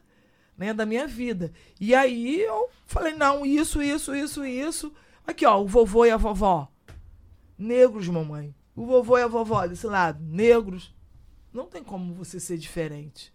[0.57, 1.53] né, da minha vida.
[1.81, 4.93] E aí eu falei, não, isso, isso, isso, isso.
[5.27, 6.71] Aqui, ó, o vovô e a vovó.
[7.59, 8.55] Negros, mamãe.
[8.77, 10.95] O vovô e a vovó desse lado, negros.
[11.53, 13.33] Não tem como você ser diferente,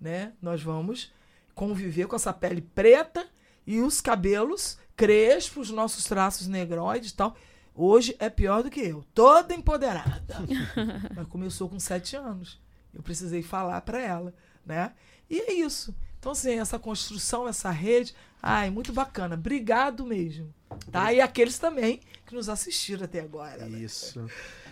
[0.00, 0.32] né?
[0.40, 1.12] Nós vamos
[1.54, 3.26] conviver com essa pele preta
[3.66, 7.36] e os cabelos crespos, nossos traços negroides e tal.
[7.74, 10.36] Hoje é pior do que eu, toda empoderada.
[11.14, 12.60] Mas começou com sete anos.
[12.92, 14.92] Eu precisei falar para ela, né?
[15.30, 15.94] E é isso.
[16.18, 19.34] Então, assim, essa construção, essa rede, ai, muito bacana.
[19.36, 20.52] Obrigado mesmo.
[20.90, 21.12] Tá?
[21.12, 23.66] E aqueles também que nos assistiram até agora.
[23.66, 23.78] né?
[23.78, 24.28] Isso.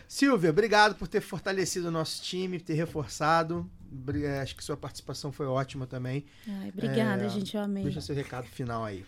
[0.08, 3.68] Silvia, obrigado por ter fortalecido o nosso time, ter reforçado.
[4.22, 6.24] É, Acho que sua participação foi ótima também.
[6.46, 7.84] Ai, obrigada, É, gente, eu amei.
[7.84, 9.04] Deixa seu recado final aí.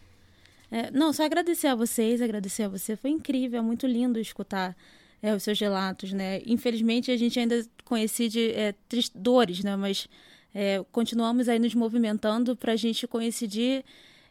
[0.71, 2.97] É, não, só agradecer a vocês, agradecer a você.
[2.97, 4.77] Foi incrível, é muito lindo escutar
[5.23, 6.41] é, os seus relatos, né?
[6.47, 9.77] Infelizmente, a gente ainda coincide é, tris- dores, né?
[9.77, 10.09] Mas
[10.55, 13.85] é, continuamos aí nos movimentando para a gente coincidir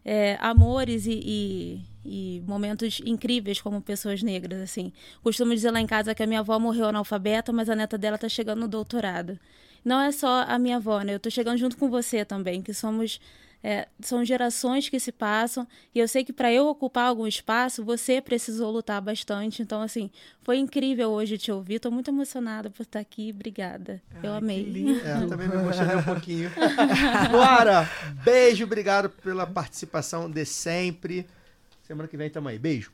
[0.06, 4.94] é, amores e, e- e momentos incríveis como pessoas negras, assim.
[5.22, 8.18] Costumo dizer lá em casa que a minha avó morreu analfabeta, mas a neta dela
[8.18, 9.38] tá chegando no doutorado.
[9.84, 11.14] Não é só a minha avó, né?
[11.14, 13.20] Eu tô chegando junto com você também, que somos
[13.64, 17.84] é, são gerações que se passam e eu sei que para eu ocupar algum espaço
[17.84, 20.12] você precisou lutar bastante então assim
[20.44, 24.64] foi incrível hoje te ouvir tô muito emocionada por estar aqui obrigada eu Ai, amei
[24.64, 25.00] que lindo.
[25.06, 26.52] É, eu também me emocionei um pouquinho.
[27.32, 27.90] Bora!
[28.24, 31.26] Beijo, obrigado pela participação de sempre.
[31.88, 32.60] Semana que vem tamo aí.
[32.60, 32.92] Beijo.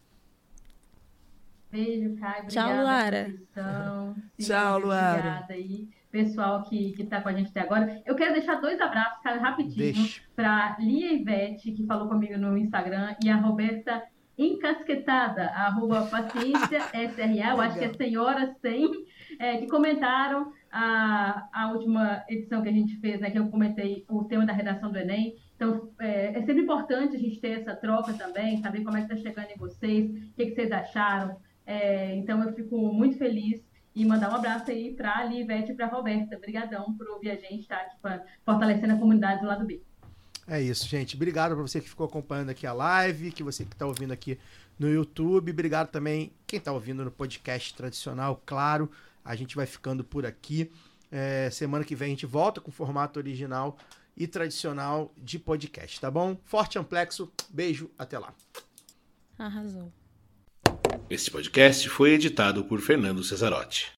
[1.71, 2.47] Beijo, Caio.
[2.47, 3.33] Tchau, Luara.
[4.39, 5.17] Tchau, Luara.
[5.17, 5.89] Obrigada aí.
[6.11, 8.03] Pessoal que, que tá com a gente até agora.
[8.05, 10.21] Eu quero deixar dois abraços, Caio, rapidinho, Deixa.
[10.35, 14.03] para Lia Ivete, que falou comigo no Instagram, e a Roberta
[14.37, 18.91] Encasquetada, arroba paciência SRA, eu acho que é senhora sem,
[19.39, 24.05] é, que comentaram a, a última edição que a gente fez, né, que eu comentei
[24.07, 25.35] o tema da redação do Enem.
[25.55, 29.13] Então, é, é sempre importante a gente ter essa troca também, saber como é que
[29.13, 31.37] está chegando em vocês, o que, que vocês acharam.
[31.65, 33.63] É, então, eu fico muito feliz
[33.95, 36.35] e mandar um abraço aí para a Ivete e para a Roberta.
[36.35, 39.81] Obrigadão por ouvir a gente, tá aqui pra, fortalecendo a comunidade do lado B.
[40.47, 41.15] É isso, gente.
[41.15, 44.37] Obrigado para você que ficou acompanhando aqui a live, que você que está ouvindo aqui
[44.77, 45.51] no YouTube.
[45.51, 48.89] Obrigado também quem está ouvindo no podcast tradicional, claro.
[49.23, 50.69] A gente vai ficando por aqui.
[51.09, 53.77] É, semana que vem a gente volta com o formato original
[54.15, 56.37] e tradicional de podcast, tá bom?
[56.43, 58.33] Forte amplexo, beijo, até lá.
[59.37, 59.91] arrasou
[61.09, 63.91] Este podcast foi editado por Fernando Cesarotti.